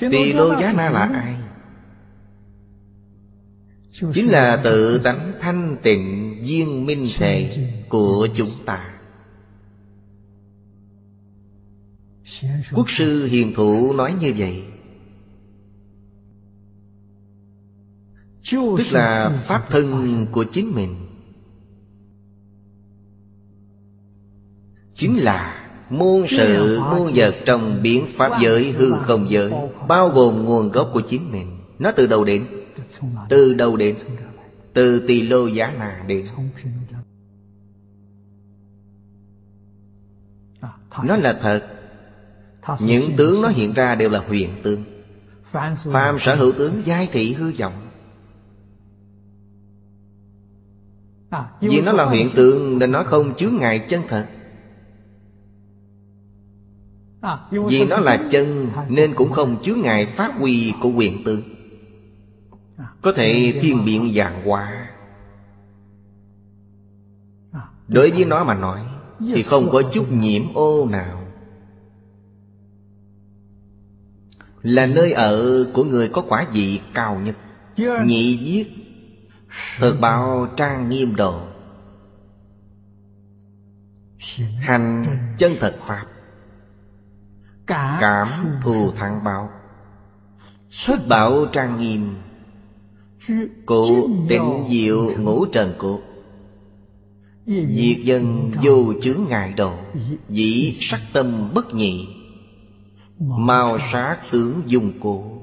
Tỳ 0.00 0.32
lô 0.32 0.60
giá 0.60 0.72
na 0.72 0.90
là 0.90 1.00
ai? 1.00 1.36
Chính 4.12 4.30
là 4.30 4.60
tự 4.64 4.98
tánh 4.98 5.32
thanh 5.40 5.76
tịnh 5.82 6.36
viên 6.42 6.86
minh 6.86 7.06
thể 7.16 7.68
của 7.88 8.28
chúng 8.36 8.50
ta. 8.66 8.88
Quốc 12.72 12.90
sư 12.90 13.26
hiền 13.26 13.52
thụ 13.56 13.92
nói 13.92 14.14
như 14.20 14.34
vậy. 14.36 14.64
Tức 18.52 18.92
là 18.92 19.28
pháp 19.44 19.70
thân 19.70 20.26
của 20.32 20.44
chính 20.52 20.72
mình. 20.74 21.06
Chính 24.94 25.16
là 25.16 25.61
muôn 25.92 26.26
sự 26.28 26.80
muôn 26.90 27.12
vật 27.14 27.34
trong 27.44 27.82
biến 27.82 28.06
pháp 28.16 28.40
giới 28.42 28.72
hư 28.72 28.92
không 28.92 29.30
giới 29.30 29.52
Bao 29.88 30.08
gồm 30.08 30.44
nguồn 30.44 30.70
gốc 30.70 30.90
của 30.94 31.00
chính 31.00 31.32
mình. 31.32 31.58
Nó 31.78 31.92
từ 31.96 32.06
đầu 32.06 32.24
đến? 32.24 32.46
Từ 33.28 33.54
đầu 33.54 33.76
đến? 33.76 33.96
Từ 34.72 35.06
tỳ 35.08 35.22
lô 35.22 35.46
giá 35.46 35.74
na 35.78 36.04
đến. 36.06 36.24
Nó 41.04 41.16
là 41.16 41.32
thật. 41.32 41.66
Những 42.80 43.16
tướng 43.16 43.42
nó 43.42 43.48
hiện 43.48 43.72
ra 43.72 43.94
đều 43.94 44.10
là 44.10 44.18
huyền 44.28 44.50
tướng. 44.62 44.84
Phàm 45.92 46.18
sở 46.18 46.34
hữu 46.34 46.52
tướng 46.52 46.82
giai 46.84 47.08
thị 47.12 47.32
hư 47.32 47.52
vọng. 47.58 47.88
Vì 51.60 51.80
nó 51.80 51.92
là 51.92 52.10
hiện 52.10 52.28
tượng 52.34 52.78
nên 52.78 52.92
nó 52.92 53.02
không 53.02 53.34
chứa 53.36 53.50
ngại 53.50 53.78
chân 53.88 54.02
thật 54.08 54.26
Vì 57.50 57.84
nó 57.84 57.96
là 57.96 58.28
chân 58.30 58.70
nên 58.88 59.14
cũng 59.14 59.32
không 59.32 59.62
chứa 59.62 59.74
ngại 59.74 60.06
phát 60.06 60.34
huy 60.38 60.72
của 60.80 60.88
quyền 60.88 61.24
tướng 61.24 61.42
Có 63.02 63.12
thể 63.12 63.58
thiên 63.60 63.84
biện 63.84 64.12
dạng 64.16 64.46
hóa 64.46 64.88
Đối 67.88 68.10
với 68.10 68.24
nó 68.24 68.44
mà 68.44 68.54
nói 68.54 68.80
Thì 69.34 69.42
không 69.42 69.68
có 69.72 69.82
chút 69.92 70.12
nhiễm 70.12 70.42
ô 70.54 70.86
nào. 70.86 71.18
Là 74.62 74.86
nơi 74.86 75.12
ở 75.12 75.66
của 75.74 75.84
người 75.84 76.08
có 76.08 76.24
quả 76.28 76.46
vị 76.52 76.80
cao 76.94 77.20
nhất. 77.20 77.36
Nhị 78.06 78.36
viết 78.36 78.66
Thực 79.78 80.00
bảo 80.00 80.48
trang 80.56 80.88
nghiêm 80.88 81.16
độ 81.16 81.42
Hành 84.60 85.04
chân 85.38 85.52
thật 85.60 85.76
Pháp 85.86 86.04
Cảm 87.66 88.28
thù 88.62 88.90
thắng 88.90 89.24
báo. 89.24 89.50
Thất 90.86 91.08
bảo 91.08 91.46
trang 91.52 91.80
nghiêm. 91.80 92.14
Cụ 93.66 94.08
tịnh 94.28 94.66
diệu 94.70 95.18
ngũ 95.18 95.46
trần 95.46 95.74
cốt 95.78 96.00
Diệt 97.46 97.96
dân 98.04 98.50
vô 98.62 98.92
chướng 99.02 99.20
ngại 99.28 99.54
độ 99.56 99.74
Dĩ 100.28 100.76
sắc 100.80 101.00
tâm 101.12 101.50
bất 101.54 101.74
nhị. 101.74 102.08
Màu 103.18 103.78
sát 103.92 104.16
tướng 104.30 104.62
dung 104.66 104.92
cổ 105.00 105.42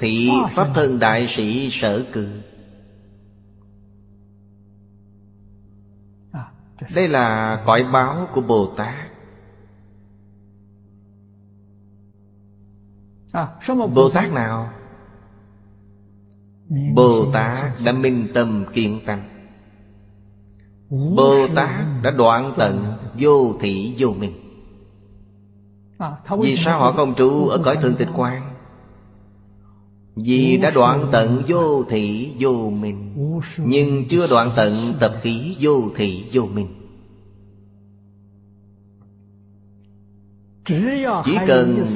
Thị 0.00 0.30
Pháp 0.50 0.68
thân 0.74 0.98
đại 0.98 1.26
sĩ 1.28 1.68
sở 1.70 2.04
cư 2.12 2.28
Đây 6.94 7.08
là 7.08 7.62
cõi 7.66 7.84
báo 7.92 8.28
của 8.32 8.40
Bồ 8.40 8.74
Tát 8.76 9.13
Bồ 13.94 14.10
Tát 14.10 14.32
nào? 14.32 14.70
Bồ 16.94 17.32
Tát 17.32 17.72
đã 17.84 17.92
minh 17.92 18.26
tâm 18.34 18.64
kiện 18.72 19.00
tánh 19.06 19.22
Bồ 20.90 21.46
Tát 21.54 21.70
đã 22.02 22.10
đoạn 22.10 22.52
tận 22.56 22.92
vô 23.18 23.54
thị 23.60 23.94
vô 23.98 24.08
minh 24.18 24.32
Vì 26.38 26.56
sao 26.56 26.78
họ 26.78 26.92
không 26.92 27.14
trụ 27.14 27.48
ở 27.48 27.58
cõi 27.58 27.76
thượng 27.76 27.94
tịch 27.94 28.08
quan 28.16 28.42
Vì 30.16 30.56
đã 30.56 30.70
đoạn 30.74 31.08
tận 31.12 31.42
vô 31.48 31.84
thị 31.84 32.34
vô 32.38 32.70
minh 32.70 33.14
Nhưng 33.58 34.08
chưa 34.08 34.26
đoạn 34.26 34.50
tận 34.56 34.72
tập 35.00 35.12
khí 35.22 35.56
vô 35.60 35.82
thị 35.96 36.24
vô 36.32 36.42
minh 36.42 36.83
Chỉ 40.64 41.38
cần 41.46 41.86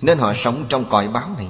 Nên 0.01 0.17
họ 0.17 0.33
sống 0.35 0.65
trong 0.69 0.85
cõi 0.89 1.07
báo 1.07 1.29
này. 1.37 1.47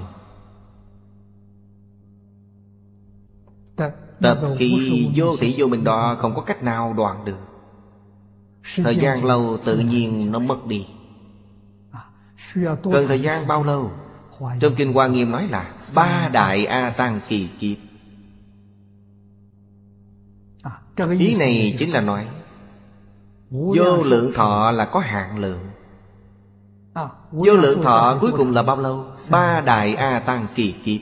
Tập 4.21 4.39
khí 4.57 5.09
vô 5.15 5.37
thị 5.37 5.55
vô 5.57 5.67
mình 5.67 5.83
đó 5.83 6.15
Không 6.19 6.35
có 6.35 6.41
cách 6.41 6.63
nào 6.63 6.93
đoạn 6.93 7.25
được. 7.25 7.37
Thời 8.75 8.95
gian 8.95 9.25
lâu 9.25 9.57
tự 9.65 9.79
nhiên 9.79 10.31
nó 10.31 10.39
mất 10.39 10.67
đi. 10.67 10.87
Cần 12.83 13.07
thời 13.07 13.21
gian 13.21 13.47
bao 13.47 13.63
lâu? 13.63 13.91
Trong 14.59 14.75
Kinh 14.75 14.93
Hoa 14.93 15.07
Nghiêm 15.07 15.31
nói 15.31 15.47
là 15.47 15.75
Ba 15.95 16.29
đại 16.33 16.65
A 16.65 16.89
Tăng 16.89 17.19
kỳ 17.27 17.47
kiếp 17.59 17.90
Ý 20.97 21.35
này 21.35 21.75
chính 21.79 21.91
là 21.91 22.01
nói 22.01 22.27
Vô 23.49 24.03
lượng 24.03 24.31
thọ 24.33 24.71
là 24.71 24.85
có 24.85 24.99
hạn 24.99 25.37
lượng. 25.37 25.59
Vô 27.31 27.53
lượng 27.53 27.83
thọ 27.83 28.17
cuối 28.21 28.31
cùng 28.31 28.51
là 28.51 28.63
bao 28.63 28.77
lâu? 28.77 29.05
Ba 29.31 29.61
đại 29.61 29.95
A 29.95 30.19
Tăng 30.19 30.47
kỳ 30.55 30.71
kiếp. 30.71 31.01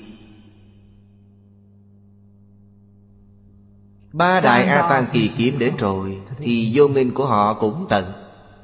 Ba 4.14 4.40
đại 4.44 4.66
A 4.66 4.90
Tăng 4.90 5.06
kỳ 5.12 5.28
kiếp 5.28 5.60
đến 5.60 5.74
rồi 5.78 6.22
Thì 6.38 6.72
vô 6.74 6.88
minh 6.88 7.12
của 7.14 7.26
họ 7.26 7.54
cũng 7.54 7.86
tận. 7.90 8.06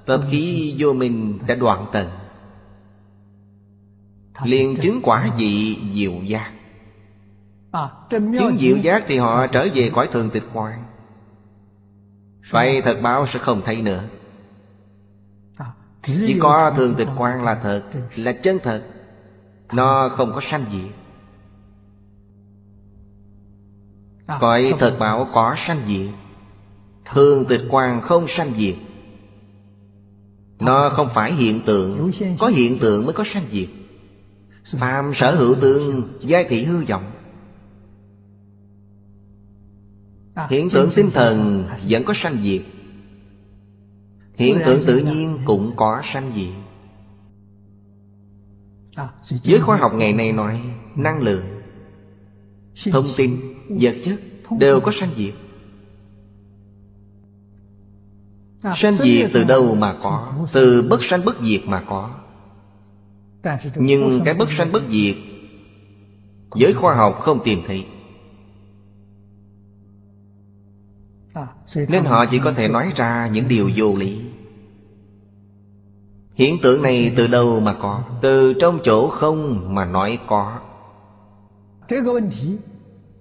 Tập 0.06 0.22
khí 0.32 0.76
vô 0.78 0.94
minh 0.94 1.40
đã 1.48 1.56
đoạn 1.56 1.86
tận. 1.92 2.08
Liền 4.44 4.78
chứng 4.78 5.00
quả 5.04 5.30
vị 5.38 5.78
diệu 5.94 6.24
giác. 6.24 6.52
Chứng 8.10 8.58
diệu 8.58 8.78
giác 8.78 9.04
thì 9.08 9.18
họ 9.18 9.48
trở 9.48 9.68
về 9.74 9.92
cõi 9.94 10.10
thường 10.12 10.30
tịch 10.30 10.44
quan 10.54 10.95
Vậy 12.50 12.82
thật 12.82 13.00
báo 13.02 13.28
sẽ 13.28 13.40
không 13.40 13.62
thấy 13.66 13.82
nữa. 13.82 14.04
Chỉ 16.02 16.40
có 16.40 16.74
thường 16.78 16.96
tịch 16.96 17.08
quan 17.18 17.44
là 17.44 17.56
thật 17.64 17.84
Là 18.16 18.32
chân 18.32 18.60
thật. 18.64 18.84
Nó 19.74 20.10
không 20.10 20.34
có 20.34 20.42
sanh 20.42 20.66
diệt. 20.72 20.92
Cõi 24.40 24.74
thật 24.80 24.96
bảo 25.00 25.28
có 25.34 25.56
sanh 25.58 25.82
diệt. 25.88 26.10
Thường 27.14 27.46
tịch 27.46 27.62
quan 27.70 28.02
không 28.02 28.28
sanh 28.28 28.52
diệt. 28.58 28.76
Nó 30.60 30.90
không. 30.90 31.10
phải 31.14 31.34
hiện 31.34 31.62
tượng. 31.66 32.12
Có 32.40 32.48
hiện 32.48 32.80
tượng 32.80 33.06
mới 33.06 33.14
có 33.14 33.24
sanh 33.24 33.46
diệt. 33.52 33.68
Phạm 34.66 35.14
sở 35.14 35.36
hữu 35.36 35.56
tương 35.56 36.04
Giai 36.22 36.44
thị 36.44 36.64
hư 36.64 36.86
vọng 36.86 37.12
Hiện 40.50 40.70
tượng 40.70 40.90
tinh 40.96 41.12
thần 41.12 41.66
vẫn 41.90 42.04
có 42.04 42.14
sanh 42.14 42.38
diệt. 42.44 42.62
Hiện 44.38 44.60
tượng 44.66 44.86
tự 44.86 44.98
nhiên 44.98 45.40
cũng 45.46 45.72
có 45.76 46.02
sanh 46.04 46.32
diệt. 46.36 46.54
Giới 49.44 49.60
khoa 49.60 49.78
học 49.78 49.92
ngày 49.96 50.14
nay 50.14 50.32
nói 50.32 50.62
Năng 50.96 51.22
lượng 51.22 51.46
Thông 52.92 53.08
tin, 53.18 53.40
vật 53.70 53.96
chất 54.04 54.20
Đều 54.60 54.80
có 54.80 54.92
sanh 54.92 55.10
diệt. 55.18 55.34
Sanh 58.76 58.96
diệt 58.96 59.30
từ 59.34 59.44
đâu 59.44 59.76
mà 59.76 59.96
có? 60.02 60.34
Từ 60.54 60.88
bất 60.90 61.04
sanh 61.04 61.26
bất 61.26 61.36
diệt 61.42 61.62
mà 61.66 61.84
có. 61.88 62.12
Nhưng 63.76 64.22
cái 64.26 64.34
bất 64.34 64.52
sanh 64.52 64.72
bất 64.72 64.84
diệt 64.92 65.16
Giới 66.56 66.74
khoa 66.74 66.96
học 66.96 67.20
không 67.22 67.44
tìm 67.44 67.62
thấy. 67.68 67.86
Nên 71.76 72.06
họ 72.06 72.26
chỉ 72.26 72.40
có 72.40 72.52
thể 72.52 72.68
nói 72.68 72.92
ra 72.96 73.28
những 73.28 73.48
điều 73.48 73.72
vô 73.76 73.96
lý. 73.96 74.22
Hiện 76.34 76.58
tượng 76.64 76.82
này 76.82 77.14
từ 77.18 77.28
đâu 77.28 77.60
mà 77.60 77.74
có? 77.74 78.04
Từ 78.22 78.54
trong 78.54 78.80
chỗ 78.84 79.10
không 79.10 79.76
mà 79.76 79.86
nói 79.86 80.20
có. 80.28 80.60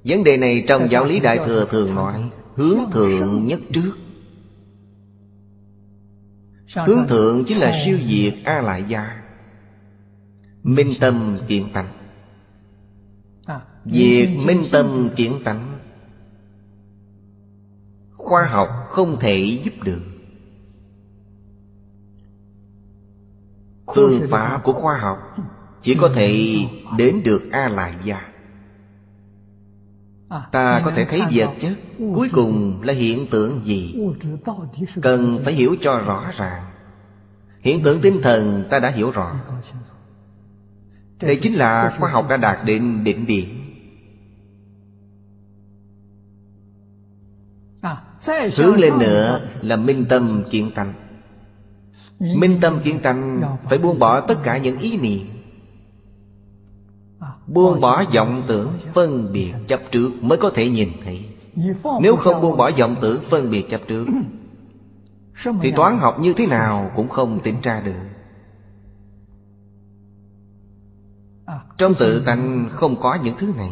Vấn 0.04 0.24
đề 0.24 0.36
này 0.36 0.64
trong 0.68 0.90
giáo 0.90 1.04
lý 1.04 1.20
Đại 1.20 1.38
Thừa 1.46 1.66
thường 1.70 1.94
nói, 1.94 2.30
Hướng 2.54 2.78
thượng 2.92 3.46
nhất 3.46 3.60
trước. 3.72 3.92
Hướng 6.86 7.06
thượng 7.08 7.44
chính 7.44 7.58
là 7.58 7.80
siêu 7.84 7.98
diệt 8.08 8.34
A 8.44 8.60
Lại 8.60 8.84
Gia 8.88 9.22
Minh 10.62 10.92
tâm 11.00 11.38
kiện 11.48 11.72
tánh. 11.72 11.88
Việc 13.84 14.28
minh 14.46 14.62
tâm 14.72 15.08
kiện 15.16 15.32
tánh 15.44 15.73
khoa 18.24 18.44
học 18.44 18.68
không 18.88 19.18
thể 19.20 19.60
giúp 19.64 19.74
được. 19.82 20.02
Phương 23.94 24.20
pháp 24.30 24.60
của 24.64 24.72
khoa 24.72 24.98
học 24.98 25.18
chỉ 25.82 25.94
có 25.94 26.08
thể 26.14 26.56
đến 26.98 27.22
được 27.24 27.42
a 27.52 27.68
lại 27.68 27.94
gia 28.04 28.28
ta 30.52 30.82
có 30.84 30.90
thể 30.90 31.04
thấy 31.04 31.22
vật 31.32 31.50
chất 31.60 31.74
cuối 32.14 32.28
cùng 32.32 32.82
là 32.82 32.92
hiện 32.92 33.26
tượng 33.26 33.64
gì? 33.64 33.94
Cần 35.02 35.40
phải 35.44 35.54
hiểu 35.54 35.76
cho 35.80 35.98
rõ 35.98 36.24
ràng. 36.36 36.64
Hiện 37.60 37.82
tượng 37.82 38.00
tinh 38.00 38.20
thần 38.22 38.64
ta 38.70 38.78
đã 38.78 38.90
hiểu 38.90 39.10
rõ 39.10 39.34
đây 41.20 41.36
chính 41.36 41.54
là 41.54 41.92
khoa 41.98 42.10
học 42.10 42.28
đã 42.28 42.36
đạt 42.36 42.58
đến 42.64 43.04
đỉnh 43.04 43.26
điểm. 43.26 43.63
Hướng 48.56 48.76
lên 48.76 48.98
nữa 48.98 49.40
là 49.62 49.76
minh 49.76 50.04
tâm 50.08 50.42
kiến 50.50 50.70
tánh. 50.74 50.92
Minh 52.18 52.58
tâm 52.60 52.78
kiến 52.84 52.98
tánh 53.02 53.42
Phải 53.68 53.78
buông 53.78 53.98
bỏ 53.98 54.20
tất 54.20 54.38
cả 54.42 54.58
những 54.58 54.78
ý 54.78 54.98
niệm. 54.98 55.26
Buông 57.46 57.80
bỏ 57.80 58.04
vọng 58.14 58.42
tưởng 58.46 58.72
phân 58.94 59.32
biệt 59.32 59.52
chấp 59.68 59.80
trước 59.90 60.10
Mới 60.22 60.38
có 60.38 60.50
thể 60.54 60.68
nhìn 60.68 60.88
thấy. 61.04 61.24
Nếu 62.00 62.16
không 62.16 62.40
buông 62.40 62.56
bỏ 62.56 62.70
vọng 62.78 62.96
tưởng 63.02 63.22
phân 63.22 63.50
biệt 63.50 63.70
chấp 63.70 63.80
trước 63.88 64.06
Thì 65.62 65.72
toán 65.72 65.98
học 65.98 66.20
như 66.20 66.32
thế 66.32 66.46
nào 66.46 66.90
cũng 66.96 67.08
không 67.08 67.40
tính 67.40 67.54
ra 67.62 67.80
được. 67.80 67.94
Trong 71.78 71.94
tự 71.94 72.22
tánh 72.26 72.68
không 72.72 73.00
có 73.00 73.18
những 73.24 73.34
thứ 73.38 73.52
này 73.56 73.70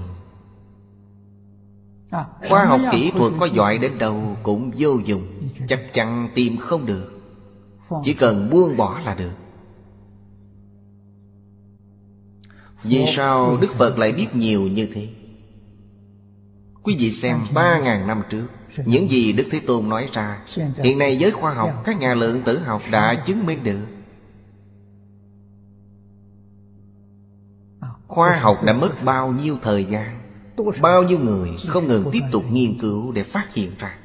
Khoa 2.48 2.64
học 2.64 2.80
kỹ 2.92 3.10
thuật 3.10 3.32
có 3.40 3.46
giỏi 3.46 3.78
đến 3.78 3.98
đâu 3.98 4.36
cũng 4.42 4.70
vô 4.78 4.98
dụng. 5.04 5.26
Chắc 5.68 5.80
chắn 5.92 6.28
tìm 6.34 6.56
không 6.56 6.86
được. 6.86 7.08
Chỉ 8.04 8.14
cần 8.14 8.50
buông 8.50 8.76
bỏ 8.76 9.00
là 9.04 9.14
được. 9.14 9.32
Vì 12.82 13.04
sao 13.16 13.56
Đức 13.60 13.70
Phật 13.70 13.98
lại 13.98 14.12
biết 14.12 14.26
nhiều 14.34 14.62
như 14.62 14.88
thế? 14.94 15.08
Quý 16.82 16.96
vị 16.98 17.12
xem 17.12 17.38
ba 17.54 17.80
ngàn 17.80 18.06
năm 18.06 18.22
trước 18.30 18.46
Những 18.84 19.10
gì 19.10 19.32
Đức 19.32 19.44
Thế 19.50 19.60
Tôn 19.66 19.88
nói 19.88 20.08
ra 20.12 20.42
Hiện 20.82 20.98
nay 20.98 21.16
với 21.20 21.30
khoa 21.30 21.54
học 21.54 21.82
Các 21.84 21.98
nhà 22.00 22.14
lượng 22.14 22.42
tử 22.42 22.58
học 22.58 22.82
đã 22.90 23.22
chứng 23.26 23.46
minh 23.46 23.64
được. 23.64 23.86
Khoa 28.06 28.38
học 28.38 28.64
đã 28.64 28.72
mất 28.72 28.92
bao 29.04 29.32
nhiêu 29.32 29.58
thời 29.62 29.84
gian 29.84 30.21
Bao 30.80 31.02
nhiêu 31.02 31.18
người 31.18 31.50
không 31.68 31.88
ngừng 31.88 32.04
tiếp 32.12 32.22
tục 32.32 32.44
nghiên 32.50 32.78
cứu 32.78 33.12
để 33.12 33.22
phát 33.22 33.54
hiện 33.54 33.70
ra. 33.78 33.98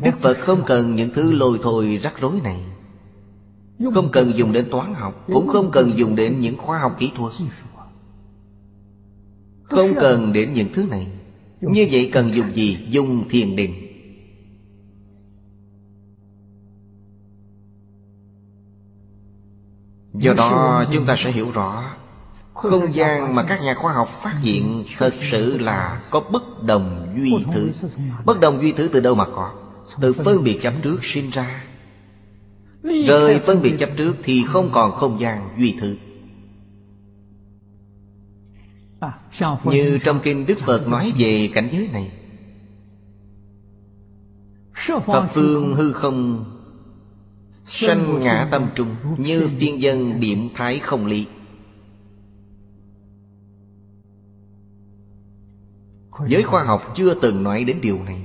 Đức 0.00 0.18
Phật 0.20 0.38
không 0.38 0.62
cần 0.66 0.96
những 0.96 1.10
thứ 1.14 1.32
lôi 1.32 1.58
thôi 1.62 1.98
rắc 2.02 2.20
rối 2.20 2.40
này. 2.44 2.64
Không 3.94 4.08
cần 4.12 4.32
dùng 4.34 4.52
đến 4.52 4.68
toán 4.70 4.94
học, 4.94 5.24
Cũng 5.26 5.48
không 5.48 5.70
cần 5.72 5.92
dùng 5.96 6.16
đến 6.16 6.40
những 6.40 6.56
khoa 6.56 6.78
học 6.78 6.96
kỹ 6.98 7.12
thuật. 7.16 7.32
Không 9.62 9.88
cần 10.00 10.32
đến 10.32 10.52
những 10.54 10.68
thứ 10.72 10.86
này. 10.90 11.06
Như 11.60 11.88
vậy 11.90 12.10
cần 12.12 12.34
dùng 12.34 12.52
gì? 12.52 12.78
Dùng 12.90 13.28
thiền 13.28 13.56
định. 13.56 13.74
Do 20.14 20.34
đó, 20.34 20.84
chúng 20.92 21.06
ta 21.06 21.16
sẽ 21.18 21.32
hiểu 21.32 21.50
rõ 21.50 21.94
không 22.62 22.94
gian 22.94 23.34
mà 23.34 23.42
các 23.42 23.62
nhà 23.62 23.74
khoa 23.74 23.92
học 23.92 24.08
phát 24.22 24.34
hiện 24.42 24.84
Thật 24.98 25.14
sự 25.30 25.58
là 25.58 26.02
có 26.10 26.20
bất 26.20 26.62
đồng 26.62 27.14
duy 27.18 27.44
thứ. 27.52 27.72
Bất 28.24 28.40
đồng 28.40 28.62
duy 28.62 28.72
thứ 28.72 28.88
từ 28.92 29.00
đâu 29.00 29.14
mà 29.14 29.24
có? 29.24 29.52
Từ 30.00 30.12
phân 30.12 30.44
biệt. 30.44 30.58
chấp 30.62 30.74
trước 30.82 31.04
sinh 31.04 31.30
ra. 31.30 31.64
Rời 32.82 33.38
phân 33.38 33.62
biệt 33.62 33.74
chấp 33.78 33.90
trước 33.96 34.16
Thì 34.22 34.44
không 34.46 34.70
còn 34.72 34.92
không 34.92 35.20
gian 35.20 35.48
duy 35.58 35.76
thứ. 35.80 35.96
Như 39.64 39.98
trong 40.04 40.20
kinh 40.22 40.46
Đức 40.46 40.58
Phật 40.58 40.88
nói 40.88 41.12
về 41.18 41.50
cảnh 41.54 41.68
giới 41.72 41.88
này. 41.92 42.10
Phật 45.06 45.26
phương 45.32 45.74
hư 45.74 45.92
không 45.92 46.44
Sanh 47.64 48.20
ngã 48.20 48.48
tâm 48.50 48.66
trung 48.74 48.96
Như 49.18 49.48
phiên 49.58 49.82
dân 49.82 50.20
điểm 50.20 50.48
thái 50.54 50.78
không 50.78 51.06
lý 51.06 51.26
Giới 56.26 56.42
khoa 56.42 56.64
học 56.64 56.82
chưa 56.94 57.14
từng 57.14 57.42
nói 57.42 57.64
đến 57.64 57.80
điều 57.80 57.98
này. 58.04 58.22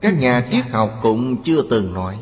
Các 0.00 0.18
nhà 0.18 0.46
triết 0.50 0.66
học 0.66 0.98
cũng 1.02 1.42
chưa 1.42 1.62
từng 1.70 1.94
nói. 1.94 2.20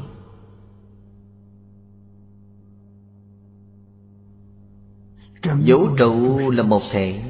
Vũ 5.67 5.97
trụ 5.97 6.39
là 6.51 6.63
một 6.63 6.83
thể. 6.91 7.23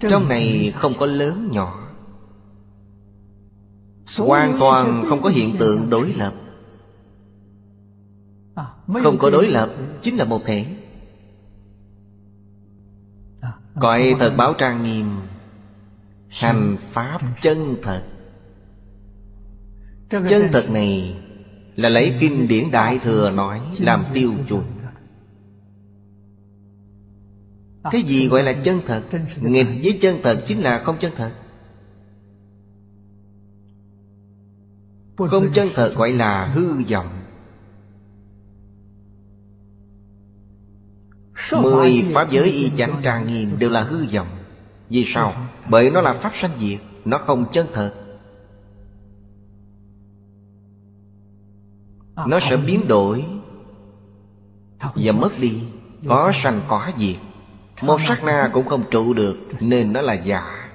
Trong 0.00 0.28
này 0.28 0.72
không 0.74 0.92
có 0.98 1.06
lớn 1.06 1.48
nhỏ. 1.52 1.78
Hoàn 4.18 4.56
toàn 4.60 5.04
không 5.08 5.22
có 5.22 5.28
hiện 5.28 5.56
tượng 5.58 5.90
đối 5.90 6.12
lập 6.12 6.34
Không 8.86 9.18
có 9.18 9.30
đối 9.30 9.48
lập 9.48 9.74
Chính 10.02 10.16
là 10.16 10.24
một 10.24 10.42
thể 10.44 10.66
Gọi 13.74 14.14
thật 14.18 14.34
báo 14.36 14.54
trang 14.54 14.82
nghiêm 14.82 15.06
Hành 16.28 16.76
Pháp 16.92 17.18
chân 17.42 17.76
thật. 17.82 18.02
Chân 20.10 20.48
thật 20.52 20.70
này 20.70 21.16
Là 21.76 21.88
lấy 21.88 22.16
kinh 22.20 22.48
điển 22.48 22.70
Đại 22.70 22.98
Thừa 22.98 23.32
nói 23.36 23.60
Làm 23.80 24.04
tiêu 24.14 24.32
chuẩn. 24.48 24.62
Cái 27.90 28.02
gì 28.02 28.28
gọi 28.28 28.42
là 28.42 28.52
chân 28.64 28.80
thật? 28.86 29.02
Nghịch 29.40 29.66
với 29.82 29.98
chân 30.02 30.16
thật 30.22 30.42
chính 30.46 30.60
là 30.60 30.78
không 30.78 30.96
chân 31.00 31.12
thật. 31.16 31.32
Không 35.16 35.52
chân 35.54 35.68
thật 35.74 35.92
gọi 35.96 36.12
là 36.12 36.46
hư 36.46 36.82
vọng 36.90 37.21
Mười 41.50 42.04
pháp 42.14 42.30
giới 42.30 42.50
y 42.50 42.70
chánh 42.76 43.00
trang 43.02 43.26
nghiêm 43.26 43.58
đều 43.58 43.70
là 43.70 43.82
hư 43.82 44.06
vọng. 44.14 44.28
Vì 44.88 45.04
sao? 45.06 45.34
Bởi 45.68 45.90
nó 45.90 46.00
là 46.00 46.12
pháp 46.12 46.34
sanh 46.34 46.50
diệt 46.60 46.78
Nó 47.04 47.18
không 47.18 47.46
chân 47.52 47.66
thật. 47.72 47.94
Nó 52.26 52.40
sẽ 52.40 52.56
biến 52.56 52.88
đổi 52.88 53.24
Và 54.80 55.12
mất 55.12 55.40
đi 55.40 55.60
Có 56.08 56.32
sanh 56.34 56.60
có 56.68 56.90
diệt. 56.98 57.16
Một 57.82 58.00
sát 58.00 58.24
na 58.24 58.50
cũng 58.52 58.66
không 58.66 58.84
trụ 58.90 59.14
được 59.14 59.36
Nên 59.60 59.92
nó 59.92 60.00
là 60.00 60.14
giả. 60.14 60.68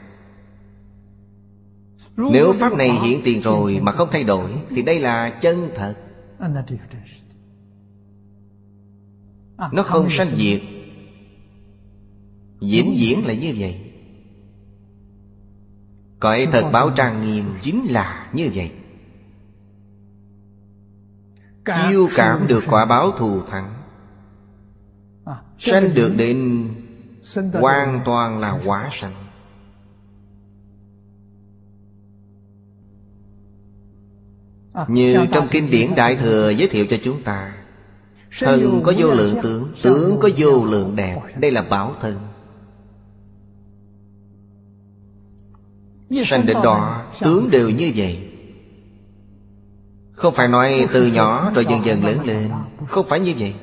Nếu 2.18 2.54
Pháp 2.54 2.74
này 2.74 2.90
hiện 2.90 3.22
tiền 3.24 3.42
rồi 3.42 3.80
mà 3.82 3.92
không 3.92 4.10
thay 4.12 4.24
đổi 4.24 4.52
Thì 4.70 4.82
đây 4.82 5.00
là 5.00 5.30
chân 5.30 5.70
thật 5.76 5.94
Nó 9.58 9.84
không 9.84 10.10
sanh 10.10 10.28
diệt. 10.38 10.62
Diễn 12.62 12.94
diễn 12.98 13.28
là 13.28 13.34
như 13.34 13.56
vậy. 13.58 13.92
Cõi 16.20 16.48
thật 16.52 16.70
báo 16.74 16.90
trang 16.90 17.26
nghiêm 17.26 17.46
chính 17.62 17.86
là 17.86 18.30
như 18.34 18.50
vậy. 18.56 18.72
Chiêu 21.66 22.08
cảm 22.16 22.48
được 22.48 22.64
quả 22.68 22.86
báo 22.86 23.12
thù 23.12 23.42
thắng. 23.42 23.74
Sanh 25.60 25.94
được 25.94 26.14
đến 26.18 26.68
Hoàn 27.54 28.02
toàn 28.06 28.40
là 28.40 28.62
quả 28.66 28.90
sanh. 28.92 29.14
Như 34.88 35.26
trong 35.32 35.48
kinh 35.52 35.72
điển 35.72 35.96
Đại 35.96 36.16
Thừa 36.16 36.50
giới 36.50 36.68
thiệu 36.68 36.86
cho 36.90 36.98
chúng 37.04 37.24
ta 37.24 37.57
Thân 38.40 38.82
có 38.84 38.94
vô 38.98 39.12
lượng 39.12 39.36
tướng 39.44 39.72
Tướng 39.82 40.20
có 40.20 40.30
vô 40.38 40.66
lượng 40.66 40.96
đẹp. 40.96 41.22
Đây 41.40 41.52
là 41.52 41.62
bảo 41.62 41.96
thân. 42.02 42.16
Sanh 46.26 46.46
đến 46.46 46.58
đó 46.64 47.06
Tướng 47.20 47.50
đều 47.52 47.70
như 47.70 47.92
vậy. 47.96 48.30
Không 50.12 50.34
phải 50.36 50.48
nói 50.48 50.88
từ 50.94 51.08
nhỏ 51.08 51.52
rồi 51.56 51.66
dần 51.70 51.86
dần 51.86 52.06
lớn 52.06 52.26
lên. 52.26 52.52
Không 52.88 53.08
phải 53.08 53.20
như 53.20 53.34
vậy. 53.40 53.56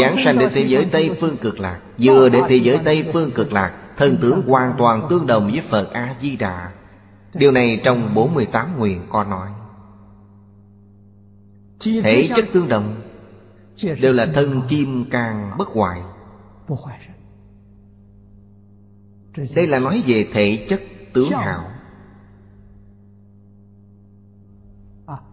Giảng 0.00 0.16
sanh 0.24 0.38
đến 0.38 0.50
thế 0.54 0.66
giới 0.68 0.84
Tây 0.84 1.10
Phương 1.20 1.36
Cực 1.36 1.60
Lạc 1.60 1.80
Vừa 1.98 2.28
đến 2.28 2.44
thế 2.48 2.56
giới 2.56 2.78
Tây 2.84 3.04
Phương 3.12 3.30
Cực 3.30 3.52
Lạc 3.52 3.72
Thân 3.96 4.16
tướng 4.22 4.42
hoàn 4.46 4.74
toàn 4.78 5.06
tương 5.10 5.26
đồng 5.26 5.50
với 5.50 5.60
Phật 5.68 5.92
A-di-đà 5.92 6.70
Điều 7.34 7.50
này 7.50 7.80
trong 7.84 8.14
48 8.14 8.78
nguyện 8.78 9.06
có 9.10 9.24
nói 9.24 9.48
Thể 11.80 12.28
chất 12.36 12.44
tương 12.52 12.68
đồng 12.68 13.02
Đều 14.02 14.12
là 14.12 14.26
thân 14.26 14.62
kim 14.68 15.04
càng 15.10 15.50
bất 15.58 15.68
hoại. 15.68 16.02
Đây 19.54 19.66
là 19.66 19.78
nói 19.78 20.02
về 20.06 20.26
thể 20.32 20.66
chất 20.68 20.80
tướng 21.12 21.30
hảo. 21.30 21.70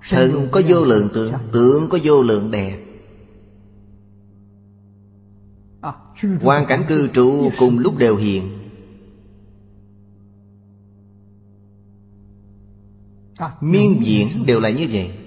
Thân 0.09 0.47
có 0.51 0.61
vô 0.67 0.85
lượng 0.85 1.09
tượng 1.13 1.33
Tượng 1.51 1.89
có 1.89 1.97
vô 2.03 2.23
lượng 2.23 2.51
đẹp 2.51 2.83
Hoàn 6.41 6.65
cảnh 6.65 6.85
cư 6.87 7.07
trụ 7.07 7.49
cùng 7.59 7.79
lúc 7.79 7.97
đều 7.97 8.15
hiện. 8.15 8.57
Miên 13.61 14.01
diễn 14.05 14.27
đều 14.45 14.59
là 14.59 14.69
như 14.69 14.87
vậy 14.91 15.26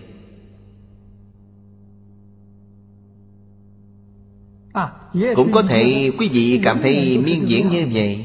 Cũng 5.34 5.52
có 5.52 5.62
thể 5.62 6.10
quý 6.18 6.28
vị 6.28 6.60
cảm 6.62 6.78
thấy 6.82 7.18
miên 7.18 7.48
diễn 7.48 7.68
như 7.68 7.86
vậy? 7.92 8.24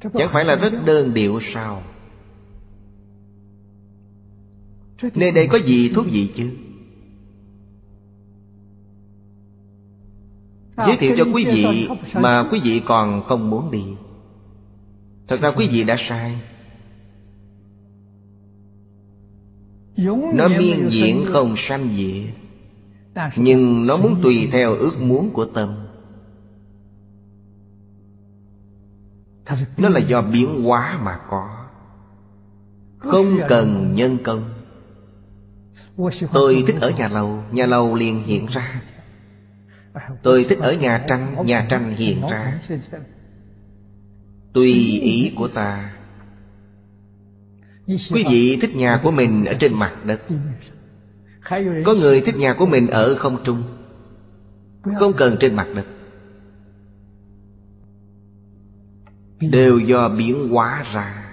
Chẳng 0.00 0.28
phải 0.28 0.44
là 0.44 0.54
rất 0.54 0.72
đơn 0.84 1.14
điệu 1.14 1.40
sao? 1.42 1.82
Nơi 5.14 5.30
đây 5.30 5.46
có 5.46 5.58
gì 5.58 5.88
thú 5.88 6.02
vị 6.02 6.30
chứ? 6.34 6.50
Giới 10.76 10.96
thiệu 10.96 11.14
cho 11.18 11.24
quý 11.34 11.44
vị 11.44 11.88
Mà 12.14 12.48
quý 12.50 12.60
vị 12.64 12.82
còn 12.86 13.22
không 13.24 13.50
muốn 13.50 13.70
đi. 13.70 13.84
Thật 15.26 15.40
ra 15.40 15.50
quý 15.50 15.68
vị 15.68 15.84
đã 15.84 15.96
sai. 15.98 16.40
Nó 20.34 20.48
miên 20.48 20.88
diễn 20.90 21.24
không 21.26 21.54
sanh 21.56 21.94
diệt 21.96 22.47
Nhưng 23.36 23.86
nó 23.86 23.96
muốn 23.96 24.20
tùy 24.22 24.48
theo 24.52 24.74
ước 24.74 25.00
muốn 25.00 25.30
của 25.30 25.44
tâm. 25.44 25.74
Nó 29.76 29.88
là 29.88 30.00
do 30.00 30.22
biến 30.22 30.62
hóa 30.62 30.98
mà 31.02 31.20
có. 31.28 31.66
Không 32.98 33.38
cần 33.48 33.94
nhân 33.94 34.18
công. 34.24 34.44
Tôi 36.32 36.64
thích 36.66 36.76
ở 36.80 36.90
nhà 36.90 37.08
lầu 37.08 37.42
Nhà 37.52 37.66
lầu 37.66 37.94
liền 37.94 38.22
hiện 38.22 38.46
ra. 38.46 38.82
Tôi 40.22 40.44
thích 40.48 40.58
ở 40.58 40.72
nhà 40.72 41.04
tranh 41.08 41.46
Nhà 41.46 41.66
tranh 41.70 41.90
hiện 41.96 42.20
ra. 42.30 42.60
Tùy 44.52 44.72
ý 45.00 45.32
của 45.36 45.48
ta. 45.48 45.94
Quý 47.86 48.24
vị 48.30 48.58
thích 48.60 48.76
nhà 48.76 49.00
của 49.02 49.10
mình 49.10 49.44
ở 49.44 49.54
trên 49.54 49.74
mặt 49.74 49.92
đất 50.04 50.20
có 51.84 51.94
người 51.94 52.20
thích 52.20 52.36
nhà 52.36 52.54
của 52.54 52.66
mình 52.66 52.86
ở 52.86 53.14
không 53.14 53.38
trung, 53.44 53.62
Không 54.96 55.12
cần 55.16 55.36
trên 55.40 55.54
mặt 55.54 55.68
đất. 55.74 55.86
Đều 59.40 59.78
do 59.78 60.08
biến 60.08 60.48
hóa 60.48 60.84
ra. 60.92 61.24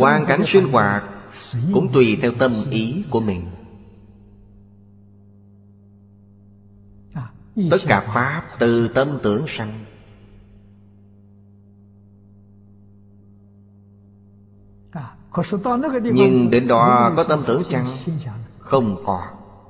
Hoàn 0.00 0.24
cảnh 0.26 0.42
sinh 0.46 0.64
hoạt 0.64 1.04
Cũng 1.72 1.92
tùy 1.92 2.18
theo 2.22 2.32
tâm 2.38 2.52
ý 2.70 3.04
của 3.10 3.20
mình. 3.20 3.40
Tất 7.70 7.78
cả 7.86 8.00
Pháp 8.14 8.44
từ 8.58 8.88
tâm 8.88 9.18
tưởng 9.22 9.44
sanh 9.48 9.84
Nhưng 16.14 16.50
đến 16.50 16.68
đó 16.68 17.12
có 17.16 17.24
tâm 17.24 17.42
tưởng 17.46 17.62
chăng? 17.68 17.86
Không 18.58 19.04
có. 19.06 19.22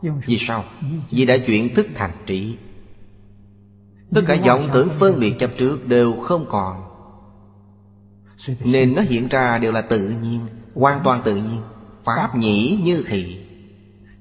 Vì 0.02 0.38
sao? 0.38 0.64
Vì 1.11 1.26
đã 1.26 1.36
chuyển 1.38 1.74
thức 1.74 1.86
thành 1.94 2.12
trí. 2.26 2.56
Tất 4.14 4.22
cả 4.26 4.36
vọng 4.46 4.68
tưởng 4.72 4.88
phân 4.98 5.20
biệt 5.20 5.34
chấp 5.38 5.50
trước 5.58 5.86
đều 5.86 6.20
không 6.20 6.46
còn. 6.48 6.82
Nên 8.64 8.94
nó 8.94 9.02
hiện 9.02 9.28
ra 9.28 9.58
đều 9.58 9.72
là 9.72 9.82
tự 9.82 10.08
nhiên 10.22 10.40
Hoàn 10.74 11.00
toàn 11.04 11.22
tự 11.24 11.34
nhiên 11.34 11.61
Pháp 12.04 12.36
nhĩ 12.36 12.80
như 12.84 13.04
thị. 13.08 13.46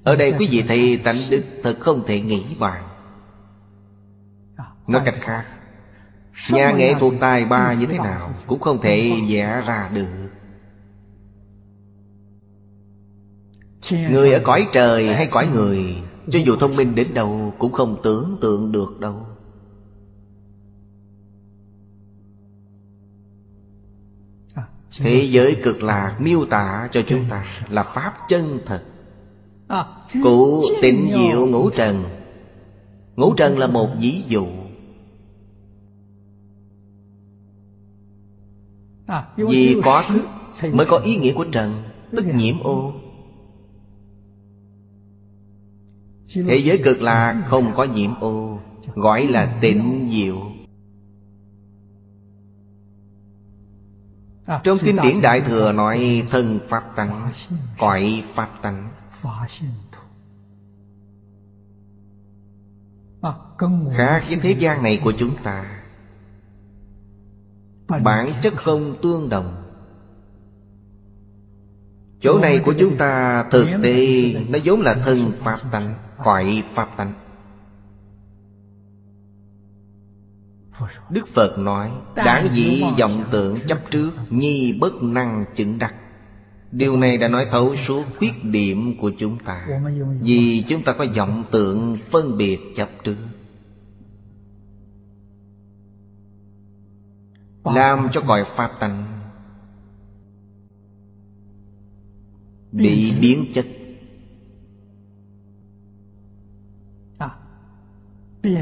Ở 0.04 0.16
đây 0.16 0.34
quý 0.38 0.48
vị 0.50 0.64
thấy 0.68 1.00
tánh 1.04 1.16
đức 1.30 1.44
thật 1.62 1.76
không 1.80 2.04
thể 2.06 2.20
nghĩ 2.20 2.44
bàn. 2.58 2.82
Nói 4.86 5.02
cách 5.04 5.14
khác 5.20 5.44
Nhà 6.52 6.72
nghệ 6.72 6.94
thuật 7.00 7.12
tài 7.20 7.44
ba 7.44 7.72
như 7.72 7.86
thế 7.86 7.98
nào 7.98 8.30
Cũng 8.46 8.60
không 8.60 8.80
thể 8.82 9.12
vẽ 9.28 9.62
ra 9.66 9.90
được 9.92 10.19
Người 13.90 14.32
ở 14.32 14.40
cõi 14.44 14.66
trời 14.72 15.06
hay 15.06 15.26
cõi 15.26 15.46
người, 15.46 16.02
Cho 16.30 16.38
dù 16.38 16.56
thông 16.56 16.76
minh 16.76 16.94
đến 16.94 17.14
đâu 17.14 17.54
Cũng 17.58 17.72
không 17.72 18.00
tưởng 18.02 18.38
tượng 18.40 18.72
được 18.72 19.00
đâu. 19.00 19.26
Thế 24.98 25.26
giới 25.30 25.56
cực 25.62 25.82
lạc 25.82 26.16
miêu 26.20 26.46
tả 26.46 26.88
cho 26.92 27.02
chúng 27.06 27.24
ta 27.30 27.44
Là 27.68 27.82
Pháp 27.82 28.14
chân 28.28 28.60
thật. 28.66 28.82
Cụ 30.22 30.62
tịnh 30.82 31.10
diệu 31.14 31.46
ngũ 31.46 31.70
trần. 31.70 32.04
Ngũ 33.16 33.34
trần 33.34 33.58
là 33.58 33.66
một 33.66 33.88
ví 34.00 34.22
dụ. 34.28 34.46
Vì 39.36 39.80
có 39.84 40.02
thức 40.08 40.22
mới 40.72 40.86
có 40.86 40.98
ý 40.98 41.16
nghĩa 41.16 41.32
của 41.32 41.44
trần, 41.52 41.70
Tức 42.16 42.26
nhiễm 42.34 42.60
ô. 42.62 42.92
Thế 46.34 46.56
giới 46.56 46.80
cực 46.84 47.02
lạc 47.02 47.42
không 47.46 47.72
có 47.76 47.84
nhiễm 47.84 48.20
ô, 48.20 48.58
Gọi 48.94 49.26
là 49.26 49.58
tịnh 49.60 50.08
diệu. 50.10 50.36
Trong 54.64 54.78
kinh 54.80 54.96
điển 55.02 55.20
Đại 55.20 55.40
Thừa 55.40 55.72
nói 55.72 56.26
Thân 56.30 56.60
Pháp 56.68 56.96
Tánh 56.96 57.32
Cõi 57.78 58.24
Pháp 58.34 58.62
Tánh 58.62 58.88
Khác 63.96 64.24
với 64.28 64.38
thế 64.42 64.50
gian 64.50 64.82
này 64.82 65.00
của 65.04 65.12
chúng 65.18 65.34
ta, 65.42 65.82
Bản 67.88 68.28
chất 68.42 68.54
không 68.56 68.96
tương 69.02 69.28
đồng. 69.28 69.59
Chỗ 72.20 72.38
này 72.38 72.58
của 72.64 72.74
chúng 72.78 72.96
ta 72.96 73.44
thực 73.50 73.66
tế, 73.82 74.32
Nó 74.48 74.58
vốn 74.64 74.80
là 74.80 74.94
thân 74.94 75.32
Pháp 75.40 75.60
tánh 75.72 75.94
Cõi 76.24 76.62
Pháp 76.74 76.88
tánh. 76.96 77.12
Đức 81.10 81.28
Phật 81.28 81.58
nói, 81.58 81.90
Đáng 82.14 82.48
dĩ 82.54 82.84
vọng 82.98 83.24
tưởng 83.30 83.58
chấp 83.68 83.90
trước, 83.90 84.10
Nhi 84.30 84.78
bất 84.80 85.02
năng 85.02 85.44
chứng 85.54 85.78
đắc. 85.78 85.94
Điều 86.72 86.96
này 86.96 87.18
đã 87.18 87.28
nói 87.28 87.46
thấu 87.50 87.76
suốt 87.76 88.04
khuyết 88.18 88.44
điểm 88.44 88.96
của 89.00 89.12
chúng 89.18 89.38
ta, 89.38 89.66
Vì 90.22 90.64
chúng 90.68 90.82
ta 90.82 90.92
có 90.92 91.06
vọng 91.16 91.44
tượng 91.50 91.96
phân 92.10 92.36
biệt 92.36 92.58
chấp 92.76 92.88
trước. 93.04 93.16
Làm 97.64 98.08
cho 98.12 98.20
cõi 98.20 98.44
Pháp 98.44 98.70
tánh 98.80 99.19
Bị 102.72 103.12
biến 103.20 103.44
chất. 103.54 103.66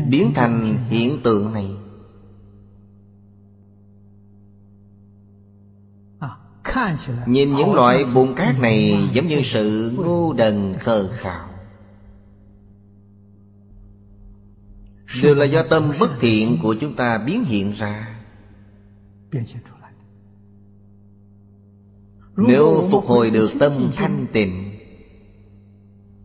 Biến 0.08 0.32
thành 0.34 0.78
hiện 0.88 1.18
tượng 1.24 1.52
này. 1.52 1.70
Nhìn 7.26 7.52
những 7.52 7.74
loại 7.74 8.04
bùn 8.14 8.34
cát 8.34 8.60
này 8.60 9.08
Giống 9.12 9.26
như 9.26 9.40
sự 9.44 9.92
ngu 9.96 10.32
đần 10.32 10.74
khờ 10.80 11.08
khạo. 11.12 11.48
Đều 15.22 15.34
là 15.34 15.44
do 15.44 15.62
tâm 15.62 15.92
bất 16.00 16.10
thiện 16.20 16.58
của 16.62 16.74
chúng 16.80 16.96
ta 16.96 17.18
biến 17.18 17.44
hiện 17.44 17.72
ra 17.72 18.18
nếu 22.46 22.88
phục 22.90 23.04
hồi 23.04 23.30
được 23.30 23.50
tâm 23.60 23.72
thanh 23.96 24.26
tịnh, 24.32 24.64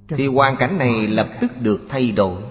Thì 0.07 0.27
hoàn 0.27 0.55
cảnh 0.55 0.77
này 0.77 1.07
lập 1.07 1.29
tức 1.41 1.51
được 1.61 1.81
thay 1.89 2.11
đổi. 2.11 2.41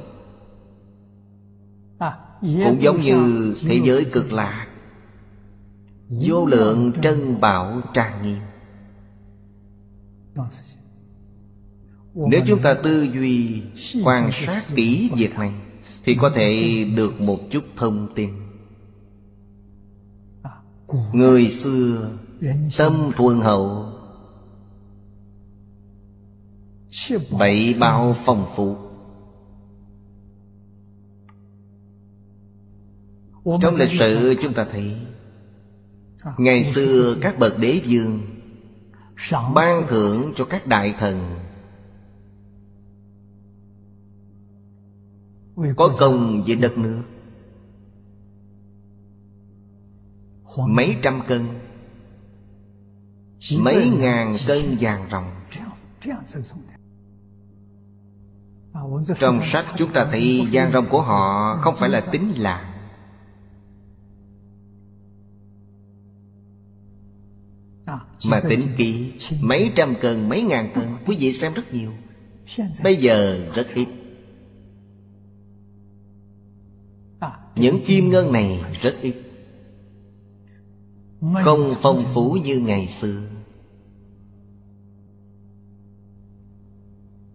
Cũng 2.40 2.82
giống 2.82 3.00
như 3.00 3.54
thế 3.62 3.80
giới 3.84 4.04
cực 4.12 4.32
lạc 4.32 4.66
Vô 6.08 6.46
lượng 6.46 6.92
trân 7.02 7.40
bảo 7.40 7.80
trang 7.94 8.22
nghiêm 8.22 8.38
Nếu 12.14 12.40
chúng 12.46 12.62
ta 12.62 12.74
tư 12.74 13.02
duy, 13.02 13.62
Quan 14.04 14.30
sát 14.32 14.62
kỹ 14.74 15.10
việc 15.16 15.38
này, 15.38 15.52
Thì 16.04 16.16
có 16.20 16.30
thể 16.34 16.84
được 16.96 17.20
một 17.20 17.38
chút 17.50 17.64
thông 17.76 18.08
tin. 18.14 18.30
Người 21.12 21.50
xưa 21.50 22.10
Tâm 22.78 23.10
thuần 23.16 23.40
hậu. 23.40 23.88
Bảy 27.38 27.74
bao 27.80 28.16
phong 28.24 28.46
phú 28.56 28.76
Trong 33.44 33.74
lịch 33.76 33.90
sử 33.98 34.34
chúng 34.42 34.54
ta 34.54 34.66
thấy, 34.72 34.96
Ngày 36.38 36.64
xưa 36.64 37.16
các 37.20 37.38
bậc 37.38 37.58
đế 37.58 37.80
vương 37.86 38.20
Ban 39.54 39.86
thưởng 39.88 40.32
cho 40.36 40.44
các 40.44 40.66
đại 40.66 40.94
thần. 40.98 41.40
Có 45.76 45.94
công 45.98 46.44
với 46.46 46.56
đất 46.56 46.78
nước. 46.78 47.02
Mấy 50.56 50.96
trăm 51.02 51.20
cân. 51.28 51.61
Mấy 53.58 53.90
ngàn 53.90 54.34
cân 54.46 54.76
vàng 54.80 55.08
rồng. 55.10 55.30
Trong 59.18 59.40
sách 59.42 59.64
chúng 59.76 59.92
ta 59.92 60.06
thấy 60.10 60.48
vàng 60.52 60.72
rồng 60.72 60.88
của 60.88 61.02
họ 61.02 61.56
Không 61.56 61.74
phải 61.76 61.88
là 61.88 62.00
tính 62.00 62.32
lạc 62.36 62.68
Mà 68.30 68.40
tính 68.48 68.60
kỹ 68.76 69.12
Mấy 69.40 69.72
trăm 69.74 69.94
cân, 70.00 70.28
mấy 70.28 70.42
ngàn 70.42 70.72
cân 70.74 70.96
Quý 71.06 71.16
vị 71.20 71.32
xem 71.32 71.54
rất 71.54 71.74
nhiều. 71.74 71.92
Bây 72.82 72.96
giờ 72.96 73.46
rất 73.54 73.66
ít. 73.74 73.88
Những 77.56 77.84
kim 77.84 78.10
ngân 78.10 78.32
này 78.32 78.64
rất 78.82 78.96
ít. 79.02 79.21
Không 81.44 81.74
phong 81.80 82.04
phú 82.14 82.36
như 82.44 82.58
ngày 82.58 82.88
xưa. 83.00 83.20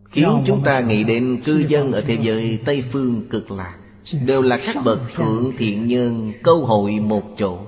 Khiến 0.10 0.44
chúng 0.46 0.64
ta 0.64 0.80
nghĩ 0.80 1.04
đến 1.04 1.42
cư 1.46 1.66
dân 1.68 1.92
ở 1.92 2.02
thế 2.02 2.18
giới 2.22 2.60
Tây 2.66 2.84
Phương 2.92 3.30
cực 3.30 3.52
lạc 3.52 3.78
Đều 4.26 4.42
là 4.42 4.60
các 4.66 4.76
bậc 4.86 5.00
thượng 5.16 5.52
thiện 5.58 5.88
nhân 5.88 6.32
Câu 6.44 6.66
hội 6.66 7.00
một 7.00 7.24
chỗ. 7.38 7.60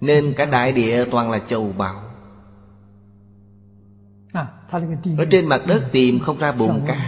Nên 0.00 0.34
cả 0.36 0.44
đại 0.44 0.72
địa 0.72 1.04
toàn 1.04 1.30
là 1.30 1.38
châu 1.38 1.72
báu. 1.78 2.02
Ở 5.18 5.24
trên 5.30 5.46
mặt 5.46 5.62
đất 5.66 5.88
tìm 5.92 6.18
không 6.18 6.38
ra 6.38 6.52
bùn 6.52 6.80
cát. 6.86 6.98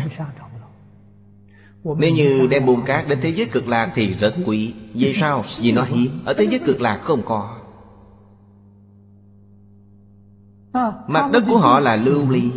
Nếu 1.98 2.12
như 2.14 2.46
đem 2.50 2.66
bùn 2.66 2.82
cát 2.86 3.08
đến 3.08 3.18
thế 3.22 3.32
giới 3.32 3.46
cực 3.46 3.68
lạc 3.68 3.92
thì 3.94 4.14
rất 4.14 4.34
quý. 4.46 4.74
Vì 4.94 5.14
sao? 5.14 5.44
Vì 5.60 5.72
nó 5.72 5.82
hiếm. 5.82 6.20
Ở 6.24 6.34
thế 6.34 6.46
giới 6.50 6.58
cực 6.58 6.80
lạc 6.80 7.00
không 7.02 7.22
có 7.24 7.61
Mặt 11.08 11.30
đất 11.32 11.44
của 11.48 11.58
họ 11.58 11.80
là 11.80 11.96
lưu 11.96 12.30
ly. 12.30 12.52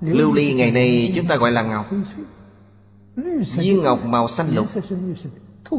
Lưu 0.00 0.32
ly 0.32 0.54
ngày 0.54 0.70
nay 0.70 1.12
chúng 1.16 1.26
ta 1.26 1.36
gọi 1.36 1.50
là 1.50 1.62
ngọc. 1.62 1.86
Viên 3.56 3.82
ngọc 3.82 4.04
màu 4.04 4.28
xanh 4.28 4.54
lục. 4.54 4.66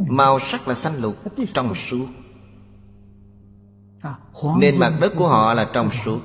Màu 0.07 0.39
sắc 0.39 0.67
là 0.67 0.75
xanh 0.75 1.01
lục 1.01 1.15
Trong 1.53 1.75
suốt. 1.75 2.07
Nên 4.59 4.79
mặt 4.79 4.93
đất 4.99 5.13
của 5.17 5.27
họ 5.27 5.53
là 5.53 5.69
trong 5.73 5.89
suốt. 6.05 6.19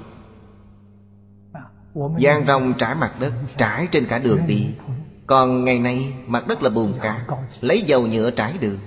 Giang 1.95 2.47
rong 2.47 2.75
trải 2.79 2.95
mặt 2.95 3.13
đất 3.21 3.33
Trải 3.57 3.89
trên 3.93 4.07
cả 4.07 4.19
đường 4.19 4.47
đi. 4.47 4.75
Còn 5.27 5.65
ngày 5.65 5.79
nay 5.79 6.15
mặt 6.27 6.45
đất 6.49 6.63
là 6.63 6.71
bùn 6.71 6.93
cát 7.01 7.17
Lấy 7.61 7.83
dầu 7.83 8.07
nhựa 8.07 8.31
trải 8.31 8.59
đường. 8.59 8.79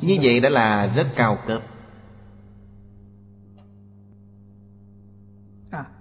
Như 0.00 0.18
vậy 0.22 0.40
đã 0.40 0.48
là 0.48 0.86
rất 0.86 1.06
cao 1.16 1.38
cấp 1.46 1.62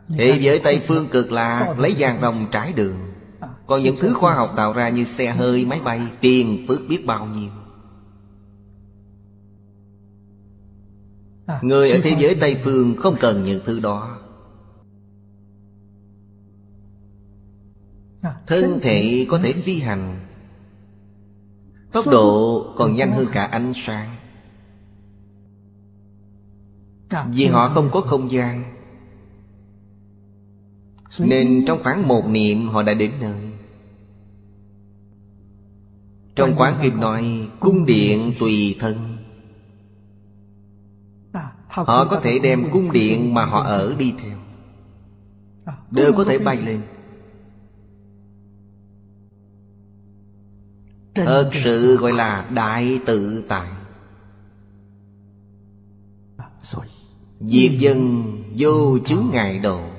Thế 0.10 0.38
giới 0.42 0.60
Tây 0.60 0.82
Phương 0.88 1.08
cực 1.08 1.32
là 1.32 1.76
Lấy 1.78 1.96
vàng 1.98 2.22
rồng 2.22 2.46
trải 2.52 2.74
đường. 2.74 2.98
Còn 3.66 3.84
những 3.84 3.96
thứ 4.00 4.14
khoa 4.14 4.34
học 4.34 4.54
tạo 4.56 4.74
ra 4.74 4.90
như 4.90 5.04
xe 5.04 5.32
hơi, 5.32 5.66
máy 5.66 5.80
bay 5.80 6.02
Tiền 6.22 6.66
phước 6.68 6.80
biết 6.90 7.06
bao 7.06 7.26
nhiêu. 7.26 7.50
Người 11.62 11.92
ở 11.92 12.00
thế 12.04 12.16
giới 12.20 12.36
Tây 12.36 12.58
Phương 12.64 12.96
không 12.96 13.16
cần 13.20 13.44
những 13.44 13.62
thứ 13.66 13.80
đó. 13.80 14.18
Thân 18.48 18.80
thể 18.82 19.26
có 19.30 19.38
thể 19.38 19.54
phi 19.54 19.80
hành. 19.80 20.20
Tốc 21.92 22.06
độ 22.12 22.64
còn 22.78 22.96
nhanh 22.96 23.12
hơn 23.12 23.26
cả 23.34 23.44
ánh 23.44 23.74
sáng. 23.76 24.16
Vì 27.30 27.46
họ 27.46 27.70
không 27.70 27.90
có 27.94 28.02
không 28.02 28.32
gian 28.32 28.75
nên 31.20 31.64
trong 31.68 31.84
khoảng 31.84 32.08
một 32.08 32.24
niệm 32.30 32.68
họ 32.68 32.84
đã 32.84 32.94
đến 32.94 33.12
nơi. 33.22 33.36
Trong 36.36 36.56
quán 36.58 36.80
kim 36.84 37.00
nói 37.00 37.50
Cung 37.60 37.86
điện 37.86 38.34
tùy 38.40 38.76
thân. 38.80 39.18
Họ 41.68 42.06
có 42.06 42.22
thể 42.24 42.40
đem 42.40 42.70
cung 42.72 42.92
điện 42.92 43.34
mà 43.34 43.46
họ 43.46 43.64
ở 43.64 43.96
đi 44.00 44.14
theo. 44.22 44.38
Đều 45.92 46.14
có 46.14 46.24
thể 46.24 46.40
bay 46.40 46.62
lên. 46.62 46.82
Thật 51.16 51.50
sự 51.64 51.98
gọi 51.98 52.12
là 52.12 52.50
đại 52.56 53.00
tự 53.06 53.44
tại. 53.48 53.68
Diệt 57.40 57.72
dân 57.72 58.26
vô 58.58 59.00
chướng 59.00 59.26
ngại 59.32 59.60
độ 59.60 59.95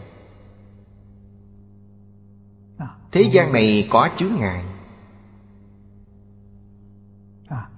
Thế 3.16 3.22
gian 3.22 3.52
này 3.52 3.86
có 3.90 4.08
chướng 4.18 4.32
ngại. 4.38 4.64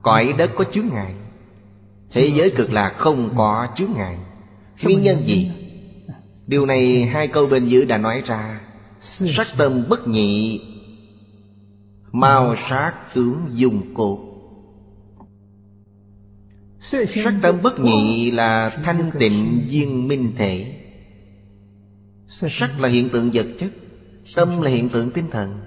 Cõi 0.02 0.34
đất 0.38 0.50
có 0.56 0.64
chướng 0.64 0.88
ngại. 0.88 1.14
Thế 2.10 2.30
giới 2.34 2.50
cực 2.50 2.72
lạc 2.72 2.94
không 2.96 3.30
có 3.36 3.68
chướng 3.76 3.92
ngại. 3.96 4.18
Nguyên 4.84 5.02
nhân 5.02 5.26
gì? 5.26 5.50
Điều 6.46 6.66
này 6.66 7.04
hai 7.04 7.28
câu 7.28 7.46
bên 7.46 7.68
dưới 7.68 7.84
đã 7.84 7.98
nói 7.98 8.22
ra. 8.26 8.60
Sắc 9.00 9.46
tâm 9.58 9.84
bất 9.88 10.08
nhị 10.08 10.60
Mao 12.12 12.54
sát 12.56 12.94
tướng 13.14 13.50
dùng 13.52 13.94
cột. 13.94 14.18
Sắc 16.80 17.34
tâm 17.42 17.56
bất 17.62 17.80
nhị 17.80 18.30
là 18.30 18.70
thanh 18.84 19.10
tịnh 19.18 19.66
viên 19.68 20.08
minh 20.08 20.34
thể. 20.38 20.80
Sắc 22.28 22.80
là 22.80 22.88
hiện 22.88 23.08
tượng 23.08 23.30
vật 23.32 23.46
chất 23.58 23.70
Tâm 24.34 24.60
là 24.60 24.70
hiện 24.70 24.88
tượng 24.88 25.10
tinh 25.10 25.30
thần. 25.30 25.60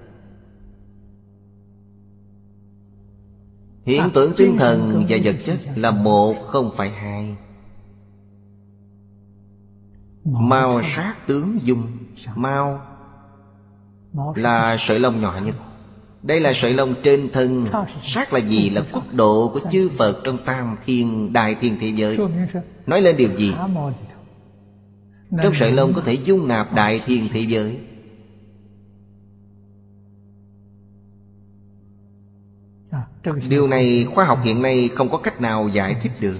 Hiện 3.86 4.10
tượng 4.14 4.32
tinh 4.38 4.58
thần 4.58 5.06
và 5.10 5.18
vật 5.24 5.36
chất 5.46 5.60
là 5.76 5.92
một 5.92 6.34
không 6.42 6.72
phải 6.78 6.90
hai. 6.90 7.36
Mao 10.24 10.82
sát 10.84 11.28
tướng 11.28 11.60
dung. 11.64 11.84
Mao 12.36 12.82
là 14.36 14.78
sợi 14.80 15.00
lông 15.00 15.22
nhỏ 15.22 15.40
nhất. 15.46 15.56
Đây 16.24 16.40
là 16.40 16.52
sợi 16.56 16.74
lông 16.74 16.96
trên 17.04 17.30
thân. 17.34 17.66
Sát 18.04 18.34
là 18.34 18.40
gì? 18.40 18.70
Là 18.70 18.84
quốc 18.92 19.04
độ 19.14 19.52
của 19.54 19.60
chư 19.72 19.90
Phật 19.98 20.22
Trong 20.24 20.38
tam 20.46 20.78
thiên 20.86 21.34
đại 21.34 21.56
thiên 21.56 21.78
thế 21.80 21.88
giới. 21.96 22.18
Nói 22.88 23.02
lên 23.02 23.18
điều 23.18 23.30
gì? 23.38 23.54
Trong 25.44 25.54
sợi 25.54 25.72
lông 25.72 25.94
có 25.94 26.02
thể 26.02 26.14
dung 26.14 26.48
nạp 26.48 26.74
đại 26.74 27.02
thiên 27.06 27.28
thế 27.34 27.40
giới 27.40 27.80
Điều 33.50 33.68
này 33.68 34.08
khoa 34.16 34.26
học 34.26 34.40
hiện 34.44 34.62
nay 34.62 34.90
không 34.96 35.12
có 35.12 35.18
cách 35.18 35.42
nào 35.42 35.68
giải 35.68 35.96
thích 36.02 36.12
được. 36.20 36.38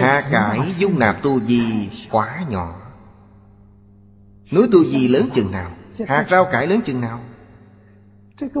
Hạ 0.00 0.22
cải 0.30 0.60
dung 0.78 0.98
nạp 0.98 1.22
tu 1.22 1.40
di 1.40 1.88
quá 2.10 2.44
nhỏ. 2.50 2.80
Núi 4.52 4.68
tu 4.72 4.84
di 4.84 5.08
lớn 5.08 5.28
chừng 5.34 5.52
nào? 5.52 5.70
Hạt 6.08 6.26
rau 6.30 6.48
cải 6.52 6.66
lớn 6.66 6.80
chừng 6.84 7.00
nào? 7.00 7.20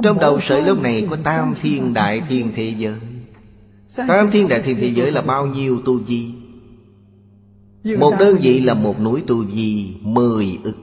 Trong 0.02 0.18
đầu 0.20 0.40
sợi 0.40 0.62
lông 0.62 0.82
này 0.82 1.06
có 1.10 1.16
tam 1.24 1.54
thiên 1.62 1.94
đại 1.94 2.22
thiên 2.28 2.52
thế 2.56 2.74
giới. 2.78 2.98
Tam 4.08 4.30
thiên 4.30 4.48
đại 4.48 4.62
thiên 4.62 4.76
thế 4.80 4.92
giới 4.94 5.12
là 5.12 5.22
bao 5.22 5.46
nhiêu 5.46 5.80
tu 5.84 6.04
di 6.04 6.34
Một 7.98 8.14
đơn 8.18 8.38
vị 8.42 8.60
là 8.60 8.74
một 8.74 9.00
núi 9.00 9.22
tu 9.26 9.50
di 9.50 9.96
Mười 10.02 10.58
ức 10.64 10.76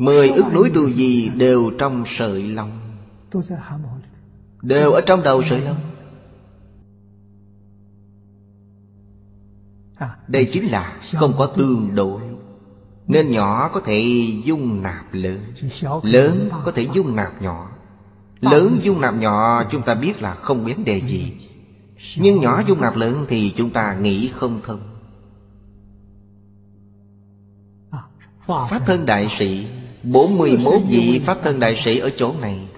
Mười 0.00 0.28
ức 0.28 0.44
núi 0.54 0.70
tu 0.74 0.90
di 0.90 1.28
đều 1.28 1.70
trong 1.78 2.04
sợi 2.06 2.42
lông. 2.42 2.80
Đều 4.62 4.92
ở 4.92 5.00
trong 5.00 5.22
đầu 5.22 5.42
sợi 5.42 5.60
lông. 5.60 5.76
Đây 10.28 10.48
chính 10.52 10.64
là 10.64 11.00
không 11.14 11.34
có 11.38 11.46
tương 11.46 11.94
đối. 11.94 12.22
Nên 13.06 13.30
nhỏ 13.30 13.68
có 13.68 13.80
thể 13.80 14.00
dung 14.44 14.82
nạp 14.82 15.04
lớn. 15.12 15.40
Lớn 16.02 16.48
có 16.64 16.72
thể 16.72 16.88
dung 16.92 17.16
nạp 17.16 17.42
nhỏ. 17.42 17.70
Lớn 18.40 18.78
dung 18.82 19.00
nạp 19.00 19.14
nhỏ 19.14 19.64
chúng 19.70 19.82
ta 19.82 19.94
biết 19.94 20.22
là 20.22 20.34
không 20.34 20.64
vấn 20.64 20.84
đề 20.84 21.00
gì. 21.08 21.32
Nhưng 22.16 22.40
nhỏ 22.40 22.62
dung 22.66 22.80
nạp 22.80 22.96
lớn 22.96 23.26
thì 23.28 23.54
chúng 23.56 23.70
ta 23.70 23.94
nghĩ 23.94 24.28
không 24.28 24.60
thông. 24.64 24.80
Pháp 28.46 28.80
thân 28.86 29.06
đại 29.06 29.28
sĩ 29.38 29.68
41 30.02 30.82
vị 30.88 31.20
Pháp 31.24 31.38
thân 31.42 31.60
đại 31.60 31.76
sĩ 31.76 31.98
ở 31.98 32.10
chỗ 32.16 32.34
này. 32.40 32.68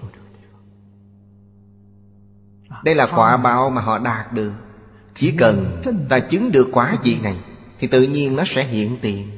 Đây 2.85 2.95
là 2.95 3.07
quả 3.07 3.37
báo 3.37 3.71
mà 3.71 3.81
họ 3.81 3.99
đạt 3.99 4.33
được. 4.33 4.53
Chỉ 5.15 5.33
cần 5.39 5.83
ta 6.09 6.19
chứng 6.21 6.53
được 6.53 6.69
quả 6.73 6.99
vị 7.05 7.17
này 7.23 7.37
Thì 7.79 7.87
tự 7.87 8.03
nhiên 8.03 8.37
nó 8.37 8.43
sẽ 8.47 8.65
hiện 8.65 8.97
tiền. 9.03 9.29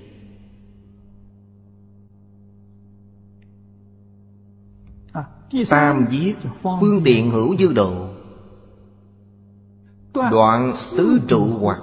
Tam 5.71 6.07
viết 6.11 6.35
Phương 6.81 7.03
tiện 7.05 7.31
hữu 7.31 7.57
dư 7.57 7.73
độ. 7.73 8.09
Đoạn 10.15 10.73
tứ 10.97 11.21
trụ 11.29 11.45
hoặc 11.61 11.81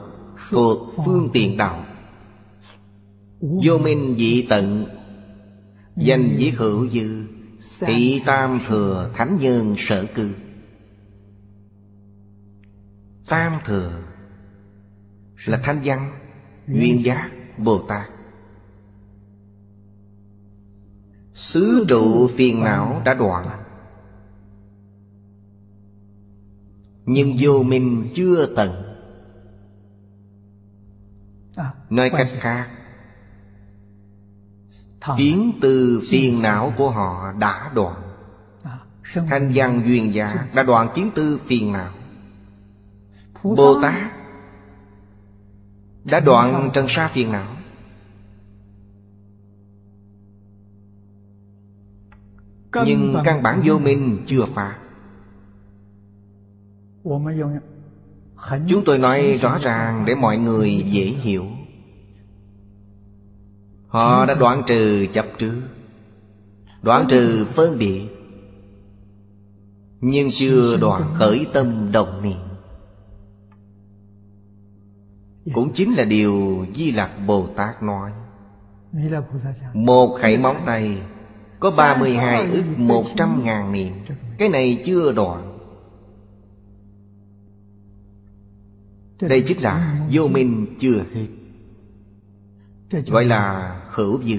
Thuộc 0.49 0.77
phương 1.05 1.29
tiện 1.33 1.57
đạo. 1.57 1.85
Vô 3.39 3.77
minh 3.77 4.15
dị 4.17 4.45
tận 4.49 4.85
Danh 5.95 6.35
viết 6.37 6.51
hữu 6.57 6.89
dư 6.89 7.25
Thị 7.79 8.21
tam 8.25 8.59
thừa 8.67 9.11
thánh 9.13 9.37
nhân 9.41 9.75
sở 9.77 10.05
cư. 10.15 10.35
Tam 13.29 13.53
thừa 13.65 14.01
Là 15.45 15.61
thanh 15.63 15.81
văn 15.83 16.19
Duyên 16.67 17.03
giác 17.03 17.31
Bồ 17.57 17.81
Tát. 17.87 18.09
Sứ 21.33 21.85
trụ 21.89 22.27
phiền 22.27 22.63
não 22.63 23.01
đã 23.05 23.13
đoạn. 23.13 23.63
Nhưng 27.05 27.35
vô 27.39 27.63
minh 27.63 28.09
chưa 28.15 28.55
tận. 28.55 28.71
Nói 31.89 32.09
cách 32.09 32.29
khác 32.31 32.80
Kiến 35.17 35.53
từ 35.61 36.01
phiền 36.09 36.41
não 36.41 36.73
của 36.77 36.89
họ 36.89 37.31
đã 37.31 37.71
đoạn. 37.75 38.01
Thanh 39.13 39.51
văn 39.55 39.81
duyên 39.85 40.13
giả 40.13 40.47
đã 40.55 40.63
đoạn 40.63 40.89
kiến 40.95 41.11
tư 41.15 41.39
phiền 41.45 41.71
não. 41.71 41.91
Bồ 43.43 43.81
Tát 43.81 44.11
Đã 46.03 46.19
đoạn 46.19 46.71
trần 46.73 46.85
sa 46.89 47.07
phiền 47.07 47.31
não. 47.31 47.55
Nhưng 52.85 53.15
căn 53.23 53.43
bản 53.43 53.61
vô 53.65 53.79
minh 53.79 54.23
chưa 54.27 54.45
phá. 54.45 54.77
Chúng 58.67 58.83
tôi 58.85 58.97
nói 58.97 59.39
rõ 59.41 59.57
ràng 59.57 60.03
để 60.07 60.15
mọi 60.15 60.37
người 60.37 60.85
dễ 60.91 61.03
hiểu. 61.05 61.45
Họ 63.91 64.25
đã 64.25 64.33
đoạn 64.33 64.63
trừ 64.67 65.05
chấp 65.13 65.25
trước 65.37 65.61
Đoạn 66.81 67.05
trừ 67.09 67.45
phân 67.45 67.77
biệt, 67.79 68.07
Nhưng 70.01 70.29
chưa 70.31 70.77
đoạn 70.77 71.13
khởi 71.13 71.47
tâm 71.53 71.91
đồng 71.91 72.23
niệm. 72.23 72.37
Cũng 75.53 75.73
chính 75.73 75.93
là 75.93 76.03
điều 76.03 76.65
Di 76.75 76.91
Lặc 76.91 77.11
Bồ 77.27 77.47
Tát 77.47 77.83
nói. 77.83 78.11
Một 79.73 80.17
khẩy 80.21 80.37
móng 80.37 80.63
tay 80.65 81.01
Có 81.59 81.71
32 81.77 82.51
ức 82.51 82.65
100 82.77 83.43
ngàn 83.43 83.71
niệm. 83.71 83.93
Cái 84.37 84.49
này 84.49 84.81
chưa 84.85 85.11
đoạn. 85.11 85.57
Đây 89.21 89.41
chính 89.41 89.61
là 89.61 90.01
vô 90.11 90.27
minh 90.27 90.75
chưa 90.79 91.03
hết. 91.13 91.27
Gọi 93.07 93.25
là 93.25 93.77
hữu 93.91 94.23
dư. 94.23 94.37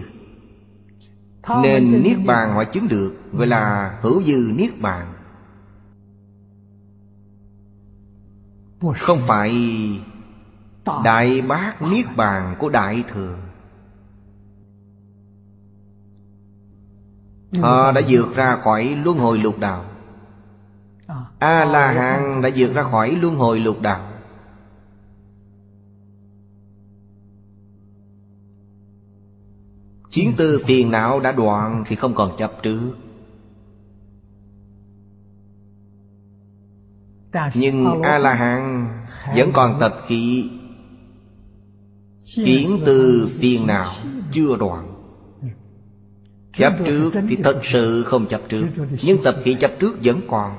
Nên 1.63 2.03
Niết 2.03 2.19
Bàn 2.27 2.55
họ 2.55 2.65
chứng 2.65 2.89
được 2.89 3.13
Gọi 3.33 3.47
là 3.47 3.99
hữu 4.03 4.23
dư 4.23 4.51
Niết 4.55 4.81
Bàn. 4.81 5.13
Không 8.97 9.19
phải 9.27 9.53
Đại 11.05 11.43
bác 11.43 11.83
Niết 11.83 12.07
Bàn 12.17 12.57
của 12.59 12.69
Đại 12.69 13.05
Thừa. 13.13 13.37
Họ 17.61 17.93
đã 17.93 18.01
vượt 18.09 18.35
ra 18.35 18.57
khỏi 18.57 18.85
luân 19.05 19.19
hồi 19.19 19.39
lục 19.39 19.59
đạo. 19.59 19.85
A-la-hán 21.39 22.43
đã 22.43 22.51
vượt 22.57 22.75
ra 22.75 22.83
khỏi 22.83 23.11
luân 23.11 23.37
hồi 23.37 23.61
lục 23.61 23.81
đạo 23.81 24.12
Chiến 30.13 30.35
tư 30.37 30.63
phiền 30.67 30.91
não 30.91 31.21
đã 31.21 31.33
đoạn 31.33 31.85
Thì 31.87 31.97
không 31.97 32.15
còn 32.15 32.37
chấp 32.37 32.53
trước. 32.63 32.95
Nhưng 37.55 38.03
A-la-hán 38.03 38.89
Vẫn 39.37 39.51
còn 39.53 39.77
tập 39.81 39.97
khí. 40.07 40.51
Kiến 42.37 42.81
tư 42.87 43.31
phiền 43.39 43.67
não 43.67 43.93
Chưa 44.31 44.57
đoạn. 44.57 44.89
Chấp 46.53 46.73
trước 46.87 47.11
thì 47.29 47.37
thật 47.45 47.61
sự 47.63 48.03
không 48.03 48.27
chấp 48.27 48.41
trước, 48.49 48.67
Nhưng 49.03 49.19
tập 49.25 49.35
khí 49.43 49.57
chấp 49.61 49.71
trước 49.79 49.99
vẫn 50.05 50.21
còn. 50.29 50.59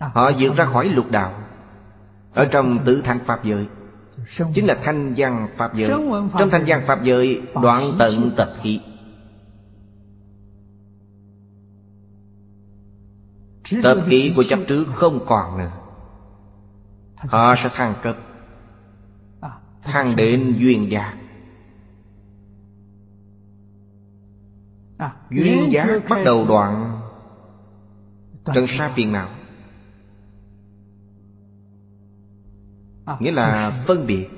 Họ 0.00 0.32
vượt 0.38 0.56
ra 0.56 0.64
khỏi 0.64 0.88
lục 0.88 1.10
đạo. 1.10 1.34
Ở 2.34 2.44
trong 2.44 2.78
tứ 2.84 3.00
thanh 3.04 3.18
Pháp 3.26 3.44
giới 3.44 3.66
Chính 4.54 4.66
là 4.66 4.78
thanh 4.82 5.14
văn 5.16 5.48
Pháp 5.56 5.74
giới. 5.74 5.88
Trong 6.38 6.50
thanh 6.50 6.64
văn 6.66 6.82
Pháp 6.86 7.04
giới 7.04 7.42
Đoạn 7.62 7.82
tận 7.98 8.30
tập 8.36 8.48
khí. 8.62 8.80
Tập 13.82 13.98
khí 14.06 14.32
của 14.36 14.44
chấp 14.48 14.58
trước 14.68 14.84
không 14.94 15.20
còn 15.26 15.58
nữa. 15.58 15.72
Họ 17.16 17.54
sẽ 17.56 17.68
thăng 17.74 17.94
cấp. 18.02 18.16
Thăng 19.82 20.16
đến 20.16 20.56
duyên 20.58 20.90
giác. 20.90 21.16
Duyên 25.30 25.72
giác 25.72 26.02
bắt 26.08 26.18
đầu 26.24 26.46
đoạn 26.48 27.00
Trần 28.54 28.66
sa 28.66 28.88
phiền 28.88 29.12
não 29.12 29.28
Nghĩa 33.20 33.32
là 33.32 33.82
phân 33.86 34.06
biệt. 34.06 34.28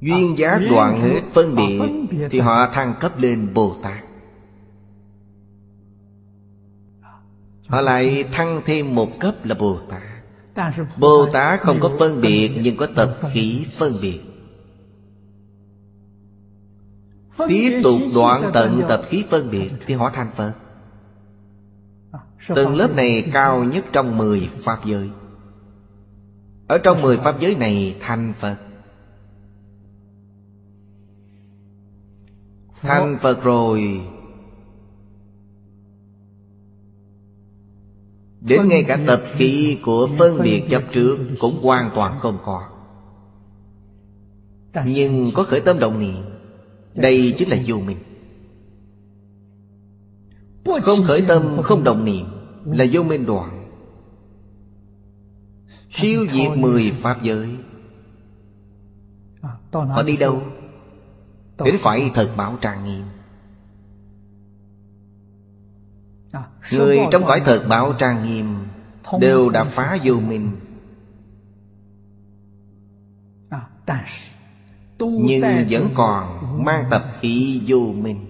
Duyên 0.00 0.38
giác 0.38 0.60
đoạn 0.70 1.00
hết 1.00 1.20
phân 1.32 1.54
biệt 1.54 1.80
Thì 2.30 2.40
họ 2.40 2.70
thăng 2.72 2.94
cấp 3.00 3.18
lên 3.18 3.54
Bồ 3.54 3.76
Tát. 3.82 4.04
Họ 7.66 7.80
lại 7.80 8.24
thăng 8.32 8.62
thêm 8.66 8.94
một 8.94 9.20
cấp 9.20 9.34
là 9.44 9.54
Bồ 9.54 9.78
Tát. 9.88 10.02
Bồ 10.98 11.26
Tát 11.32 11.60
không 11.60 11.78
có 11.80 11.90
phân 11.98 12.20
biệt 12.20 12.50
Nhưng 12.62 12.76
có 12.76 12.86
tập 12.96 13.16
khí 13.32 13.66
phân 13.72 13.92
biệt. 14.02 14.20
Tiếp 17.48 17.80
tục 17.84 18.00
đoạn 18.14 18.50
tận 18.54 18.82
tập 18.88 19.02
khí 19.08 19.24
phân 19.30 19.50
biệt. 19.50 19.70
Thì 19.86 19.94
họ 19.94 20.10
thành 20.14 20.30
Phật 20.36 20.52
Tầng 22.54 22.74
lớp 22.74 22.94
này 22.94 23.30
cao 23.32 23.64
nhất 23.64 23.84
trong 23.92 24.16
mười 24.16 24.50
Pháp 24.58 24.78
giới. 24.84 25.10
Ở 26.68 26.78
trong 26.78 27.02
mười 27.02 27.16
Pháp 27.16 27.40
giới 27.40 27.54
này 27.54 27.96
thành 28.00 28.34
Phật. 28.40 28.56
Thành 32.80 33.18
Phật 33.20 33.42
rồi. 33.42 34.00
Đến 38.40 38.68
ngay 38.68 38.84
cả 38.88 38.98
tập 39.06 39.22
khí 39.24 39.78
của 39.82 40.08
phân 40.18 40.42
biệt 40.42 40.62
chấp 40.70 40.82
trước 40.92 41.18
Cũng 41.40 41.54
hoàn 41.62 41.90
toàn 41.94 42.18
không 42.18 42.38
có. 42.44 42.68
Nhưng 44.86 45.30
có 45.34 45.42
khởi 45.42 45.60
tâm 45.60 45.78
động 45.78 46.00
niệm. 46.00 46.24
Đây 46.94 47.34
chính 47.38 47.48
là 47.48 47.56
vô 47.66 47.76
minh 47.76 47.98
Không 50.82 51.02
khởi 51.04 51.24
tâm 51.28 51.42
không 51.62 51.84
động 51.84 52.04
niệm 52.04 52.26
Là 52.64 52.84
vô 52.92 53.02
minh 53.02 53.26
đoạn. 53.26 53.70
Siêu 55.90 56.26
diệt 56.32 56.58
mười 56.58 56.90
Pháp 56.90 57.22
giới. 57.22 57.56
Họ 59.72 60.02
đi 60.02 60.16
đâu? 60.16 60.42
Đến 61.64 61.74
phải 61.78 62.10
thật 62.14 62.30
bảo 62.36 62.56
trang 62.60 62.84
nghiêm 62.84 63.04
Người 66.72 66.98
trong 67.12 67.24
cõi 67.26 67.42
thật 67.44 67.66
bảo 67.68 67.92
trang 67.92 68.24
nghiêm 68.24 68.56
Đều 69.20 69.50
đã 69.50 69.64
phá 69.64 69.98
vô 70.04 70.14
minh. 70.14 70.50
Nhưng 74.98 75.66
vẫn 75.70 75.88
còn 75.94 76.64
mang 76.64 76.84
tập 76.90 77.04
khí 77.20 77.62
vô 77.66 77.92
minh 77.96 78.25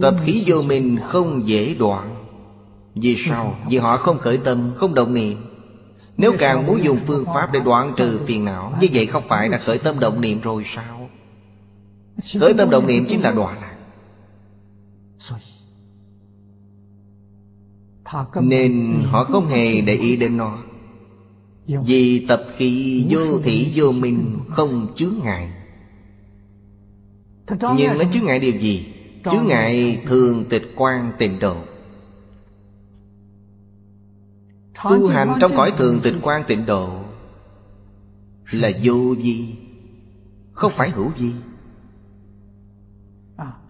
Tập 0.00 0.16
khí 0.24 0.44
vô 0.46 0.62
minh 0.62 0.98
không 1.02 1.48
dễ 1.48 1.74
đoạn 1.74 2.14
Vì 2.94 3.16
sao? 3.16 3.58
Vì 3.68 3.78
họ 3.78 3.96
không 3.96 4.18
khởi 4.18 4.38
tâm, 4.38 4.72
không 4.76 4.94
động 4.94 5.14
niệm 5.14 5.38
Nếu 6.16 6.32
càng 6.38 6.66
muốn 6.66 6.84
dùng 6.84 6.98
phương 7.06 7.24
pháp 7.24 7.52
để 7.52 7.60
đoạn 7.64 7.94
trừ 7.96 8.20
phiền 8.26 8.44
não 8.44 8.72
Như 8.80 8.88
vậy 8.92 9.06
không 9.06 9.22
phải 9.28 9.48
là 9.48 9.58
khởi 9.58 9.78
tâm 9.78 10.00
động 10.00 10.20
niệm 10.20 10.40
rồi 10.40 10.62
sao? 10.74 11.10
Khởi 12.40 12.54
tâm 12.54 12.70
động 12.70 12.86
niệm 12.86 13.06
chính 13.08 13.20
là 13.20 13.32
đoạn 13.32 13.60
lạc 13.60 13.76
Nên 18.42 18.94
họ 19.04 19.24
không 19.24 19.46
hề 19.46 19.80
để 19.80 19.94
ý 19.94 20.16
đến 20.16 20.36
nó 20.36 20.58
Vì 21.66 22.26
tập 22.26 22.44
khí 22.56 23.04
vô 23.10 23.38
thị 23.44 23.72
vô 23.74 23.92
minh 23.92 24.38
không 24.48 24.86
chướng 24.96 25.14
ngại 25.22 25.52
Nhưng 27.50 27.98
nó 27.98 28.04
chướng 28.12 28.24
ngại 28.24 28.38
điều 28.38 28.60
gì? 28.60 28.95
Chướng 29.32 29.46
ngại 29.46 30.02
thường 30.06 30.44
tịch 30.50 30.72
quan 30.76 31.12
tịnh 31.18 31.38
độ 31.38 31.56
Tu 34.84 35.08
hành 35.08 35.38
trong 35.40 35.56
cõi 35.56 35.72
thường 35.76 36.00
tịch 36.02 36.14
quan 36.22 36.44
tịnh 36.48 36.66
độ 36.66 37.02
Là 38.50 38.70
vô 38.82 39.14
vi 39.18 39.54
Không 40.52 40.72
phải 40.72 40.90
hữu 40.90 41.08
vi. 41.18 41.32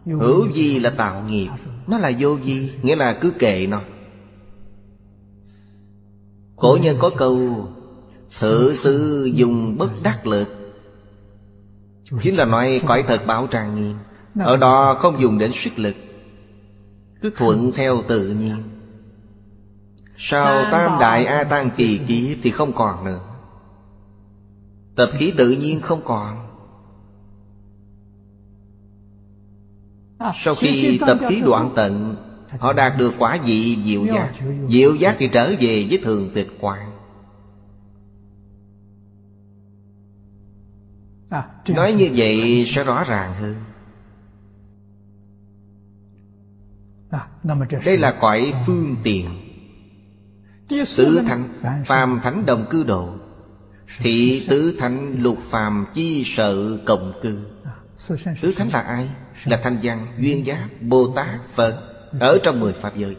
Hữu 0.05 0.47
vi 0.55 0.79
là 0.79 0.91
tạo 0.91 1.23
nghiệp 1.29 1.49
Nó 1.87 1.99
là 1.99 2.13
vô 2.19 2.35
vi 2.35 2.71
Nghĩa 2.83 2.97
là 2.97 3.13
cứ 3.21 3.31
kệ 3.31 3.67
nó. 3.67 3.83
Cổ 6.57 6.79
nhân 6.83 6.97
có 7.01 7.11
câu 7.17 7.69
Thử 8.41 8.75
sư 8.75 9.31
dùng 9.35 9.79
bất 9.79 9.91
đắc 10.03 10.27
lực. 10.27 10.49
Chính 12.23 12.35
là 12.35 12.45
nói 12.45 12.81
cõi 12.87 13.05
thật 13.09 13.27
bảo 13.27 13.47
trang 13.47 13.75
nghiêm 13.75 13.97
ở 14.39 14.57
đó 14.57 14.97
không 15.01 15.21
dùng 15.21 15.39
đến 15.39 15.51
sức 15.55 15.79
lực. 15.79 15.95
Cứ 17.23 17.31
thuận 17.37 17.73
theo 17.75 18.03
tự 18.09 18.29
nhiên. 18.29 18.57
Sau 20.19 20.65
tam 20.73 21.01
đại 21.01 21.25
A 21.25 21.45
Tăng 21.45 21.71
kỳ 21.77 21.99
ký 21.99 22.37
thì 22.43 22.51
không 22.51 22.73
còn 22.73 23.05
nữa. 23.05 23.21
Tập 24.97 25.09
khí 25.13 25.33
tự 25.37 25.51
nhiên 25.51 25.81
không 25.81 26.01
còn. 26.05 26.43
Sau 30.35 30.55
khi 30.55 30.99
tập 31.07 31.19
khí 31.29 31.43
đoạn 31.45 31.73
tận 31.77 32.17
Họ 32.59 32.73
đạt 32.73 32.93
được 32.99 33.15
quả 33.19 33.39
vị 33.45 33.79
diệu 33.85 34.07
giác. 34.07 34.33
Diệu 34.71 34.95
giác 34.95 35.17
thì 35.19 35.29
trở 35.33 35.53
về 35.61 35.87
với 35.89 36.01
thường 36.03 36.31
tịch 36.35 36.49
quang. 36.61 36.93
Nói 41.69 41.93
như 41.93 42.11
vậy 42.17 42.65
sẽ 42.69 42.85
rõ 42.85 43.05
ràng 43.05 43.35
hơn. 43.35 43.57
đây 47.85 47.97
là 47.97 48.13
cõi 48.21 48.55
phương 48.67 48.97
tiện. 49.03 49.29
Tứ 50.69 51.23
thánh 51.29 51.45
phàm 51.85 52.21
thánh 52.23 52.47
đồng 52.47 52.67
cư 52.71 52.85
độ. 52.85 53.15
Thị 53.99 54.47
tứ 54.49 54.77
thánh 54.79 55.23
lục 55.23 55.39
phàm 55.43 55.87
chi 55.95 56.23
sợ 56.27 56.79
cộng 56.87 57.13
cư. 57.23 57.39
Tứ 58.41 58.55
thánh 58.57 58.69
là 58.73 58.81
ai? 58.81 59.11
Là 59.45 59.61
thanh 59.63 59.79
văn 59.83 60.07
duyên 60.19 60.47
giác 60.47 60.69
bồ 60.81 61.13
tát 61.17 61.41
phật. 61.55 61.83
Ở 62.21 62.39
trong 62.45 62.61
mười 62.61 62.73
pháp 62.73 62.97
giới. 62.97 63.17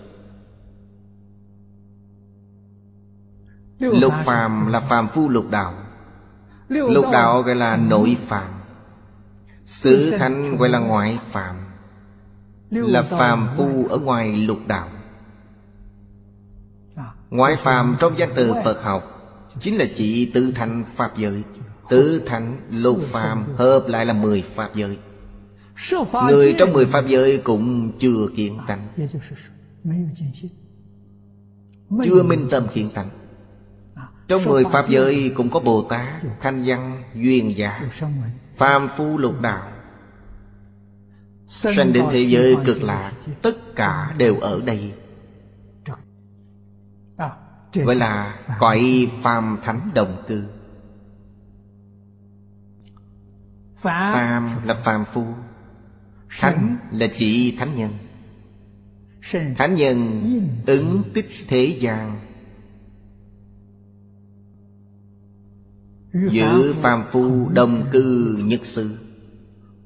Lục 3.79 4.13
phàm 4.25 4.67
là 4.67 4.79
phàm 4.79 5.07
phu 5.09 5.29
lục 5.29 5.45
đạo. 5.51 5.73
Lục 6.67 7.05
đạo 7.11 7.41
gọi 7.41 7.55
là 7.55 7.77
nội 7.77 8.17
phàm. 8.27 8.51
Tứ 9.83 10.11
thánh 10.19 10.57
gọi 10.57 10.69
là 10.69 10.79
ngoại 10.79 11.19
phàm 11.31 11.66
là 12.69 13.03
phàm 13.03 13.47
phu 13.57 13.87
ở 13.89 13.97
ngoài 13.97 14.35
lục 14.35 14.59
đạo. 14.67 14.89
Ngoại 17.29 17.55
phàm 17.55 17.95
trong 17.99 18.17
danh 18.17 18.29
từ 18.35 18.53
phật 18.63 18.83
học 18.83 19.13
chính 19.61 19.75
là 19.75 19.85
chỉ 19.95 20.31
tự 20.33 20.51
thành 20.55 20.83
pháp 20.95 21.17
giới. 21.17 21.43
Tự 21.89 22.21
thành 22.25 22.57
lục 22.83 22.97
phàm 23.11 23.43
hợp 23.55 23.83
lại 23.87 24.05
là 24.05 24.13
mười 24.13 24.43
pháp 24.55 24.69
giới. 24.75 24.97
Người 26.29 26.55
trong 26.59 26.73
mười 26.73 26.85
pháp 26.85 27.07
giới 27.07 27.37
cũng 27.37 27.91
chưa 27.99 28.27
kiện 28.35 28.53
tánh. 28.67 28.87
chưa 32.03 32.23
minh 32.23 32.47
tâm 32.51 32.67
kiện 32.73 32.89
tánh. 32.89 33.09
Trong 34.27 34.43
mười 34.45 34.63
pháp 34.63 34.89
giới 34.89 35.31
cũng 35.35 35.49
có 35.49 35.59
bồ 35.59 35.83
tát 35.89 36.23
thanh 36.41 36.63
văn 36.65 37.03
duyên 37.15 37.57
giả 37.57 37.89
phàm 38.57 38.89
phu 38.97 39.17
lục 39.17 39.41
đạo. 39.41 39.71
Sanh 41.47 41.93
đến 41.93 42.05
thế 42.11 42.21
giới 42.21 42.55
cực 42.65 42.83
lạc 42.83 43.11
Tất 43.41 43.75
cả 43.75 44.15
đều 44.17 44.39
ở 44.39 44.61
đây. 44.65 44.93
Vậy 47.73 47.95
là 47.95 48.39
cõi 48.59 49.11
phàm 49.21 49.57
thánh 49.63 49.91
đồng 49.93 50.23
cư. 50.27 50.43
Phàm. 53.75 54.49
Là 54.65 54.73
phàm 54.73 55.05
phu 55.05 55.25
Thánh 56.39 56.77
là 56.91 57.07
chỉ 57.17 57.55
thánh 57.59 57.75
nhân. 57.75 57.91
Thánh 59.57 59.75
nhân 59.75 60.21
ứng 60.65 61.03
tích 61.13 61.29
thế 61.47 61.77
gian. 61.79 62.19
Giữ 66.31 66.73
phàm 66.73 67.03
phu 67.11 67.49
đồng 67.49 67.89
cư 67.91 68.39
nhất 68.43 68.61
sự 68.63 68.97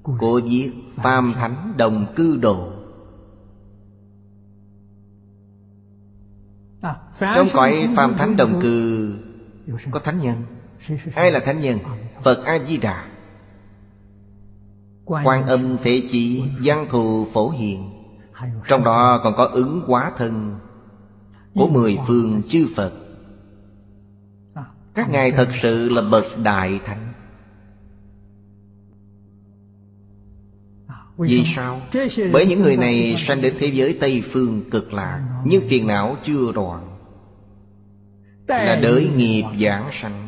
của 0.04 0.42
viết 0.44 0.72
Tam 1.04 1.34
Thánh 1.34 1.74
Đồng 1.78 2.06
Cư 2.16 2.38
Độ 2.38 2.72
Trong 7.20 7.48
cõi 7.54 7.90
Tam 7.96 8.18
Thánh 8.18 8.38
Đồng 8.38 8.62
Cư 8.62 9.16
Có 9.92 10.00
Thánh 10.00 10.20
Nhân? 10.20 10.36
Ai 11.16 11.32
là 11.32 11.40
Thánh 11.40 11.60
Nhân? 11.60 11.80
Phật 12.24 12.46
A-di-đà. 12.46 13.06
Quan 15.06 15.48
âm 15.48 15.78
thế 15.84 16.08
chỉ 16.12 16.44
Văn 16.64 16.88
thù 16.90 17.28
phổ 17.34 17.50
hiện 17.50 17.90
Trong 18.68 18.84
đó 18.84 19.22
còn 19.24 19.34
có 19.38 19.46
ứng 19.46 19.84
quá 19.88 20.12
thân 20.18 20.60
Của 21.56 21.68
mười 21.68 21.98
phương 22.08 22.42
chư 22.50 22.68
Phật. 22.76 22.94
Các 24.94 25.10
ngài 25.10 25.32
thật 25.32 25.50
sự 25.62 25.90
là 25.90 26.02
bậc 26.12 26.26
đại 26.44 26.80
thánh. 26.86 27.11
Vì 31.18 31.44
sao? 31.56 31.82
Bởi 32.32 32.46
những 32.46 32.62
người 32.62 32.78
này 32.78 33.16
sanh 33.18 33.42
đến 33.42 33.54
thế 33.60 33.68
giới 33.68 33.98
Tây 34.00 34.24
Phương 34.32 34.70
cực 34.70 34.94
lạc 34.94 35.42
Nhưng 35.46 35.68
phiền 35.68 35.88
não 35.88 36.18
chưa 36.24 36.52
đoạn. 36.52 36.98
Là 38.48 38.76
đới 38.76 39.10
nghiệp 39.16 39.44
giảng 39.60 39.90
sanh. 39.92 40.28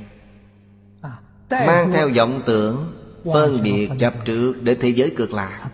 Mang 1.50 1.92
theo 1.92 2.10
vọng 2.16 2.42
tưởng 2.46 2.94
Phân 3.34 3.64
biệt 3.64 3.90
chấp 4.00 4.14
trước 4.26 4.64
để 4.64 4.76
thế 4.76 4.90
giới 4.90 5.10
cực 5.10 5.34
lạc. 5.34 5.70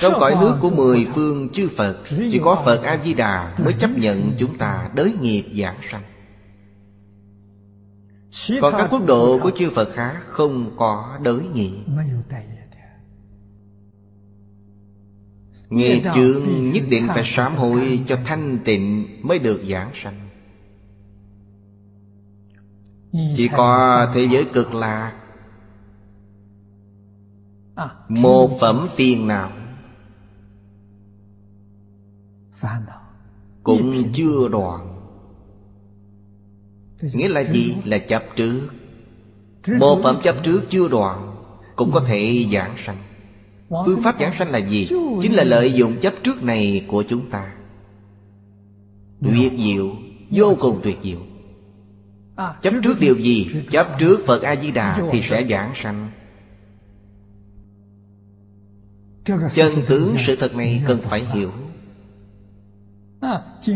Trong 0.00 0.12
cõi 0.20 0.36
nước 0.40 0.56
của 0.60 0.70
mười 0.70 1.06
phương 1.14 1.48
chư 1.48 1.68
Phật 1.76 1.98
Chỉ 2.30 2.40
có 2.44 2.62
Phật 2.64 2.82
A-di-đà 2.82 3.54
mới 3.64 3.74
chấp 3.78 3.90
nhận 3.98 4.32
chúng 4.38 4.58
ta 4.58 4.90
đới 4.94 5.12
nghiệp 5.20 5.44
giảng 5.58 5.76
sanh. 5.90 6.02
Còn 8.60 8.74
các 8.78 8.88
quốc 8.90 9.06
độ 9.06 9.38
của 9.42 9.50
chư 9.50 9.70
Phật 9.70 9.88
khác 9.94 10.20
không 10.26 10.76
có 10.76 11.18
đới 11.22 11.44
nghị 11.54 11.72
Nghiệp 15.68 16.02
chướng 16.14 16.70
nhất 16.72 16.84
định 16.90 17.06
phải 17.08 17.22
sám 17.24 17.54
hối 17.56 18.04
cho 18.08 18.18
thanh 18.24 18.58
tịnh 18.64 19.18
mới 19.22 19.38
được 19.38 19.62
giảng 19.70 19.90
sanh. 19.94 20.28
Chỉ 23.36 23.48
có 23.56 24.10
thế 24.14 24.28
giới 24.32 24.44
cực 24.52 24.74
lạc. 24.74 25.12
Một 28.08 28.50
phẩm 28.60 28.88
tiền 28.96 29.26
nào? 29.26 29.52
Cũng 33.62 34.12
chưa 34.12 34.48
đoạn 34.48 34.91
nghĩa 37.02 37.28
là 37.28 37.44
gì? 37.44 37.76
Là 37.84 37.98
chấp 37.98 38.24
trước. 38.36 38.68
Bộ 39.80 40.02
phẩm 40.02 40.18
chấp 40.22 40.36
trước 40.42 40.62
chưa 40.68 40.88
đoạn, 40.88 41.34
cũng 41.76 41.92
có 41.92 42.00
thể 42.00 42.46
giảng 42.52 42.74
sanh. 42.76 42.96
Phương 43.86 44.02
pháp 44.02 44.20
giảng 44.20 44.34
sanh 44.34 44.50
là 44.50 44.58
gì? 44.58 44.86
Chính 45.22 45.34
là 45.34 45.44
lợi 45.44 45.72
dụng 45.72 45.92
chấp 46.00 46.14
trước 46.22 46.42
này 46.42 46.84
của 46.88 47.04
chúng 47.08 47.30
ta. 47.30 47.52
Tuyệt 49.20 49.52
diệu, 49.58 49.90
vô 50.30 50.56
cùng 50.60 50.80
tuyệt 50.82 50.98
diệu. 51.04 51.18
Chấp 52.62 52.72
trước 52.82 53.00
điều 53.00 53.16
gì? 53.16 53.48
Chấp 53.70 53.98
trước 53.98 54.20
phật 54.26 54.42
a 54.42 54.56
di 54.56 54.70
đà 54.70 54.98
thì 55.12 55.22
sẽ 55.22 55.46
giảng 55.50 55.72
sanh. 55.74 56.10
Chân 59.54 59.72
tướng 59.88 60.14
sự 60.18 60.36
thật 60.36 60.56
này 60.56 60.82
cần 60.86 61.00
phải 61.02 61.24
hiểu. 61.24 61.50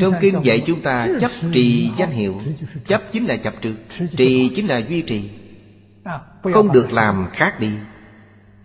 Trong 0.00 0.14
kinh 0.20 0.44
dạy 0.44 0.62
chúng 0.66 0.80
ta 0.80 1.08
chấp 1.20 1.30
trì 1.52 1.90
danh 1.96 2.10
hiệu 2.10 2.40
Chấp 2.86 3.02
chính 3.12 3.26
là 3.26 3.36
chấp 3.36 3.54
trước 3.62 3.74
Trì 4.16 4.48
chính 4.56 4.66
là 4.66 4.78
duy 4.78 5.02
trì. 5.02 5.30
Không 6.42 6.72
được 6.72 6.92
làm 6.92 7.26
khác 7.32 7.60
đi. 7.60 7.70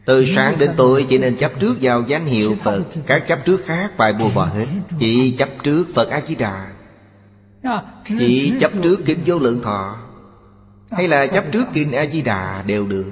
Từ 0.06 0.26
sáng 0.26 0.58
đến 0.60 0.72
tối 0.78 1.06
chỉ 1.10 1.18
nên 1.18 1.38
chấp 1.38 1.52
trước 1.60 1.78
vào 1.82 2.04
danh 2.08 2.26
hiệu 2.26 2.56
Phật 2.64 2.84
Các 3.06 3.28
chấp 3.28 3.46
trước 3.46 3.66
khác 3.66 3.92
phải 3.98 4.14
buông 4.14 4.32
bỏ 4.36 4.46
hết. 4.46 4.66
Chỉ 5.00 5.32
chấp 5.32 5.50
trước 5.64 5.86
Phật 5.94 6.10
A-di-đà 6.10 6.72
Chỉ 8.06 8.54
chấp 8.60 8.72
trước 8.84 9.00
Kinh 9.06 9.20
Vô 9.26 9.40
Lượng 9.40 9.62
Thọ. 9.64 9.98
Hay 10.92 11.08
là 11.08 11.28
chấp 11.28 11.44
trước 11.52 11.68
Kinh 11.74 11.92
A-di-đà 11.92 12.64
đều 12.68 12.88
được. 12.88 13.12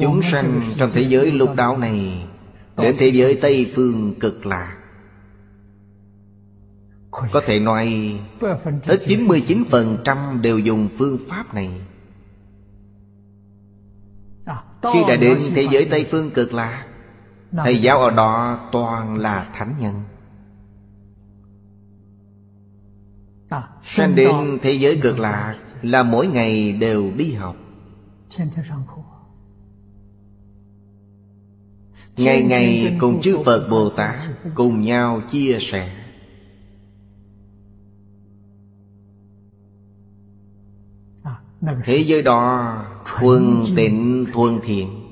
Chúng 0.00 0.22
sanh 0.22 0.60
trong 0.76 0.90
thế 0.92 1.00
giới 1.00 1.30
lục 1.32 1.54
đạo 1.54 1.78
này 1.78 2.26
Đến 2.76 2.94
thế 2.98 3.08
giới 3.08 3.38
Tây 3.42 3.72
Phương 3.74 4.14
cực 4.20 4.46
lạc. 4.46 4.75
Có 7.32 7.40
thể 7.46 7.60
nói 7.60 8.18
Tới 8.84 8.98
99% 9.06 10.40
đều 10.40 10.58
dùng 10.58 10.88
phương 10.98 11.18
pháp 11.28 11.54
này. 11.54 11.70
Khi 14.92 15.00
đã 15.08 15.16
đến 15.16 15.38
thế 15.54 15.66
giới 15.72 15.86
Tây 15.90 16.06
Phương 16.10 16.30
cực 16.30 16.54
lạc 16.54 16.86
Thầy 17.52 17.82
giáo 17.82 17.98
ở 18.00 18.10
đó 18.10 18.58
toàn 18.72 19.16
là 19.16 19.50
thánh 19.54 19.74
nhân. 19.80 20.02
Sanh 23.84 24.14
đến 24.14 24.58
thế 24.62 24.72
giới 24.72 24.98
cực 25.02 25.18
lạc 25.18 25.56
Là 25.82 26.02
mỗi 26.02 26.26
ngày 26.26 26.72
đều 26.72 27.10
đi 27.16 27.32
học. 27.32 27.56
Ngày 32.16 32.42
ngày 32.42 32.96
cùng 33.00 33.20
chư 33.20 33.38
Phật 33.44 33.66
Bồ 33.70 33.90
Tát 33.90 34.18
Cùng 34.54 34.80
nhau 34.80 35.22
chia 35.30 35.58
sẻ. 35.60 35.95
Thế 41.60 41.98
giới 41.98 42.22
đó 42.22 42.76
thuần 43.04 43.42
tịnh, 43.76 44.26
thuần 44.32 44.60
thiện. 44.62 45.02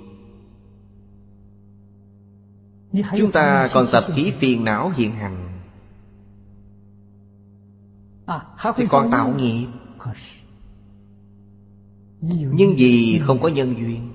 Chúng 3.19 3.33
ta 3.33 3.69
còn 3.73 3.87
tập 3.93 4.05
khí 4.15 4.33
phiền 4.39 4.65
não 4.65 4.93
hiện 4.97 5.11
hành. 5.11 5.51
Thì 8.77 8.87
còn 8.91 9.11
tạo 9.11 9.35
nghiệp. 9.37 9.67
Nhưng 12.31 12.75
vì 12.77 13.21
không 13.23 13.41
có 13.41 13.49
nhân 13.49 13.75
duyên, 13.79 14.11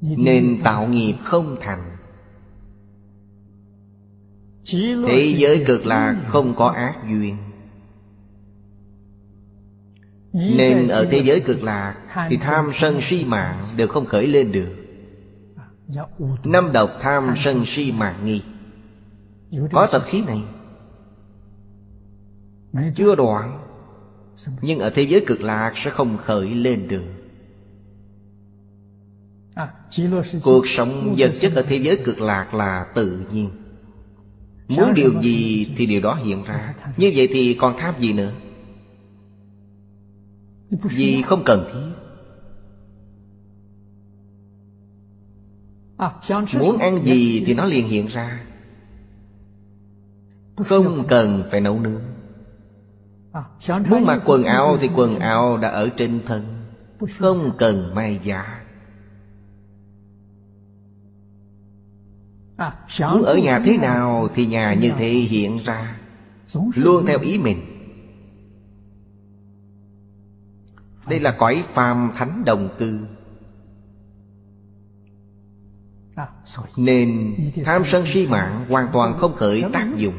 Nên 0.00 0.56
tạo 0.64 0.88
nghiệp 0.88 1.14
không 1.24 1.56
thành. 1.60 1.96
Thế 5.06 5.34
giới 5.36 5.64
cực 5.66 5.86
là 5.86 6.24
không 6.26 6.54
có 6.56 6.68
ác 6.68 6.98
duyên. 7.08 7.36
Nên 10.34 10.88
ở 10.88 11.06
thế 11.10 11.22
giới 11.24 11.40
cực 11.40 11.62
lạc 11.62 11.94
Thì 12.28 12.36
tham 12.36 12.68
sân 12.74 12.98
si 13.02 13.24
mạng 13.24 13.64
đều 13.76 13.88
không 13.88 14.04
khởi 14.04 14.26
lên 14.26 14.52
được. 14.52 14.68
Năm 16.44 16.72
độc 16.72 16.90
tham 17.00 17.34
sân 17.36 17.64
si 17.66 17.92
mạng 17.92 18.20
nghi. 18.24 18.42
Có 19.72 19.86
tập 19.86 20.02
khí 20.06 20.22
này. 20.22 20.42
Chưa 22.96 23.14
đoạn. 23.14 23.60
Nhưng 24.62 24.78
ở 24.78 24.90
thế 24.90 25.02
giới 25.02 25.24
cực 25.26 25.40
lạc 25.40 25.72
sẽ 25.76 25.90
không 25.90 26.18
khởi 26.18 26.54
lên 26.54 26.88
được. 26.88 27.04
Cuộc 30.44 30.66
sống 30.66 31.14
vật 31.18 31.32
chất 31.40 31.52
ở 31.54 31.62
thế 31.62 31.76
giới 31.76 31.96
cực 32.04 32.20
lạc 32.20 32.54
là 32.54 32.86
tự 32.94 33.26
nhiên. 33.32 33.50
Muốn 34.68 34.94
điều 34.94 35.22
gì 35.22 35.66
thì 35.76 35.86
điều 35.86 36.00
đó 36.00 36.14
hiện 36.14 36.44
ra. 36.44 36.74
Như 36.96 37.12
vậy 37.16 37.28
thì 37.32 37.54
còn 37.60 37.74
tham 37.78 37.94
gì 38.00 38.12
nữa 38.12 38.32
Vì 40.82 41.22
không 41.22 41.42
cần 41.44 41.64
thiết. 41.72 41.78
Muốn 46.58 46.78
ăn 46.78 47.04
gì 47.04 47.44
thì 47.46 47.54
nó 47.54 47.64
liền 47.64 47.86
hiện 47.86 48.06
ra. 48.06 48.44
Không 50.56 51.06
cần 51.08 51.42
phải 51.50 51.60
nấu 51.60 51.80
nướng. 51.80 52.02
Muốn 53.90 54.04
mặc 54.04 54.22
quần 54.26 54.44
áo 54.44 54.76
thì 54.80 54.90
quần 54.96 55.18
áo 55.18 55.56
đã 55.56 55.68
ở 55.68 55.88
trên 55.96 56.20
thân. 56.26 56.42
Không 57.18 57.50
cần 57.58 57.94
may 57.94 58.20
giá. 58.24 58.64
Muốn 63.00 63.22
ở 63.22 63.36
nhà 63.36 63.58
thế 63.64 63.78
nào 63.78 64.28
thì 64.34 64.46
nhà 64.46 64.74
như 64.74 64.92
thế 64.98 65.08
hiện 65.08 65.58
ra. 65.64 66.00
Luôn 66.74 67.06
theo 67.06 67.18
ý 67.20 67.38
mình 67.38 67.73
Đây 71.08 71.20
là 71.20 71.30
cõi 71.30 71.64
phàm 71.72 72.10
thánh 72.14 72.42
đồng 72.44 72.68
cư. 72.78 73.06
Nên 76.76 77.34
tham 77.64 77.82
sân 77.84 78.06
si 78.06 78.26
mạng 78.26 78.66
hoàn 78.68 78.88
toàn 78.92 79.14
không 79.18 79.36
khởi 79.36 79.64
tác 79.72 79.86
dụng. 79.96 80.14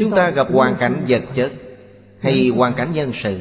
Chúng 0.00 0.10
ta 0.16 0.30
gặp 0.30 0.46
hoàn 0.52 0.76
cảnh 0.78 1.04
vật 1.08 1.22
chất 1.34 1.52
Hay 2.20 2.48
hoàn 2.48 2.74
cảnh 2.74 2.92
nhân 2.92 3.10
sự 3.14 3.40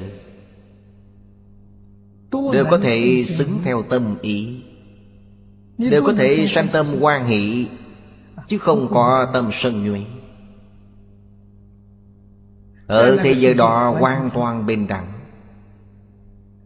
Đều 2.54 2.66
có 2.72 2.80
thể 2.84 3.26
xứng 3.28 3.60
theo 3.64 3.84
tâm 3.84 4.18
ý. 4.22 4.64
Đều 5.78 6.04
có 6.06 6.14
thể 6.14 6.48
sanh 6.48 6.68
tâm 6.72 6.86
quan 7.00 7.26
hỷ 7.26 7.68
Chứ 8.48 8.58
không 8.58 8.88
có 8.92 9.30
tâm 9.34 9.50
sân 9.54 9.90
nhuệ 9.90 10.06
Ở 12.94 13.18
thế 13.24 13.34
giới 13.34 13.54
đó 13.54 13.96
hoàn 14.00 14.30
toàn 14.34 14.66
bình 14.66 14.88
đẳng 14.88 15.14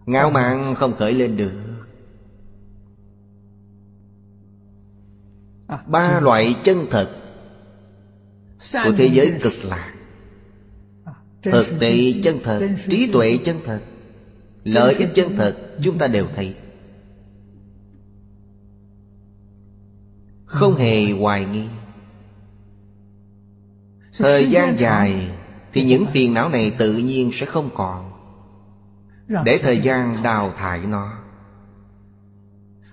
Ngạo 0.05 0.29
mạn 0.29 0.75
không 0.75 0.95
khởi 0.95 1.13
lên 1.13 1.37
được. 1.37 1.51
Ba 5.87 6.19
loại 6.19 6.55
chân 6.63 6.85
thật 6.91 7.09
Của 8.73 8.91
thế 8.97 9.09
giới 9.13 9.39
cực 9.41 9.53
lạc. 9.63 9.93
Thực 11.41 11.65
tế 11.79 12.13
chân 12.23 12.37
thật 12.43 12.67
Trí 12.89 13.11
tuệ 13.11 13.37
chân 13.43 13.57
thật 13.65 13.81
Lợi 14.63 14.93
ích 14.93 15.09
chân 15.13 15.35
thật 15.37 15.57
Chúng 15.83 15.97
ta 15.97 16.07
đều 16.07 16.27
thấy. 16.35 16.55
Không 20.45 20.75
hề 20.75 21.11
hoài 21.11 21.45
nghi. 21.45 21.67
Thời 24.17 24.49
gian 24.49 24.79
dài 24.79 25.29
Thì 25.77 25.83
những 25.83 26.05
phiền 26.05 26.33
não 26.33 26.49
này 26.49 26.71
tự 26.71 26.97
nhiên 26.97 27.31
sẽ 27.33 27.45
không 27.45 27.69
còn. 27.75 28.11
Để 29.45 29.59
thời 29.61 29.77
gian 29.77 30.17
đào 30.23 30.53
thải 30.57 30.79
nó. 30.79 31.13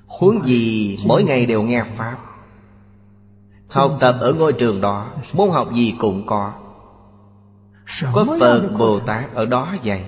Huống 0.07 0.47
gì 0.47 0.99
mỗi 1.07 1.25
ngày 1.25 1.47
đều 1.47 1.63
nghe 1.63 1.85
Pháp. 1.97 2.19
Học 3.69 3.97
tập 4.01 4.17
ở 4.21 4.33
ngôi 4.33 4.53
trường 4.53 4.81
đó 4.81 5.13
Môn 5.33 5.51
học 5.51 5.75
gì 5.75 5.95
cũng 5.99 6.27
có. 6.27 6.53
Có 8.13 8.37
Phật 8.41 8.69
Bồ 8.79 9.01
Tát 9.01 9.35
ở 9.35 9.47
đó 9.47 9.77
dạy 9.83 10.05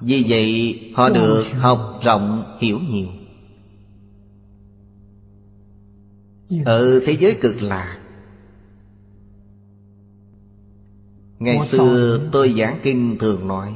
Vì 0.00 0.24
vậy 0.28 0.78
họ 0.96 1.08
được 1.08 1.44
học 1.58 2.00
rộng 2.02 2.56
hiểu 2.60 2.78
nhiều. 2.90 3.08
Ở 6.64 7.00
thế 7.06 7.12
giới 7.12 7.38
cực 7.42 7.62
lạc 7.62 7.99
Ngày 11.40 11.58
xưa 11.68 12.20
tôi 12.32 12.54
giảng 12.58 12.78
kinh 12.82 13.18
thường 13.18 13.48
nói. 13.48 13.74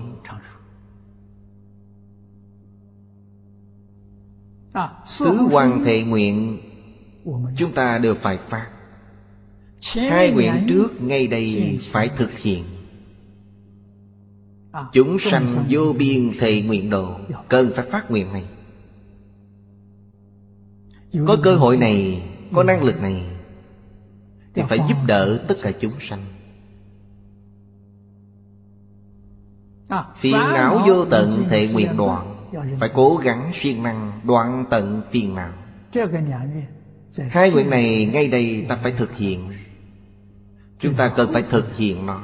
Tứ 5.19 5.49
quan 5.53 5.85
thệ 5.85 6.03
nguyện 6.03 6.61
Chúng 7.57 7.73
ta 7.73 7.99
đều 7.99 8.15
phải 8.15 8.39
phát. 8.39 8.71
Hai 9.95 10.33
nguyện 10.33 10.53
trước 10.69 11.03
ngay 11.03 11.27
đây 11.27 11.79
phải 11.83 12.09
thực 12.09 12.39
hiện. 12.39 12.65
Chúng 14.93 15.19
sanh 15.19 15.47
vô 15.69 15.93
biên 15.99 16.33
thệ 16.39 16.63
nguyện 16.63 16.91
độ 16.91 17.19
Cần 17.49 17.73
phải 17.75 17.91
phát 17.91 18.11
nguyện 18.11 18.33
này. 18.33 18.45
Có 21.27 21.37
cơ 21.43 21.57
hội 21.57 21.77
này 21.77 22.23
Có 22.53 22.63
năng 22.63 22.83
lực 22.83 23.01
này 23.01 23.27
Thì 24.55 24.63
phải 24.69 24.79
giúp 24.89 24.97
đỡ 25.07 25.45
tất 25.49 25.55
cả 25.63 25.73
chúng 25.81 25.93
sanh 26.01 26.34
Phiền 30.17 30.33
não 30.33 30.85
vô 30.87 31.05
tận 31.05 31.45
thệ 31.51 31.69
nguyện 31.69 31.97
đoạn. 31.97 32.35
Phải 32.81 32.91
cố 32.95 33.21
gắng 33.23 33.51
siêng 33.55 33.83
năng 33.83 34.21
đoạn 34.25 34.65
tận 34.71 35.03
phiền 35.11 35.35
não. 35.35 35.53
Hai 37.31 37.51
nguyện 37.51 37.71
này 37.71 38.11
ngay 38.13 38.29
đây 38.29 38.67
ta 38.69 38.77
phải 38.83 38.93
thực 38.93 39.17
hiện. 39.17 39.53
Chúng 40.79 40.95
ta 40.95 41.09
cần 41.09 41.33
phải 41.33 41.43
thực 41.43 41.77
hiện 41.77 42.07
nó. 42.07 42.21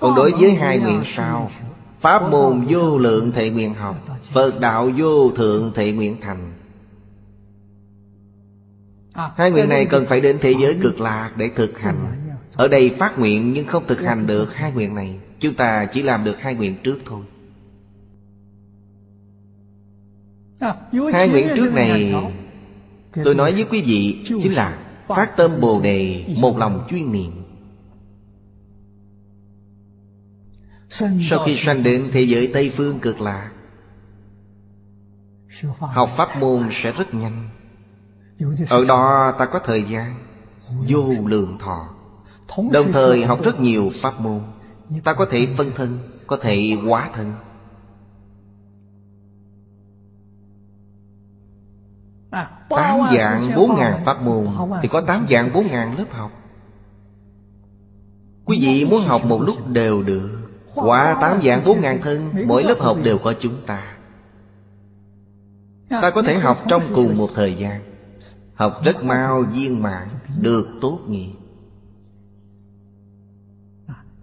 Còn 0.00 0.14
đối 0.14 0.32
với 0.32 0.54
hai 0.54 0.78
nguyện 0.78 1.02
sau 1.04 1.50
Pháp 2.00 2.30
môn 2.30 2.66
vô 2.68 2.98
lượng 2.98 3.32
thệ 3.32 3.50
nguyện 3.50 3.74
học 3.74 3.96
Phật 4.32 4.60
đạo 4.60 4.90
vô 4.96 5.30
thượng 5.30 5.72
thệ 5.74 5.92
nguyện 5.92 6.16
thành. 6.20 6.52
Hai 9.36 9.50
nguyện 9.50 9.68
này 9.68 9.86
cần 9.86 10.06
phải 10.06 10.20
đến 10.20 10.38
thế 10.40 10.54
giới 10.60 10.78
cực 10.82 11.00
lạc 11.00 11.30
để 11.36 11.50
thực 11.56 11.78
hành 11.78 12.23
Ở 12.56 12.68
đây 12.68 12.90
phát 12.98 13.18
nguyện 13.18 13.52
nhưng 13.52 13.66
không 13.66 13.86
thực 13.86 14.00
hành 14.00 14.26
được 14.26 14.54
hai 14.54 14.72
nguyện 14.72 14.94
này. 14.94 15.18
Chúng 15.38 15.54
ta 15.54 15.86
chỉ 15.86 16.02
làm 16.02 16.24
được 16.24 16.40
hai 16.40 16.54
nguyện 16.54 16.76
trước 16.82 16.98
thôi. 17.06 17.24
Hai 21.12 21.28
nguyện 21.28 21.48
trước 21.56 21.72
này 21.72 22.14
Tôi 23.24 23.34
nói 23.34 23.52
với 23.52 23.64
quý 23.70 23.82
vị 23.82 24.24
Chính 24.26 24.54
là 24.54 24.78
phát 25.06 25.36
tâm 25.36 25.60
Bồ 25.60 25.80
Đề 25.80 26.24
Một 26.40 26.58
lòng 26.58 26.86
chuyên 26.90 27.12
niệm. 27.12 27.44
Sau 31.30 31.44
khi 31.46 31.56
sanh 31.56 31.82
đến 31.82 32.04
thế 32.12 32.22
giới 32.22 32.50
Tây 32.54 32.72
Phương 32.76 33.00
cực 33.00 33.20
lạc 33.20 33.50
Học 35.80 36.10
pháp 36.16 36.28
môn 36.40 36.68
sẽ 36.70 36.92
rất 36.92 37.14
nhanh. 37.14 37.48
Ở 38.68 38.84
đó 38.84 39.32
ta 39.38 39.46
có 39.46 39.58
thời 39.58 39.82
gian 39.82 40.14
Vô 40.88 41.14
lượng 41.26 41.58
thọ 41.58 41.93
Đồng 42.72 42.92
thời 42.92 43.24
học 43.24 43.38
rất 43.44 43.60
nhiều 43.60 43.90
pháp 43.94 44.20
môn. 44.20 44.40
Ta 45.04 45.14
có 45.14 45.26
thể 45.30 45.48
phân 45.56 45.70
thân 45.74 45.98
Có 46.26 46.36
thể 46.36 46.76
hóa 46.86 47.10
thân. 47.14 47.32
Tám 52.68 53.00
dạng 53.16 53.50
bốn 53.56 53.76
ngàn 53.76 54.04
pháp 54.04 54.22
môn 54.22 54.48
Thì 54.82 54.88
có 54.88 55.00
tám 55.00 55.26
dạng 55.30 55.52
bốn 55.52 55.66
ngàn 55.66 55.98
lớp 55.98 56.04
học. 56.10 56.32
Quý 58.44 58.58
vị 58.60 58.86
muốn 58.90 59.00
học 59.00 59.24
một 59.24 59.42
lúc 59.42 59.68
đều 59.68 60.02
được. 60.02 60.30
Qua 60.74 61.18
tám 61.20 61.42
dạng 61.42 61.62
bốn 61.66 61.80
ngàn 61.80 62.02
thân 62.02 62.30
Mỗi 62.46 62.64
lớp 62.64 62.80
học 62.80 62.96
đều 63.02 63.18
có 63.18 63.34
chúng 63.40 63.56
ta. 63.66 63.96
Ta 65.90 66.10
có 66.10 66.22
thể 66.22 66.34
học 66.34 66.62
trong 66.68 66.82
cùng 66.94 67.16
một 67.16 67.28
thời 67.34 67.54
gian. 67.54 67.82
Học 68.54 68.80
rất 68.84 69.04
mau 69.04 69.42
viên 69.42 69.82
mãn 69.82 70.08
Được 70.40 70.66
tốt 70.80 70.98
nghiệp 71.08 71.32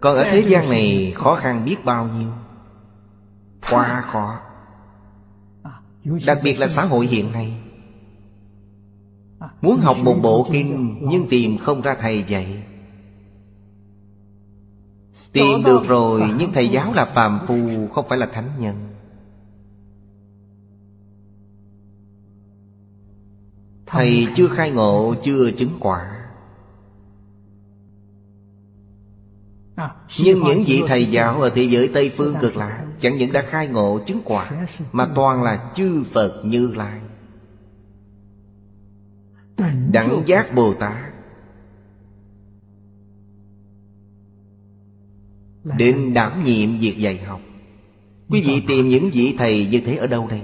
Còn 0.02 0.16
ở 0.16 0.24
thế 0.24 0.44
gian 0.48 0.70
này 0.70 1.12
khó 1.16 1.36
khăn 1.36 1.64
biết 1.64 1.84
bao 1.84 2.06
nhiêu? 2.06 2.30
Quá 3.70 4.00
khó. 4.00 4.40
Đặc 6.26 6.38
biệt 6.42 6.58
là 6.58 6.68
xã 6.68 6.84
hội 6.84 7.06
hiện 7.06 7.32
nay. 7.32 7.62
Muốn 9.60 9.80
học 9.80 9.96
một 10.04 10.14
bộ 10.22 10.46
kinh 10.52 10.98
Nhưng 11.00 11.26
tìm 11.28 11.58
không 11.58 11.80
ra 11.80 11.94
thầy 12.00 12.24
dạy. 12.28 12.64
Tìm 15.32 15.62
được 15.64 15.82
rồi 15.88 16.22
Nhưng 16.38 16.52
thầy 16.52 16.68
giáo 16.68 16.92
là 16.94 17.04
phàm 17.04 17.40
phu 17.46 17.88
Không 17.92 18.08
phải 18.08 18.18
là 18.18 18.26
thánh 18.26 18.50
nhân. 18.58 18.88
Thầy 23.86 24.26
chưa 24.34 24.48
khai 24.48 24.70
ngộ 24.70 25.14
Chưa 25.22 25.50
chứng 25.50 25.70
quả 25.80 26.11
Nhưng 30.22 30.42
những 30.44 30.62
vị 30.66 30.82
thầy 30.86 31.06
giáo 31.06 31.40
ở 31.40 31.50
thế 31.50 31.62
giới 31.62 31.90
Tây 31.94 32.12
Phương 32.16 32.34
cực 32.40 32.56
lạ 32.56 32.86
Chẳng 33.00 33.18
những 33.18 33.32
đã 33.32 33.42
khai 33.42 33.68
ngộ 33.68 34.00
chứng 34.06 34.20
quả 34.24 34.50
Mà 34.92 35.08
toàn 35.14 35.42
là 35.42 35.72
chư 35.74 36.04
Phật 36.12 36.42
Như 36.44 36.74
Lai. 36.74 37.00
Đẳng 39.92 40.22
giác 40.26 40.54
Bồ 40.54 40.74
Tát. 40.74 41.12
Đến 45.78 46.14
đảm 46.14 46.44
nhiệm 46.44 46.78
việc 46.78 46.98
dạy 46.98 47.18
học. 47.18 47.40
Quý 48.28 48.42
vị 48.42 48.62
tìm 48.68 48.88
những 48.88 49.10
vị 49.10 49.34
thầy 49.38 49.66
như 49.66 49.80
thế 49.86 49.96
ở 49.96 50.06
đâu 50.06 50.26
đây? 50.28 50.40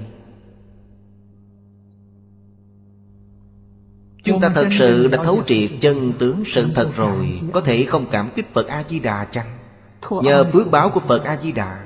Chúng 4.24 4.40
ta 4.40 4.49
thật 4.49 4.69
sự 4.78 5.09
đã 5.09 5.24
thấu 5.24 5.43
triệt 5.47 5.70
chân 5.81 6.12
tướng 6.19 6.43
sự 6.47 6.69
thật 6.74 6.90
rồi. 6.97 7.40
Có 7.53 7.61
thể 7.61 7.85
không 7.85 8.07
cảm 8.11 8.31
kích 8.36 8.55
Phật 8.55 8.66
A-di-đà 8.66 9.24
chăng? 9.24 9.59
Nhờ 10.23 10.45
phước 10.45 10.70
báo 10.70 10.90
của 10.90 11.01
Phật 11.01 11.24
A-di-đà 11.24 11.85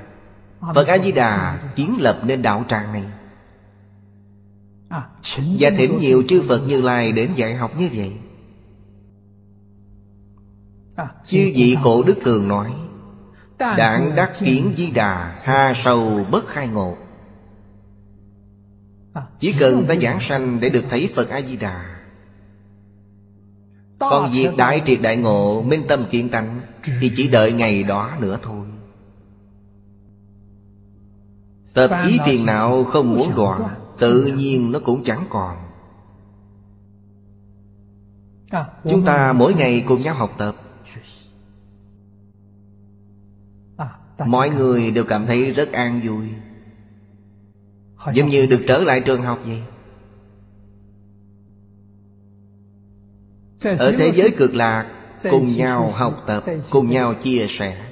Phật 0.75 0.87
A-di-đà 0.87 1.59
kiến 1.75 1.97
lập 1.99 2.19
nên 2.23 2.41
đạo 2.41 2.65
tràng 2.69 2.93
này. 2.93 3.03
Và 5.59 5.69
thỉnh 5.77 5.97
nhiều 5.99 6.23
chư 6.27 6.41
Phật 6.47 6.67
Như 6.67 6.81
Lai 6.81 7.11
đến 7.11 7.29
dạy 7.35 7.55
học 7.55 7.79
như 7.79 7.89
vậy. 7.95 8.13
Chư 11.25 11.51
vị 11.55 11.77
cổ 11.83 12.03
đức 12.03 12.17
thường 12.21 12.47
nói 12.47 12.73
Đảng 13.59 14.15
đắc 14.15 14.31
kiến 14.39 14.73
di 14.77 14.91
đà 14.91 15.35
Ha 15.43 15.73
sâu 15.83 16.25
bất 16.31 16.47
khai 16.47 16.67
ngộ. 16.67 16.97
Chỉ 19.39 19.53
cần 19.59 19.85
ta 19.87 19.95
giảng 19.95 20.19
sanh 20.19 20.59
để 20.59 20.69
được 20.69 20.83
thấy 20.89 21.09
Phật 21.15 21.29
A-di-đà 21.29 21.92
Còn 24.09 24.31
việc 24.31 24.49
đại 24.57 24.81
triệt 24.85 25.01
đại 25.01 25.17
ngộ 25.17 25.61
Minh 25.61 25.83
tâm 25.87 26.05
kiên 26.11 26.29
tánh 26.29 26.61
Thì 26.99 27.11
chỉ 27.15 27.27
đợi 27.27 27.51
ngày 27.51 27.83
đó 27.83 28.11
nữa 28.19 28.39
thôi. 28.43 28.65
Tập 31.73 31.91
ý 32.07 32.19
phiền 32.25 32.45
não 32.45 32.83
không 32.83 33.15
muốn 33.15 33.35
đoạn 33.35 33.75
Tự 33.97 34.25
nhiên 34.37 34.71
nó 34.71 34.79
cũng 34.79 35.03
chẳng 35.03 35.25
còn. 35.29 35.57
Chúng 38.83 39.05
ta 39.05 39.33
mỗi 39.33 39.53
ngày 39.53 39.83
cùng 39.87 40.01
nhau 40.01 40.15
học 40.15 40.31
tập. 40.37 40.55
Mọi 44.25 44.49
người 44.49 44.91
đều 44.91 45.03
cảm 45.03 45.25
thấy 45.25 45.51
rất 45.51 45.71
an 45.71 46.01
vui. 46.03 46.27
Giống 48.13 48.29
như 48.29 48.45
được 48.45 48.61
trở 48.67 48.83
lại 48.83 49.01
trường 49.01 49.21
học 49.21 49.39
vậy 49.45 49.61
Ở 53.63 53.91
thế 53.97 54.11
giới 54.15 54.31
cực 54.37 54.55
lạc 54.55 54.91
Cùng 55.31 55.47
nhau 55.57 55.91
học 55.91 56.23
tập 56.27 56.43
Cùng 56.69 56.89
nhau 56.89 57.13
chia 57.13 57.45
sẻ. 57.49 57.91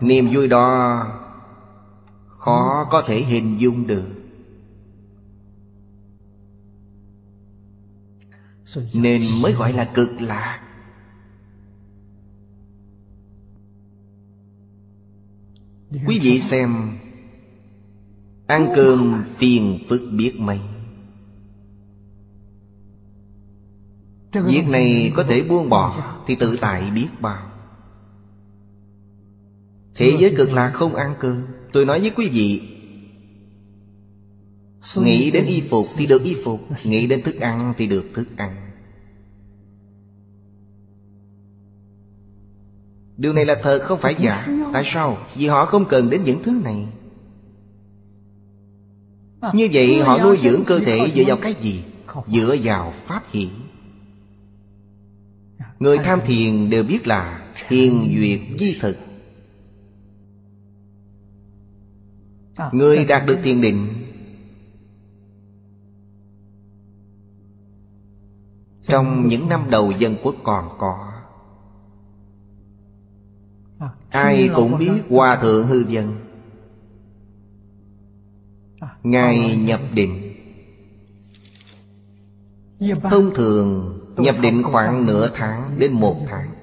Niềm 0.00 0.30
vui 0.34 0.48
đó 0.48 1.04
Khó 2.26 2.88
có 2.90 3.02
thể 3.06 3.22
hình 3.22 3.60
dung 3.60 3.86
được. 3.86 4.04
Nên 8.94 9.22
mới 9.42 9.52
gọi 9.52 9.72
là 9.72 9.84
cực 9.94 10.10
lạc. 10.20 10.60
Quý 16.06 16.18
vị 16.22 16.40
xem 16.40 16.98
Ăn 18.46 18.72
cơm 18.74 19.24
phiền 19.38 19.78
phức 19.88 20.02
biết 20.12 20.34
mấy 20.38 20.60
Việc 24.32 24.68
này 24.68 25.12
có 25.16 25.24
thể 25.24 25.42
buông 25.42 25.68
bỏ 25.68 26.14
Thì 26.26 26.34
tự 26.34 26.56
tại 26.60 26.90
biết 26.90 27.08
bao. 27.20 27.50
Thế 29.94 30.16
giới 30.20 30.34
cực 30.36 30.52
lạc 30.52 30.70
không 30.70 30.94
ăn 30.94 31.14
cơm. 31.20 31.46
Tôi 31.72 31.84
nói 31.84 32.00
với 32.00 32.10
quý 32.10 32.28
vị 32.28 32.74
Nghĩ 34.96 35.30
đến 35.30 35.44
y 35.46 35.60
phục 35.70 35.86
thì 35.96 36.06
được 36.06 36.22
y 36.22 36.36
phục 36.44 36.60
Nghĩ 36.84 37.06
đến 37.06 37.22
thức 37.22 37.40
ăn 37.40 37.74
thì 37.78 37.86
được 37.86 38.04
thức 38.14 38.28
ăn. 38.36 38.70
Điều 43.16 43.32
này 43.32 43.44
là 43.44 43.56
thật 43.62 43.78
không 43.82 44.00
phải 44.00 44.14
giả. 44.20 44.46
Tại 44.72 44.82
sao? 44.86 45.18
Vì 45.34 45.46
họ 45.46 45.66
không 45.66 45.84
cần 45.88 46.10
đến 46.10 46.22
những 46.22 46.42
thứ 46.42 46.60
này. 46.64 46.86
Như 49.54 49.68
vậy 49.72 50.02
họ 50.02 50.18
nuôi 50.22 50.36
dưỡng 50.42 50.64
cơ 50.64 50.78
thể 50.78 51.10
dựa 51.14 51.24
vào 51.26 51.36
cái 51.36 51.54
gì? 51.60 51.84
Dựa 52.26 52.56
vào 52.62 52.92
pháp 53.06 53.22
hỷ 53.32 53.48
Người 55.78 55.98
tham 55.98 56.20
thiền 56.24 56.70
đều 56.70 56.84
biết 56.84 57.06
là 57.06 57.52
Thiền 57.68 57.92
duyệt 58.18 58.40
di 58.58 58.78
thực. 58.80 58.96
Người 62.72 63.04
đạt 63.04 63.26
được 63.26 63.38
thiền 63.42 63.60
định, 63.60 63.94
Trong 68.82 69.28
những 69.28 69.48
năm 69.48 69.70
đầu 69.70 69.92
dân 69.98 70.16
quốc 70.22 70.34
còn 70.42 70.68
có, 70.78 71.12
Ai 74.08 74.50
cũng 74.56 74.78
biết 74.78 75.02
Hòa 75.08 75.36
Thượng 75.36 75.66
Hư 75.66 75.84
Dân. 75.88 76.14
Ngài 79.02 79.56
nhập 79.56 79.80
định. 79.94 80.34
Thông 83.02 83.34
thường 83.34 83.98
nhập 84.18 84.36
định 84.42 84.62
khoảng 84.62 85.06
nửa 85.06 85.28
tháng 85.34 85.78
đến 85.78 85.92
một 85.92 86.16
tháng. 86.26 86.54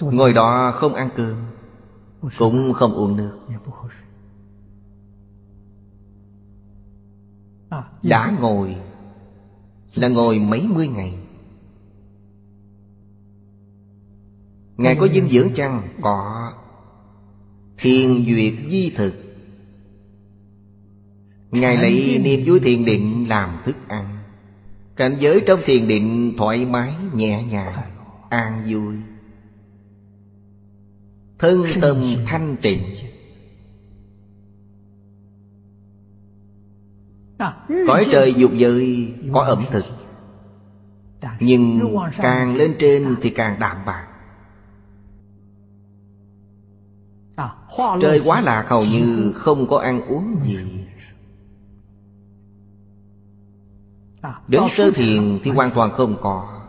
Ngồi 0.00 0.32
đó 0.32 0.72
không 0.74 0.94
ăn 0.94 1.10
cơm 1.16 1.36
Cũng 2.38 2.72
không 2.72 2.94
uống 2.94 3.16
nước. 3.16 3.38
Đã 8.02 8.32
ngồi 8.40 8.76
Là 9.94 10.08
ngồi 10.08 10.38
mấy 10.38 10.68
mươi 10.68 10.88
ngày. 10.88 11.18
Ngài 14.76 14.96
có 14.96 15.08
dinh 15.08 15.28
dưỡng 15.30 15.54
chăng? 15.54 15.88
Có. 16.02 16.52
Thiền 17.78 18.24
duyệt 18.26 18.54
di 18.70 18.90
thực 18.96 19.23
Ngài 21.54 21.76
lấy 21.76 22.18
niềm 22.18 22.42
vui 22.46 22.60
thiền 22.60 22.84
định 22.84 23.28
làm 23.28 23.62
thức 23.64 23.76
ăn. 23.88 24.18
Cảnh 24.96 25.16
giới 25.18 25.42
trong 25.46 25.60
thiền 25.64 25.88
định 25.88 26.34
thoải 26.38 26.64
mái 26.64 26.94
nhẹ 27.14 27.42
nhàng 27.50 27.90
An 28.28 28.66
vui. 28.70 28.94
Thân 31.38 31.64
tâm 31.80 31.96
thanh 32.26 32.56
tịnh. 32.62 32.80
Cõi 37.86 38.06
trời 38.12 38.34
dục 38.34 38.50
giới 38.54 39.14
có 39.32 39.40
ẩm 39.40 39.64
thực. 39.70 39.84
Nhưng 41.40 41.96
càng 42.16 42.56
lên 42.56 42.74
trên 42.78 43.16
thì 43.22 43.30
càng 43.30 43.56
đạm 43.60 43.76
bạc. 43.86 44.06
Trời 48.00 48.22
quá 48.24 48.40
lạc 48.40 48.64
hầu 48.68 48.84
như 48.84 49.32
không 49.34 49.66
có 49.68 49.78
ăn 49.78 50.06
uống 50.08 50.36
gì 50.44 50.83
Đến 54.48 54.62
sơ 54.70 54.90
thiền 54.90 55.38
thì 55.42 55.50
hoàn 55.50 55.70
toàn 55.74 55.90
không 55.92 56.16
có. 56.20 56.60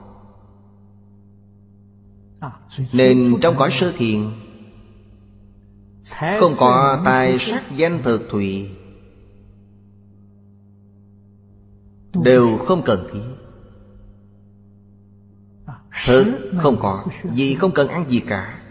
Nên 2.93 3.37
trong 3.41 3.55
cõi 3.57 3.71
sơ 3.71 3.91
thiền 3.97 4.31
Không 6.39 6.51
có 6.59 7.01
tài 7.05 7.39
sắc 7.39 7.63
danh 7.77 8.01
thực 8.03 8.21
thụy 8.29 8.69
Đều 12.13 12.57
không 12.57 12.81
cần 12.85 13.07
thiết. 13.11 13.19
Thực 16.05 16.51
không 16.57 16.77
có 16.79 17.05
Vì 17.23 17.55
không 17.55 17.71
cần 17.71 17.87
ăn 17.87 18.09
gì 18.09 18.19
cả. 18.19 18.61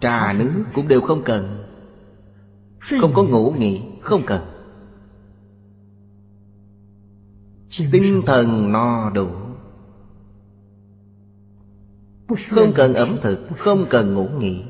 Trà 0.00 0.32
nước 0.32 0.64
cũng 0.74 0.88
đều 0.88 1.00
không 1.00 1.22
cần 1.24 1.63
Không 2.90 3.12
có 3.14 3.22
ngủ 3.22 3.54
nghỉ 3.58 3.82
Không 4.00 4.22
cần. 4.26 4.40
Tinh 7.92 8.22
thần 8.26 8.72
no 8.72 9.10
đủ. 9.10 9.28
Không 12.50 12.72
cần 12.74 12.94
ẩm 12.94 13.16
thực 13.22 13.48
Không 13.58 13.86
cần 13.90 14.14
ngủ 14.14 14.28
nghỉ. 14.38 14.64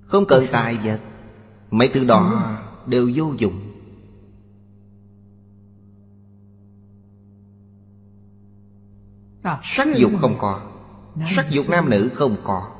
Không 0.00 0.24
cần 0.28 0.44
tài 0.52 0.78
vật 0.84 1.00
Mấy 1.70 1.88
thứ 1.88 2.04
đó 2.04 2.52
đều 2.86 3.10
vô 3.14 3.34
dụng. 3.38 3.60
Sắc 9.62 9.88
dục 9.96 10.12
không 10.20 10.34
có. 10.38 10.70
Sắc 11.30 11.50
dục 11.50 11.66
nam 11.68 11.90
nữ 11.90 12.10
không 12.14 12.36
có 12.44 12.75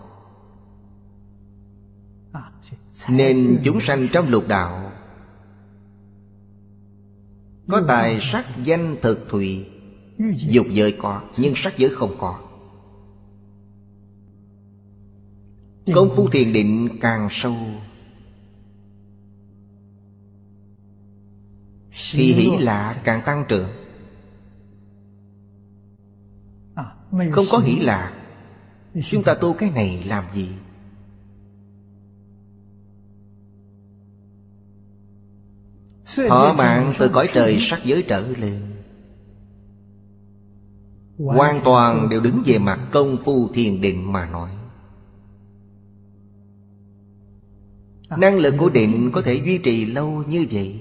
nên 3.09 3.61
chúng 3.65 3.81
sanh 3.81 4.09
trong 4.13 4.29
lục 4.29 4.45
đạo 4.49 4.93
Có 7.69 7.83
tài 7.89 8.19
sắc 8.21 8.47
danh 8.65 8.97
thực 9.03 9.27
thụy 9.29 9.67
Dục 10.35 10.67
giới 10.71 10.97
có 10.99 11.23
Nhưng 11.37 11.53
sắc 11.57 11.79
giới 11.79 11.91
không 11.91 12.17
có. 12.19 12.41
Công 15.95 16.11
phu 16.17 16.29
thiền 16.29 16.53
định 16.53 16.99
càng 17.01 17.29
sâu 17.31 17.57
Thì 22.13 22.33
hỷ 22.33 22.51
lạ 22.59 22.95
càng 23.05 23.23
tăng 23.27 23.45
trưởng. 23.49 23.69
Không 27.33 27.47
có 27.51 27.59
hỷ 27.59 27.77
lạ 27.77 28.13
Chúng 29.11 29.23
ta 29.25 29.35
tu 29.35 29.53
cái 29.53 29.71
này 29.71 30.05
làm 30.07 30.25
gì? 30.35 30.49
Thọ 36.29 36.55
mạng 36.59 36.93
từ 36.99 37.09
cõi 37.09 37.29
trời 37.33 37.59
sắc 37.61 37.85
giới 37.85 38.03
trở 38.03 38.21
lên. 38.21 38.63
Hoàn 41.19 41.61
toàn 41.65 42.09
đều 42.11 42.21
đứng 42.21 42.43
về 42.47 42.59
mặt 42.59 42.81
công 42.93 43.17
phu 43.25 43.49
thiền 43.55 43.81
định 43.81 44.13
mà 44.13 44.27
nói. 44.27 44.51
Năng 48.19 48.39
lực 48.39 48.55
của 48.59 48.69
định 48.69 49.11
có 49.13 49.23
thể 49.23 49.35
duy 49.35 49.59
trì 49.59 49.85
lâu 49.85 50.25
như 50.29 50.47
vậy? 50.51 50.81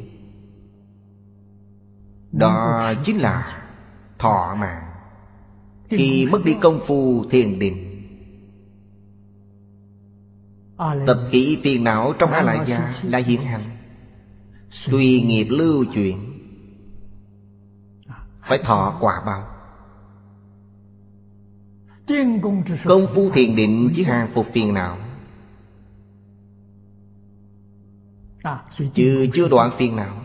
Đó 2.32 2.82
chính 3.06 3.18
là 3.18 3.64
thọ 4.20 4.56
mạng. 4.60 4.92
Khi 5.90 6.28
mất 6.32 6.46
đi 6.46 6.56
công 6.62 6.80
phu 6.88 7.26
thiền 7.30 7.60
định 7.60 7.96
Tập 11.08 11.20
khí 11.32 11.60
phiền 11.64 11.84
não 11.84 12.14
trong 12.20 12.32
A 12.32 12.42
Lại 12.42 12.60
Gia 12.68 12.94
là 13.04 13.18
hiện 13.18 13.42
hành 13.42 13.75
Tùy 14.92 15.22
nghiệp 15.22 15.48
lưu 15.50 15.86
chuyển 15.94 16.32
Phải 18.44 18.58
thọ 18.58 18.98
quả 19.00 19.24
báo. 19.26 19.48
Công 22.84 23.08
phu 23.14 23.30
thiền 23.30 23.56
định 23.56 23.92
chứ 23.96 24.04
hàng 24.04 24.32
phục 24.34 24.46
phiền 24.54 24.74
não. 24.74 24.98
Chứ 28.94 29.28
chưa 29.34 29.48
đoạn 29.48 29.72
phiền 29.78 29.96
não. 29.96 30.22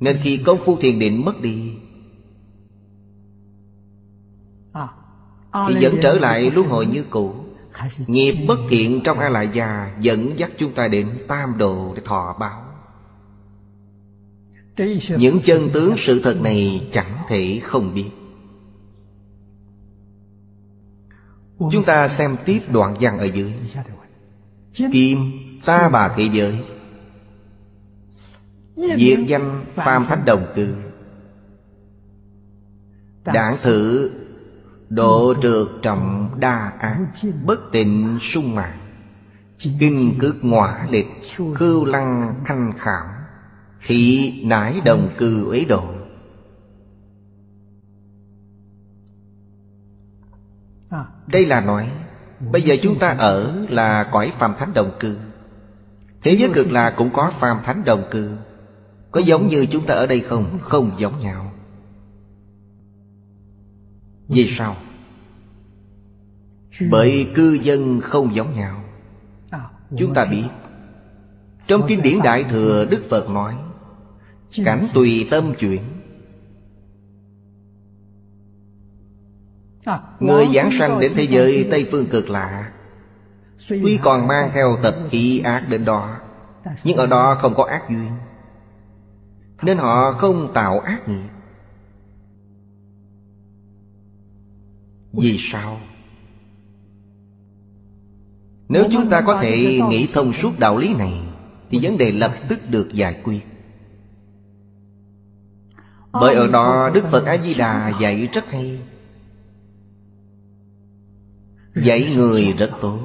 Nên 0.00 0.18
khi 0.22 0.36
công 0.36 0.58
phu 0.64 0.76
thiền 0.76 0.98
định 0.98 1.24
mất 1.24 1.40
đi, 1.40 1.74
Thì 5.68 5.74
vẫn 5.80 5.94
trở 6.02 6.14
lại 6.18 6.50
luân 6.50 6.68
hồi 6.68 6.86
như 6.86 7.04
cũ. 7.10 7.34
Nghiệp 8.06 8.44
bất 8.48 8.58
thiện 8.68 9.00
trong 9.04 9.18
A 9.18 9.28
Lại 9.28 9.48
Gia 9.52 9.96
Dẫn 10.00 10.38
dắt 10.38 10.50
chúng 10.58 10.74
ta 10.74 10.88
đến 10.88 11.18
tam 11.28 11.58
độ 11.58 11.92
để 11.96 12.02
thọ 12.04 12.36
báo. 12.40 12.65
Những 15.18 15.40
chân 15.44 15.68
tướng 15.72 15.94
sự 15.98 16.20
thật 16.22 16.40
này 16.40 16.88
chẳng 16.92 17.16
thể 17.28 17.60
không 17.62 17.94
biết. 17.94 18.10
Chúng 21.58 21.84
ta 21.86 22.08
xem 22.08 22.36
tiếp 22.44 22.60
đoạn 22.72 22.96
văn 23.00 23.18
ở 23.18 23.24
dưới. 23.24 23.54
Kim, 24.92 25.18
ta 25.64 25.88
bà 25.88 26.14
thế 26.16 26.28
giới. 26.32 26.64
Diệt 28.76 29.18
danh 29.26 29.64
phàm 29.74 30.04
thánh 30.04 30.24
đồng 30.24 30.46
cư. 30.54 30.76
Đảng 33.24 33.54
thử 33.62 34.10
Độ 34.88 35.34
trượt 35.42 35.66
trọng 35.82 36.30
đa 36.40 36.72
ác, 36.78 36.98
Bất 37.44 37.72
tịnh 37.72 38.18
sung 38.20 38.54
mạng 38.54 38.78
Kinh 39.58 40.14
cước 40.18 40.44
ngọa 40.44 40.86
lịch, 40.90 41.06
Khưu 41.54 41.84
lăng 41.84 42.34
thanh 42.44 42.72
khảm 42.78 43.15
Thị 43.86 44.32
nải 44.44 44.80
đồng 44.84 45.10
cư 45.16 45.50
uế 45.50 45.64
độ. 45.64 45.84
Đây 51.26 51.46
là 51.46 51.60
nói 51.60 51.90
Bây 52.40 52.62
giờ 52.62 52.76
chúng 52.82 52.98
ta 52.98 53.08
ở 53.08 53.66
là 53.70 54.08
cõi 54.12 54.32
phàm 54.38 54.54
thánh 54.58 54.74
đồng 54.74 54.90
cư. 55.00 55.16
Thế 56.22 56.36
giới 56.40 56.50
cực 56.54 56.72
là 56.72 56.90
cũng 56.90 57.10
có 57.12 57.30
phàm 57.30 57.62
thánh 57.64 57.84
đồng 57.84 58.04
cư. 58.10 58.36
Có 59.10 59.20
giống 59.20 59.48
như 59.48 59.66
chúng 59.66 59.86
ta 59.86 59.94
ở 59.94 60.06
đây 60.06 60.20
không? 60.20 60.58
Không 60.60 60.90
giống 60.98 61.20
nhau. 61.20 61.52
Vì 64.28 64.48
sao? 64.48 64.76
Bởi 66.90 67.30
cư 67.34 67.52
dân 67.52 68.00
không 68.00 68.34
giống 68.34 68.54
nhau. 68.54 68.84
Chúng 69.98 70.14
ta 70.14 70.24
biết. 70.24 70.44
Trong 71.66 71.82
kinh 71.88 72.02
điển 72.02 72.18
Đại 72.24 72.44
Thừa 72.44 72.86
Đức 72.90 73.04
Phật 73.10 73.30
nói 73.30 73.54
Cảnh 74.64 74.86
tùy 74.94 75.26
tâm 75.30 75.54
chuyển 75.58 75.82
Người 80.20 80.46
giảng 80.54 80.70
sanh 80.78 81.00
đến 81.00 81.12
thế 81.14 81.26
giới 81.30 81.68
Tây 81.70 81.88
Phương 81.90 82.06
cực 82.06 82.30
lạ. 82.30 82.72
Tuy 83.68 83.98
còn 84.02 84.26
mang 84.26 84.50
theo 84.54 84.76
tập 84.82 84.94
khí 85.10 85.40
ác 85.44 85.66
đến 85.68 85.84
đó 85.84 86.16
Nhưng 86.84 86.96
ở 86.96 87.06
đó 87.06 87.34
không 87.40 87.54
có 87.54 87.64
ác 87.64 87.90
duyên 87.90 88.10
Nên 89.62 89.78
họ 89.78 90.12
không 90.12 90.52
tạo 90.54 90.80
ác 90.80 91.08
nghiệp. 91.08 91.28
Vì 95.12 95.36
sao? 95.40 95.80
Nếu 98.68 98.84
chúng 98.92 99.10
ta 99.10 99.20
có 99.26 99.40
thể 99.42 99.80
nghĩ 99.88 100.08
thông 100.12 100.32
suốt 100.32 100.50
đạo 100.58 100.78
lý 100.78 100.94
này 100.94 101.20
Thì 101.70 101.78
vấn 101.82 101.98
đề 101.98 102.12
lập 102.12 102.32
tức 102.48 102.60
được 102.70 102.92
giải 102.92 103.20
quyết 103.24 103.40
bởi 106.20 106.34
ở 106.34 106.48
đó 106.48 106.90
Đức 106.94 107.04
Phật 107.10 107.24
A-di-đà 107.24 107.92
dạy 108.00 108.28
rất 108.32 108.50
hay. 108.50 108.78
Dạy 111.76 112.12
người 112.16 112.52
rất 112.58 112.70
tốt. 112.80 112.98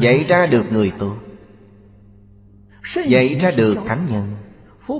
Dạy 0.00 0.24
ra 0.28 0.46
được 0.46 0.72
người 0.72 0.92
tốt. 0.98 1.16
Dạy 3.06 3.34
ra 3.34 3.50
được 3.50 3.76
thánh 3.86 4.06
nhân. 4.10 4.36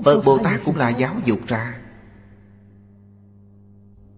Phật 0.05 0.21
Bồ 0.25 0.37
Tát 0.37 0.61
cũng 0.65 0.75
là 0.75 0.89
giáo 0.89 1.15
dục 1.25 1.39
ra. 1.47 1.77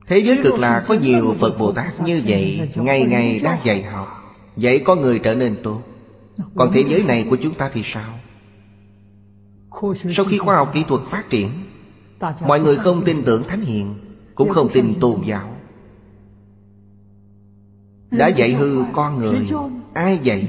Thế 0.07 0.23
giới 0.23 0.39
cực 0.43 0.59
là 0.59 0.85
có 0.87 0.93
nhiều 0.93 1.35
Phật 1.39 1.59
Bồ 1.59 1.71
Tát 1.71 2.01
như 2.01 2.21
vậy, 2.25 2.69
Ngày 2.75 3.05
ngày 3.05 3.39
đang 3.39 3.59
dạy 3.63 3.83
học 3.83 4.07
Dạy 4.57 4.79
có 4.79 4.95
người 4.95 5.19
trở 5.19 5.35
nên 5.35 5.55
tốt. 5.63 5.81
Còn 6.55 6.71
thế 6.73 6.83
giới 6.89 7.03
này 7.03 7.27
của 7.29 7.37
chúng 7.43 7.53
ta 7.53 7.69
thì 7.73 7.81
sao? 7.83 8.19
Sau 10.15 10.25
khi 10.25 10.37
khoa 10.37 10.55
học 10.55 10.71
kỹ 10.73 10.83
thuật 10.87 11.01
phát 11.09 11.29
triển 11.29 11.49
Mọi 12.47 12.59
người 12.59 12.75
không 12.75 13.05
tin 13.05 13.23
tưởng 13.25 13.43
Thánh 13.47 13.61
Hiền 13.61 13.95
Cũng 14.35 14.49
không 14.49 14.69
tin 14.73 14.99
tôn 14.99 15.21
giáo. 15.25 15.55
Đã 18.11 18.27
dạy 18.27 18.53
hư 18.53 18.83
con 18.93 19.19
người 19.19 19.47
Ai 19.93 20.19
dạy? 20.23 20.47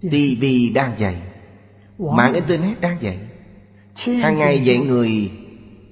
TV 0.00 0.44
đang 0.74 1.00
dạy 1.00 1.22
Mạng 1.98 2.34
Internet 2.34 2.80
đang 2.80 3.02
dạy. 3.02 3.18
Hàng 4.06 4.38
ngày 4.38 4.60
dạy 4.64 4.78
người 4.78 5.30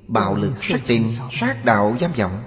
Bạo 0.08 0.36
lực, 0.36 0.64
sát 0.64 0.80
tình, 0.86 1.12
sát 1.32 1.64
đạo, 1.64 1.96
giam 2.00 2.12
vọng. 2.12 2.42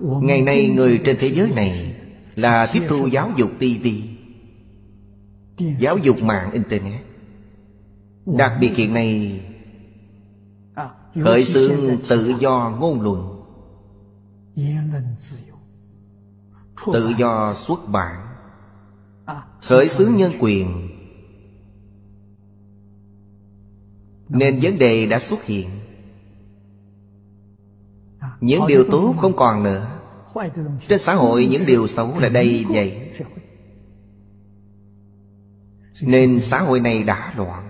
Ngày 0.00 0.42
nay 0.42 0.68
người 0.68 1.00
trên 1.04 1.16
thế 1.20 1.28
giới 1.28 1.50
này 1.50 1.94
Là 2.34 2.66
tiếp 2.72 2.82
thu 2.88 3.06
giáo 3.06 3.32
dục 3.36 3.50
TV 3.58 3.86
Giáo 5.78 5.98
dục 5.98 6.22
mạng 6.22 6.52
Internet. 6.52 7.07
Đặc 8.36 8.52
biệt 8.60 8.76
hiện 8.76 8.94
nay, 8.94 9.40
Khởi 11.24 11.44
xướng 11.44 11.98
tự 12.08 12.34
do 12.40 12.76
ngôn 12.80 13.00
luận, 13.00 13.44
Tự 16.92 17.12
do 17.18 17.54
xuất 17.54 17.88
bản, 17.88 18.26
Khởi 19.62 19.88
xướng 19.88 20.16
nhân 20.16 20.32
quyền. 20.40 20.88
Nên 24.28 24.58
vấn 24.62 24.78
đề 24.78 25.06
đã 25.06 25.18
xuất 25.18 25.44
hiện. 25.44 25.68
Những 28.40 28.66
điều 28.68 28.84
tốt 28.90 29.14
không 29.18 29.36
còn 29.36 29.62
nữa. 29.62 29.98
Trên 30.88 30.98
xã 30.98 31.14
hội 31.14 31.46
những 31.46 31.62
điều 31.66 31.86
xấu 31.86 32.20
là 32.20 32.28
đây, 32.28 32.64
vậy. 32.68 33.12
Nên 36.02 36.40
xã 36.40 36.62
hội 36.62 36.80
này 36.80 37.02
đã 37.02 37.32
loạn. 37.36 37.67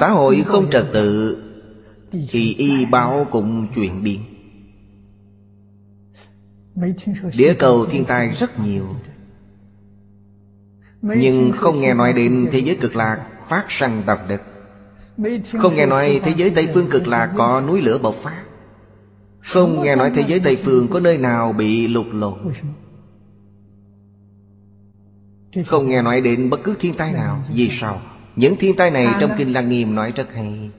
Xã 0.00 0.10
hội 0.10 0.42
không 0.46 0.70
trật 0.70 0.86
tự 0.92 1.36
Thì 2.12 2.54
y 2.58 2.86
báo 2.86 3.26
cũng 3.30 3.66
chuyện 3.74 4.02
biến. 4.02 4.20
Địa 7.36 7.54
cầu 7.58 7.86
thiên 7.86 8.04
tai 8.04 8.28
rất 8.28 8.60
nhiều. 8.60 8.86
Nhưng 11.02 11.52
không 11.52 11.80
nghe 11.80 11.94
nói 11.94 12.12
đến 12.12 12.48
thế 12.52 12.58
giới 12.58 12.76
cực 12.76 12.96
lạc 12.96 13.26
phát 13.48 13.64
sanh 13.68 14.02
độc 14.06 14.18
đất 14.28 14.42
Không 15.58 15.74
nghe 15.74 15.86
nói 15.86 16.20
thế 16.24 16.34
giới 16.36 16.50
Tây 16.50 16.68
Phương 16.74 16.90
cực 16.90 17.06
lạc 17.06 17.32
có 17.36 17.60
núi 17.60 17.82
lửa 17.82 17.98
bộc 17.98 18.14
phát. 18.14 18.42
Không 19.40 19.82
nghe 19.82 19.96
nói 19.96 20.10
thế 20.14 20.24
giới 20.28 20.40
Tây 20.40 20.56
Phương 20.56 20.88
có 20.88 21.00
nơi 21.00 21.18
nào 21.18 21.52
bị 21.52 21.86
lục 21.86 22.06
lộn 22.12 22.52
Không 25.66 25.88
nghe 25.88 26.02
nói 26.02 26.20
đến 26.20 26.50
bất 26.50 26.60
cứ 26.64 26.76
thiên 26.80 26.94
tai 26.94 27.12
nào 27.12 27.44
Vì 27.48 27.70
sao? 27.70 28.00
Những 28.36 28.56
thiên 28.56 28.76
tai 28.76 28.90
này 28.90 29.06
trong 29.20 29.30
Kinh 29.38 29.52
Lăng 29.52 29.68
Nghiêm 29.68 29.94
nói 29.94 30.12
rất 30.16 30.32
hay. 30.34 30.70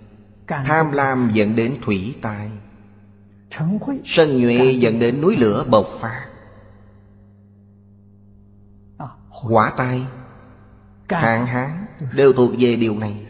Tham 0.48 0.92
lam 0.92 1.30
dẫn 1.34 1.56
đến 1.56 1.76
thủy 1.82 2.16
tai. 2.22 2.50
Sân 4.06 4.42
nhuệ 4.42 4.72
dẫn 4.72 5.00
đến 5.00 5.22
núi 5.22 5.36
lửa 5.38 5.66
bộc 5.70 5.88
phát. 6.00 6.26
Hỏa 9.30 9.74
tai. 9.78 10.02
Hạn 11.10 11.46
hán. 11.46 11.86
Đều 12.16 12.34
thuộc 12.34 12.52
về 12.60 12.76
điều 12.76 13.00
này. 13.00 13.26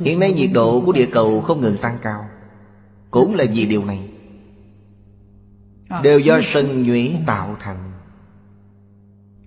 Hiện 0.00 0.20
nay 0.20 0.32
nhiệt 0.32 0.50
độ 0.52 0.82
của 0.86 0.92
địa 0.92 1.08
cầu 1.12 1.40
không 1.40 1.60
ngừng 1.60 1.76
tăng 1.78 1.98
cao. 2.02 2.28
Cũng 3.10 3.34
là 3.34 3.44
vì 3.54 3.66
điều 3.66 3.84
này. 3.84 4.08
Đều 6.02 6.18
do 6.18 6.40
sân 6.42 6.82
nhuế 6.82 7.12
tạo 7.26 7.56
thành. 7.60 7.92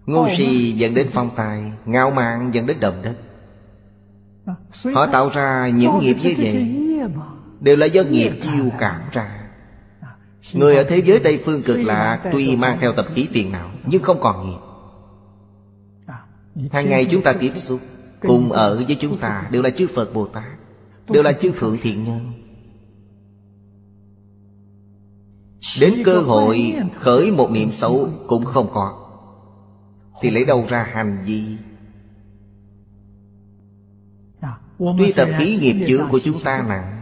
Ngu 0.06 0.28
si 0.38 0.72
dẫn 0.72 0.94
đến 0.94 1.08
phong 1.12 1.30
tài 1.36 1.72
Ngạo 1.86 2.12
mạn 2.12 2.50
dẫn 2.54 2.66
đến 2.66 2.80
động 2.80 3.02
đất 3.04 3.16
Họ 4.94 5.08
tạo 5.08 5.30
ra 5.30 5.70
những 5.70 6.00
nghiệp 6.00 6.16
như 6.24 6.34
vậy 6.38 6.78
Đều 7.60 7.76
là 7.76 7.86
do 7.86 8.04
nghiệp 8.04 8.32
chiêu 8.44 8.70
cảm 8.80 9.02
ra. 9.12 9.50
Người 10.54 10.76
ở 10.76 10.84
thế 10.84 10.98
giới 10.98 11.20
Tây 11.20 11.42
Phương 11.46 11.64
cực 11.64 11.80
lạ 11.80 12.30
Tuy 12.32 12.56
mang 12.56 12.78
theo 12.82 12.94
tập 12.94 13.06
khí 13.16 13.28
phiền 13.32 13.52
não 13.52 13.70
Nhưng 13.86 14.04
không 14.04 14.20
còn 14.22 14.50
nghiệp. 14.50 14.58
Hàng 16.72 16.90
ngày 16.90 17.08
chúng 17.12 17.22
ta 17.22 17.34
tiếp 17.34 17.52
xúc 17.56 17.80
Cùng 18.22 18.52
ở 18.52 18.76
với 18.88 18.98
chúng 19.00 19.18
ta 19.18 19.48
Đều 19.52 19.62
là 19.62 19.70
chư 19.70 19.88
Phật 19.88 20.14
Bồ 20.14 20.28
Tát 20.28 20.44
Đều 21.10 21.24
là 21.24 21.32
chư 21.32 21.52
Phượng 21.52 21.78
Thiện 21.82 22.04
Nhân. 22.04 22.32
Đến 25.82 25.94
cơ 26.06 26.22
hội 26.22 26.76
khởi 26.96 27.32
một 27.32 27.52
niệm 27.52 27.72
xấu 27.72 28.10
Cũng 28.28 28.46
không 28.46 28.70
có. 28.74 28.98
Thì 30.22 30.30
lấy 30.30 30.46
đâu 30.46 30.66
ra 30.70 30.84
hành 30.94 31.24
vi 31.26 31.58
Tuy 34.98 35.14
tập 35.14 35.30
khí 35.38 35.58
nghiệp 35.62 35.86
chướng 35.88 36.10
của 36.10 36.20
chúng 36.24 36.40
ta 36.44 36.66
nặng. 36.68 37.02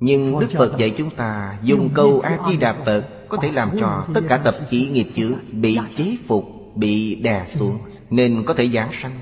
Nhưng 0.00 0.38
Đức 0.38 0.50
Phật 0.50 0.78
dạy 0.78 0.94
chúng 0.98 1.10
ta 1.10 1.58
Dùng 1.62 1.88
câu 1.94 2.20
A-di-đà 2.20 2.72
Phật 2.72 3.04
Có 3.28 3.36
thể 3.42 3.50
làm 3.50 3.68
cho 3.80 4.06
tất 4.14 4.20
cả 4.28 4.36
tập 4.36 4.54
khí 4.68 4.88
nghiệp 4.92 5.08
chướng 5.16 5.32
Bị 5.52 5.78
chế 5.96 6.16
phục, 6.28 6.44
bị 6.74 7.14
đè 7.14 7.44
xuống 7.46 7.78
Nên 8.10 8.44
có 8.46 8.54
thể 8.54 8.68
giảng 8.68 8.90
sanh. 8.92 9.12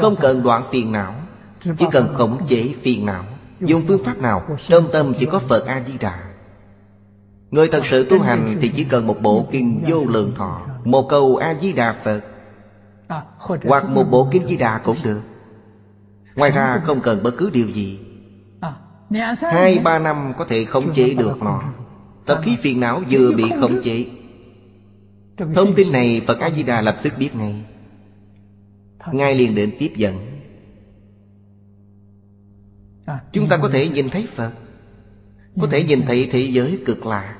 Không 0.00 0.16
cần 0.16 0.42
đoạn 0.42 0.64
phiền 0.70 0.92
não 0.92 1.14
Chỉ 1.60 1.84
cần 1.92 2.14
khống 2.14 2.46
chế 2.46 2.74
phiền 2.82 3.06
não. 3.06 3.24
Dùng 3.60 3.82
phương 3.86 4.04
pháp 4.04 4.18
nào? 4.18 4.42
Trong 4.68 4.88
tâm 4.92 5.12
chỉ 5.18 5.26
có 5.26 5.38
Phật 5.38 5.66
A-di-đà 5.66 6.18
Người 7.50 7.68
thật 7.68 7.86
sự 7.86 8.06
tu 8.10 8.20
hành 8.20 8.56
Thì 8.60 8.70
chỉ 8.76 8.84
cần 8.84 9.06
một 9.06 9.16
bộ 9.22 9.46
kinh 9.50 9.84
vô 9.88 10.04
lượng 10.08 10.32
thọ 10.34 10.60
Một 10.84 11.06
câu 11.08 11.36
A-di-đà 11.36 11.96
Phật 12.04 12.20
Hoặc 13.64 13.88
một 13.88 14.04
bộ 14.10 14.28
kinh 14.30 14.46
di 14.46 14.56
đà 14.56 14.78
cũng 14.78 14.96
được. 15.04 15.20
Ngoài 16.36 16.50
ra 16.50 16.80
không 16.84 17.00
cần 17.00 17.22
bất 17.22 17.34
cứ 17.38 17.50
điều 17.50 17.68
gì. 17.68 17.98
Hai 19.40 19.78
ba 19.78 19.98
năm 19.98 20.32
có 20.38 20.44
thể 20.44 20.64
khống 20.64 20.94
chế 20.94 21.14
được 21.14 21.42
nó. 21.42 21.62
Tập 22.26 22.40
khí 22.42 22.56
phiền 22.60 22.80
não 22.80 23.02
vừa 23.10 23.32
bị 23.32 23.44
khống 23.60 23.82
chế. 23.82 24.06
Thông 25.54 25.74
tin 25.74 25.92
này 25.92 26.22
Phật 26.26 26.38
A-di-đà 26.40 26.80
lập 26.80 26.98
tức 27.02 27.12
biết 27.18 27.36
ngay. 27.36 27.64
Ngay 29.12 29.34
liền 29.34 29.54
đến 29.54 29.72
tiếp 29.78 29.92
dẫn. 29.96 30.18
Chúng 33.32 33.48
ta 33.48 33.56
có 33.56 33.68
thể 33.68 33.88
nhìn 33.88 34.08
thấy 34.08 34.26
Phật. 34.34 34.50
Có 35.60 35.66
thể 35.70 35.84
nhìn 35.84 36.02
thấy 36.06 36.28
thế 36.32 36.40
giới 36.40 36.78
cực 36.86 37.06
lạ. 37.06 37.36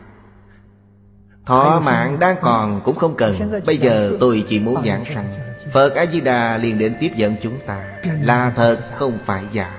Thọ 1.46 1.82
mạng 1.84 2.18
đang 2.20 2.36
còn 2.42 2.80
cũng 2.84 2.96
không 2.96 3.14
cần. 3.16 3.62
Bây 3.66 3.78
giờ 3.78 4.16
tôi 4.20 4.44
chỉ 4.48 4.60
muốn 4.60 4.82
giảng 4.84 5.04
sanh 5.04 5.32
Phật 5.70 5.94
A-di-đà 5.94 6.56
liền 6.56 6.78
đến 6.78 6.94
tiếp 7.00 7.10
dẫn 7.16 7.36
chúng 7.42 7.58
ta. 7.66 7.84
Là 8.20 8.52
thật 8.56 8.78
không 8.94 9.18
phải 9.26 9.44
giả. 9.52 9.78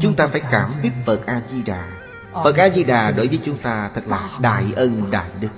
Chúng 0.00 0.14
ta 0.16 0.26
phải 0.26 0.40
cảm 0.50 0.70
kích 0.82 0.92
Phật 1.06 1.26
A-di-đà. 1.26 1.88
Phật 2.32 2.56
A-di-đà 2.56 3.10
đối 3.10 3.28
với 3.28 3.38
chúng 3.44 3.58
ta 3.58 3.90
thật 3.94 4.02
là 4.06 4.28
đại 4.40 4.64
ân 4.76 5.02
đại 5.10 5.30
đức. 5.40 5.48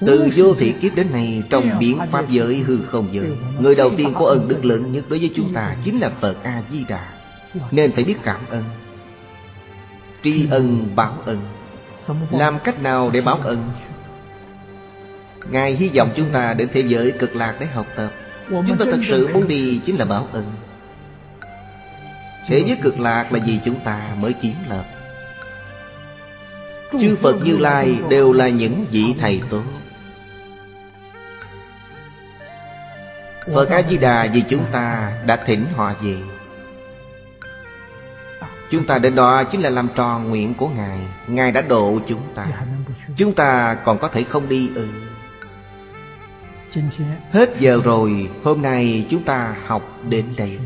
Từ 0.00 0.30
vô 0.36 0.54
thị 0.54 0.74
kiếp 0.80 0.94
đến 0.94 1.06
nay 1.12 1.42
Trong 1.50 1.78
biến 1.78 1.98
Pháp 2.10 2.28
giới 2.28 2.56
hư 2.56 2.78
không 2.78 3.08
giới 3.12 3.36
Người 3.58 3.74
đầu 3.74 3.90
tiên 3.96 4.12
có 4.14 4.26
ân 4.26 4.48
đức 4.48 4.64
lớn 4.64 4.92
nhất 4.92 5.04
đối 5.08 5.18
với 5.18 5.32
chúng 5.36 5.54
ta 5.54 5.76
Chính 5.82 6.00
là 6.00 6.10
Phật 6.20 6.42
A-di-đà. 6.42 7.08
Nên 7.70 7.92
phải 7.92 8.04
biết 8.04 8.16
cảm 8.22 8.40
ơn. 8.50 8.64
Tri 10.22 10.48
ân 10.50 10.92
báo 10.96 11.18
ân 11.26 11.38
làm 12.30 12.58
cách 12.64 12.82
nào 12.82 13.10
để 13.10 13.20
báo 13.20 13.40
ân? 13.44 13.70
Ngài 15.50 15.72
hy 15.72 15.88
vọng 15.88 16.10
chúng 16.16 16.30
ta 16.30 16.54
đến 16.54 16.68
thế 16.72 16.80
giới 16.86 17.12
cực 17.12 17.36
lạc 17.36 17.56
để 17.60 17.66
học 17.66 17.86
tập. 17.96 18.12
Chúng 18.50 18.76
ta 18.78 18.84
thật 18.84 19.00
sự 19.04 19.28
muốn 19.34 19.48
đi 19.48 19.80
chính 19.84 19.96
là 19.96 20.04
báo 20.04 20.28
ân. 20.32 20.44
Thế 22.46 22.64
giới 22.66 22.78
cực 22.82 23.00
lạc 23.00 23.32
là 23.32 23.38
vì 23.46 23.58
chúng 23.64 23.80
ta 23.80 24.00
mới 24.20 24.32
kiến 24.32 24.54
lập. 24.68 24.84
Chư 26.92 27.16
Phật 27.16 27.36
Như 27.44 27.56
Lai 27.56 27.96
đều 28.10 28.32
là 28.32 28.48
những 28.48 28.84
vị 28.90 29.14
thầy 29.20 29.40
tốt. 29.50 29.62
Phật 33.54 33.70
A-di-đà 33.70 34.28
vì 34.32 34.42
chúng 34.48 34.64
ta 34.72 35.12
đã 35.26 35.36
thỉnh 35.36 35.64
họ 35.76 35.92
về. 36.02 36.16
Chúng 38.70 38.86
ta 38.86 38.98
đến 38.98 39.14
đó 39.14 39.44
chính 39.44 39.60
là 39.60 39.70
làm 39.70 39.88
tròn 39.94 40.30
nguyện 40.30 40.54
của 40.54 40.68
Ngài. 40.68 40.98
Ngài 41.28 41.52
đã 41.52 41.60
độ 41.60 41.98
chúng 42.08 42.22
ta. 42.34 42.46
Chúng 43.16 43.34
ta 43.34 43.74
còn 43.84 43.98
có 43.98 44.08
thể 44.08 44.22
không 44.22 44.48
đi 44.48 44.70
ư. 44.74 44.88
Hết 47.32 47.50
giờ 47.58 47.80
rồi 47.84 48.28
Hôm 48.42 48.62
nay 48.62 49.06
chúng 49.10 49.22
ta 49.22 49.56
học 49.66 49.82
đến 50.08 50.24
đây 50.36 50.58